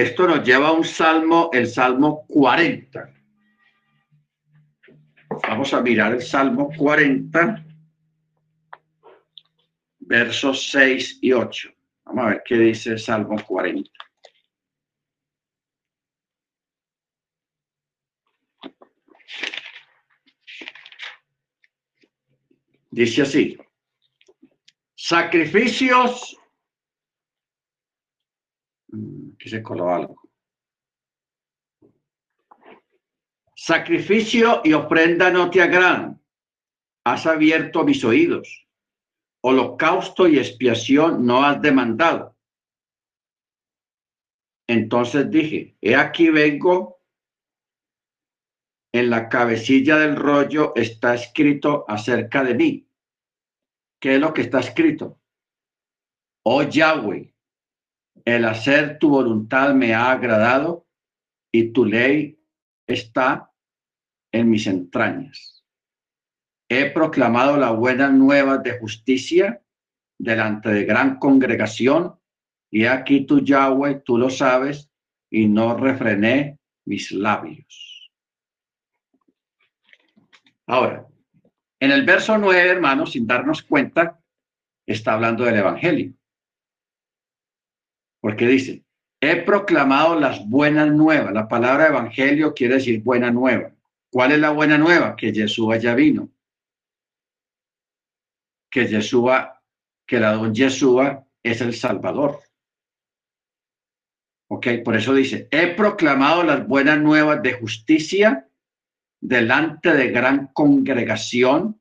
Esto 0.00 0.26
nos 0.26 0.42
lleva 0.42 0.68
a 0.68 0.72
un 0.72 0.82
salmo, 0.82 1.50
el 1.52 1.66
salmo 1.66 2.24
40. 2.28 3.12
Vamos 5.46 5.74
a 5.74 5.82
mirar 5.82 6.14
el 6.14 6.22
salmo 6.22 6.70
40, 6.74 7.62
versos 9.98 10.70
6 10.70 11.18
y 11.20 11.32
8. 11.32 11.68
Vamos 12.06 12.24
a 12.24 12.28
ver 12.30 12.42
qué 12.46 12.56
dice 12.56 12.92
el 12.92 12.98
salmo 12.98 13.36
40. 13.46 13.90
Dice 22.90 23.20
así, 23.20 23.58
sacrificios 24.94 26.39
Aquí 28.92 29.48
se 29.48 29.62
coló 29.62 29.90
algo. 29.90 30.20
Sacrificio 33.54 34.62
y 34.64 34.72
ofrenda 34.72 35.30
no 35.30 35.50
te 35.50 35.62
agradan. 35.62 36.20
Has 37.04 37.26
abierto 37.26 37.84
mis 37.84 38.04
oídos. 38.04 38.66
Holocausto 39.42 40.26
y 40.28 40.38
expiación 40.38 41.24
no 41.24 41.44
has 41.44 41.60
demandado. 41.60 42.36
Entonces 44.66 45.30
dije, 45.30 45.76
he 45.80 45.96
aquí 45.96 46.30
vengo. 46.30 47.00
En 48.92 49.08
la 49.08 49.28
cabecilla 49.28 49.98
del 49.98 50.16
rollo 50.16 50.72
está 50.74 51.14
escrito 51.14 51.84
acerca 51.86 52.42
de 52.42 52.54
mí. 52.54 52.88
¿Qué 54.00 54.14
es 54.14 54.20
lo 54.20 54.32
que 54.32 54.42
está 54.42 54.60
escrito? 54.60 55.20
Oh 56.44 56.62
Yahweh, 56.62 57.32
el 58.24 58.44
hacer 58.44 58.98
tu 58.98 59.10
voluntad 59.10 59.74
me 59.74 59.94
ha 59.94 60.10
agradado 60.10 60.86
y 61.52 61.72
tu 61.72 61.84
ley 61.84 62.38
está 62.86 63.50
en 64.32 64.50
mis 64.50 64.66
entrañas. 64.66 65.64
He 66.68 66.90
proclamado 66.90 67.56
la 67.56 67.70
buena 67.70 68.08
nueva 68.10 68.58
de 68.58 68.78
justicia 68.78 69.60
delante 70.18 70.68
de 70.68 70.84
gran 70.84 71.18
congregación, 71.18 72.14
y 72.70 72.84
aquí 72.84 73.26
tu 73.26 73.40
Yahweh, 73.40 74.02
tú 74.04 74.18
lo 74.18 74.30
sabes, 74.30 74.90
y 75.30 75.46
no 75.46 75.76
refrené 75.76 76.58
mis 76.84 77.10
labios. 77.10 78.12
Ahora, 80.66 81.06
en 81.80 81.90
el 81.90 82.04
verso 82.04 82.36
9, 82.36 82.68
hermanos, 82.68 83.12
sin 83.12 83.26
darnos 83.26 83.62
cuenta, 83.62 84.20
está 84.86 85.14
hablando 85.14 85.44
del 85.44 85.56
Evangelio. 85.56 86.12
Porque 88.20 88.46
dice, 88.46 88.84
he 89.20 89.36
proclamado 89.36 90.18
las 90.18 90.48
buenas 90.48 90.90
nuevas. 90.92 91.32
La 91.32 91.48
palabra 91.48 91.88
Evangelio 91.88 92.54
quiere 92.54 92.74
decir 92.74 93.02
buena 93.02 93.30
nueva. 93.30 93.72
¿Cuál 94.10 94.32
es 94.32 94.38
la 94.38 94.50
buena 94.50 94.76
nueva? 94.76 95.16
Que 95.16 95.32
Yeshua 95.32 95.76
ya 95.76 95.94
vino. 95.94 96.30
Que 98.70 98.86
Yeshua, 98.86 99.62
que 100.06 100.18
la 100.18 100.32
don 100.32 100.54
Yeshua 100.54 101.26
es 101.42 101.60
el 101.60 101.74
Salvador. 101.74 102.40
Ok, 104.48 104.66
por 104.84 104.96
eso 104.96 105.14
dice, 105.14 105.48
he 105.52 105.68
proclamado 105.68 106.42
las 106.42 106.66
buenas 106.66 106.98
nuevas 106.98 107.40
de 107.40 107.52
justicia 107.52 108.48
delante 109.20 109.92
de 109.92 110.10
gran 110.10 110.48
congregación. 110.48 111.80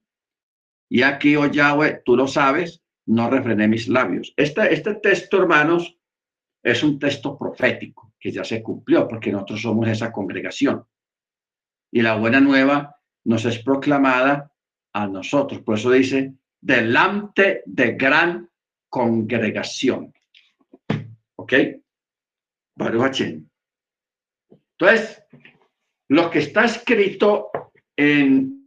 Y 0.87 1.01
aquí, 1.01 1.35
oh 1.35 1.47
Yahweh, 1.47 2.03
tú 2.05 2.15
lo 2.15 2.27
sabes, 2.27 2.83
no 3.07 3.29
refrené 3.29 3.67
mis 3.67 3.87
labios. 3.87 4.33
Este, 4.37 4.71
este 4.71 4.95
texto, 4.95 5.37
hermanos, 5.37 5.98
es 6.61 6.83
un 6.83 6.99
texto 6.99 7.37
profético 7.37 8.13
que 8.19 8.31
ya 8.31 8.43
se 8.43 8.61
cumplió 8.61 9.07
porque 9.07 9.31
nosotros 9.31 9.61
somos 9.61 9.87
esa 9.87 10.11
congregación 10.11 10.85
y 11.91 12.01
la 12.01 12.15
buena 12.15 12.39
nueva 12.39 12.97
nos 13.25 13.45
es 13.45 13.59
proclamada 13.59 14.51
a 14.93 15.07
nosotros. 15.07 15.61
Por 15.61 15.77
eso 15.77 15.91
dice, 15.91 16.33
delante 16.59 17.63
de 17.65 17.93
gran 17.93 18.49
congregación. 18.89 20.13
¿Ok? 21.35 21.53
Baruch 22.75 23.21
Entonces, 24.77 25.23
lo 26.09 26.29
que 26.29 26.39
está 26.39 26.65
escrito 26.65 27.51
en 27.95 28.58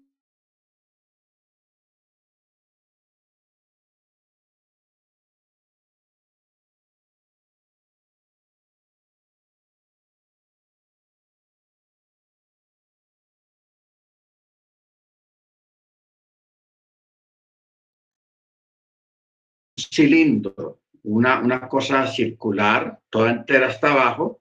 cilindro, 19.93 20.81
una, 21.05 21.41
una 21.41 21.69
cosa 21.69 22.07
circular, 22.07 23.01
toda 23.11 23.31
entera 23.31 23.67
hasta 23.69 23.93
abajo, 23.93 24.41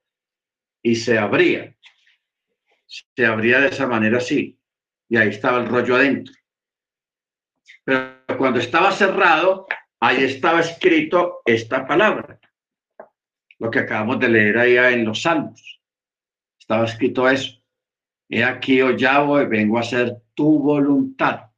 y 0.81 0.95
se 0.95 1.17
abría. 1.17 1.75
Se 2.85 3.25
abría 3.25 3.59
de 3.59 3.67
esa 3.67 3.87
manera 3.87 4.17
así, 4.17 4.57
y 5.09 5.17
ahí 5.17 5.29
estaba 5.29 5.59
el 5.59 5.67
rollo 5.67 5.95
adentro. 5.95 6.33
Pero 7.83 8.37
cuando 8.37 8.59
estaba 8.59 8.91
cerrado, 8.91 9.67
ahí 9.99 10.23
estaba 10.23 10.61
escrito 10.61 11.41
esta 11.45 11.85
palabra, 11.85 12.39
lo 13.59 13.69
que 13.69 13.79
acabamos 13.79 14.19
de 14.19 14.29
leer 14.29 14.57
ahí 14.57 14.77
en 14.93 15.05
los 15.05 15.23
salmos. 15.23 15.81
Estaba 16.59 16.85
escrito 16.85 17.29
eso. 17.29 17.61
He 18.29 18.43
aquí, 18.43 18.81
oh 18.81 18.95
Yahweh, 18.95 19.45
vengo 19.45 19.77
a 19.77 19.81
hacer 19.81 20.15
tu 20.33 20.59
voluntad 20.59 21.49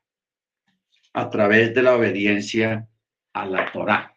a 1.13 1.29
través 1.29 1.73
de 1.75 1.83
la 1.83 1.95
obediencia 1.95 2.87
a 3.33 3.45
la 3.45 3.71
Torah. 3.71 4.15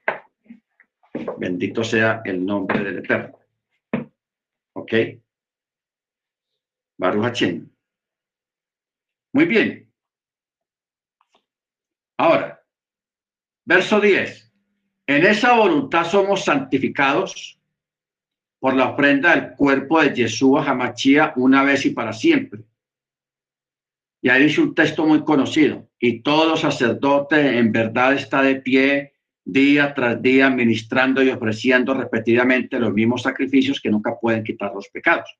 Bendito 1.38 1.82
sea 1.82 2.22
el 2.24 2.44
nombre 2.44 2.84
del 2.84 2.98
Eterno. 2.98 3.38
¿Ok? 4.74 4.93
Baruch 6.98 7.43
Muy 9.32 9.44
bien. 9.44 9.93
Ahora, 12.18 12.62
verso 13.64 14.01
10. 14.01 14.52
En 15.06 15.24
esa 15.24 15.55
voluntad 15.55 16.05
somos 16.05 16.44
santificados 16.44 17.60
por 18.59 18.74
la 18.74 18.90
ofrenda 18.90 19.36
del 19.36 19.55
cuerpo 19.55 20.01
de 20.01 20.14
Yeshua 20.14 20.64
Hamachía 20.68 21.32
una 21.36 21.62
vez 21.62 21.84
y 21.86 21.90
para 21.90 22.12
siempre. 22.12 22.64
Y 24.26 24.28
ahí 24.28 24.42
dice 24.42 24.60
un 24.60 24.74
texto 24.74 25.06
muy 25.06 25.22
conocido. 25.22 25.88
Y 26.00 26.20
todo 26.20 26.56
sacerdote 26.56 27.58
en 27.58 27.70
verdad 27.70 28.12
está 28.12 28.42
de 28.42 28.56
pie 28.56 29.12
día 29.44 29.94
tras 29.94 30.20
día 30.20 30.50
ministrando 30.50 31.22
y 31.22 31.30
ofreciendo 31.30 31.94
repetidamente 31.94 32.80
los 32.80 32.92
mismos 32.92 33.22
sacrificios 33.22 33.80
que 33.80 33.88
nunca 33.88 34.18
pueden 34.18 34.42
quitar 34.42 34.74
los 34.74 34.88
pecados. 34.88 35.32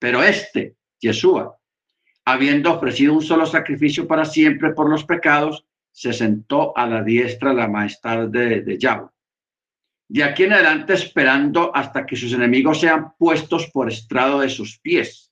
Pero 0.00 0.20
este, 0.20 0.74
Yeshua, 1.00 1.56
habiendo 2.24 2.72
ofrecido 2.72 3.14
un 3.14 3.22
solo 3.22 3.46
sacrificio 3.46 4.08
para 4.08 4.24
siempre 4.24 4.72
por 4.72 4.90
los 4.90 5.04
pecados, 5.04 5.64
se 5.92 6.12
sentó 6.12 6.76
a 6.76 6.88
la 6.88 7.04
diestra 7.04 7.50
de 7.50 7.54
la 7.54 7.68
majestad 7.68 8.26
de, 8.26 8.62
de 8.62 8.76
Yahweh. 8.76 9.10
De 10.08 10.24
aquí 10.24 10.42
en 10.42 10.54
adelante 10.54 10.94
esperando 10.94 11.70
hasta 11.72 12.04
que 12.04 12.16
sus 12.16 12.32
enemigos 12.32 12.80
sean 12.80 13.12
puestos 13.16 13.70
por 13.70 13.88
estrado 13.88 14.40
de 14.40 14.48
sus 14.48 14.80
pies, 14.80 15.23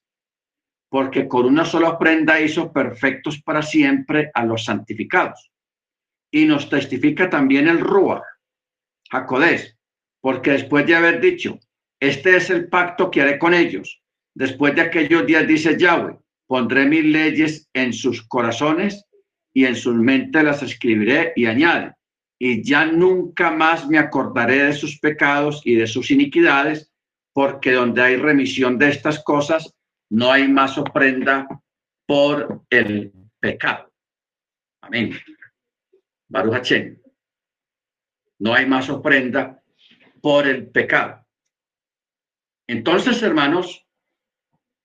porque 0.93 1.27
con 1.27 1.47
una 1.47 1.65
sola 1.65 1.89
ofrenda 1.89 2.39
hizo 2.39 2.71
perfectos 2.71 3.41
para 3.41 3.63
siempre 3.63 4.29
a 4.31 4.45
los 4.45 4.65
santificados. 4.65 5.51
Y 6.31 6.45
nos 6.45 6.69
testifica 6.69 7.31
también 7.31 7.67
el 7.67 7.79
Ruach, 7.79 8.21
Jacodés, 9.09 9.75
porque 10.21 10.51
después 10.51 10.85
de 10.85 10.95
haber 10.95 11.19
dicho, 11.19 11.57
este 11.99 12.35
es 12.35 12.51
el 12.51 12.69
pacto 12.69 13.09
que 13.09 13.23
haré 13.23 13.39
con 13.39 13.55
ellos, 13.55 14.03
después 14.35 14.75
de 14.75 14.81
aquellos 14.81 15.25
días 15.25 15.47
dice 15.47 15.79
Yahweh, 15.79 16.15
pondré 16.45 16.85
mis 16.85 17.05
leyes 17.05 17.67
en 17.73 17.91
sus 17.91 18.21
corazones 18.27 19.03
y 19.51 19.65
en 19.65 19.75
sus 19.75 19.95
mentes 19.95 20.43
las 20.43 20.61
escribiré 20.61 21.33
y 21.35 21.47
añade, 21.47 21.93
y 22.37 22.61
ya 22.61 22.85
nunca 22.85 23.49
más 23.49 23.87
me 23.87 23.97
acordaré 23.97 24.65
de 24.65 24.73
sus 24.73 24.99
pecados 24.99 25.63
y 25.65 25.73
de 25.73 25.87
sus 25.87 26.11
iniquidades, 26.11 26.91
porque 27.33 27.71
donde 27.71 28.03
hay 28.03 28.15
remisión 28.15 28.77
de 28.77 28.89
estas 28.89 29.23
cosas, 29.23 29.73
no 30.13 30.31
hay 30.31 30.47
más 30.47 30.77
ofrenda 30.77 31.47
por 32.05 32.65
el 32.69 33.11
pecado. 33.39 33.91
Amén. 34.81 35.17
Baruch 36.27 36.71
No 38.37 38.53
hay 38.53 38.67
más 38.67 38.91
ofrenda 38.91 39.63
por 40.21 40.45
el 40.45 40.69
pecado. 40.69 41.25
Entonces, 42.67 43.23
hermanos, 43.23 43.87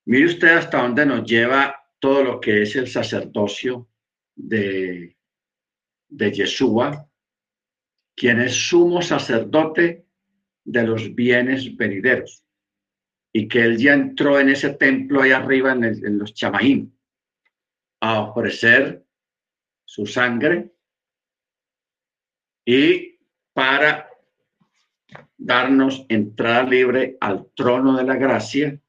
mire 0.05 0.25
usted 0.25 0.57
hasta 0.57 0.81
dónde 0.81 1.05
nos 1.05 1.29
lleva 1.29 1.75
todo 1.99 2.23
lo 2.23 2.39
que 2.39 2.63
es 2.63 2.75
el 2.75 2.87
sacerdocio 2.87 3.87
de, 4.35 5.15
de 6.07 6.31
Yeshua, 6.31 7.07
quien 8.15 8.41
es 8.41 8.55
sumo 8.55 9.03
sacerdote 9.03 10.07
de 10.63 10.83
los 10.87 11.13
bienes 11.13 11.75
venideros. 11.77 12.43
Y 13.31 13.47
que 13.47 13.61
él 13.61 13.77
ya 13.77 13.93
entró 13.93 14.39
en 14.39 14.49
ese 14.49 14.71
templo 14.71 15.21
ahí 15.21 15.31
arriba 15.31 15.71
en, 15.71 15.83
en 15.83 16.17
los 16.17 16.33
chamaín 16.33 16.97
a 18.01 18.21
ofrecer 18.21 19.05
su 19.85 20.05
sangre 20.05 20.71
y 22.65 23.17
para 23.53 24.09
darnos 25.37 26.05
entrada 26.09 26.63
libre 26.63 27.17
al 27.19 27.51
trono 27.55 27.97
de 27.97 28.03
la 28.03 28.15
gracia 28.15 28.79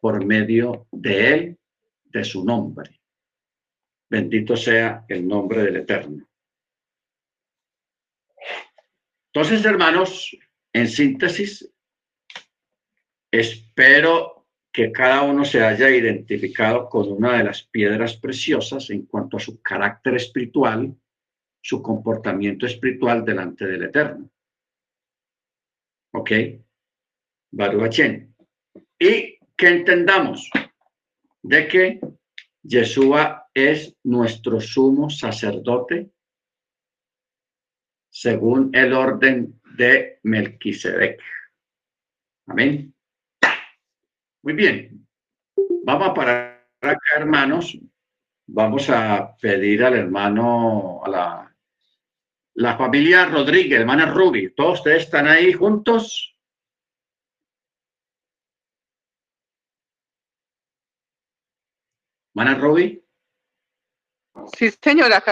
por 0.00 0.24
medio 0.24 0.86
de 0.92 1.34
Él, 1.34 1.58
de 2.04 2.24
su 2.24 2.44
nombre. 2.44 3.00
Bendito 4.08 4.56
sea 4.56 5.04
el 5.08 5.26
nombre 5.26 5.62
del 5.62 5.76
Eterno. 5.76 6.28
Entonces, 9.32 9.64
hermanos, 9.64 10.36
en 10.72 10.88
síntesis, 10.88 11.73
espero 13.40 14.46
que 14.72 14.90
cada 14.90 15.22
uno 15.22 15.44
se 15.44 15.62
haya 15.62 15.90
identificado 15.90 16.88
con 16.88 17.10
una 17.10 17.38
de 17.38 17.44
las 17.44 17.62
piedras 17.62 18.16
preciosas 18.16 18.90
en 18.90 19.06
cuanto 19.06 19.36
a 19.36 19.40
su 19.40 19.60
carácter 19.62 20.16
espiritual, 20.16 20.94
su 21.60 21.82
comportamiento 21.82 22.66
espiritual 22.66 23.24
delante 23.24 23.66
del 23.66 23.84
Eterno. 23.84 24.30
¿Ok? 26.12 26.30
Baruachen. 27.52 28.34
Y 28.98 29.38
que 29.56 29.68
entendamos 29.68 30.50
de 31.42 31.68
que 31.68 32.00
Yeshua 32.62 33.48
es 33.54 33.94
nuestro 34.02 34.60
sumo 34.60 35.10
sacerdote 35.10 36.10
según 38.10 38.70
el 38.74 38.92
orden 38.92 39.60
de 39.76 40.20
Melquisedec. 40.22 41.20
Amén. 42.46 42.93
Muy 44.44 44.52
bien. 44.52 45.08
Vamos 45.84 46.10
a 46.10 46.12
parar 46.12 46.68
acá, 46.82 47.16
hermanos. 47.16 47.78
Vamos 48.46 48.90
a 48.90 49.34
pedir 49.40 49.82
al 49.82 49.94
hermano, 49.94 51.00
a 51.02 51.08
la, 51.08 51.56
la 52.52 52.76
familia 52.76 53.24
Rodríguez, 53.24 53.80
hermana 53.80 54.04
Ruby. 54.04 54.54
¿Todos 54.54 54.80
ustedes 54.80 55.04
están 55.04 55.28
ahí 55.28 55.54
juntos? 55.54 56.36
¿Hermana 62.34 62.60
Ruby? 62.60 63.02
Sí, 64.58 64.70
señora, 64.82 65.22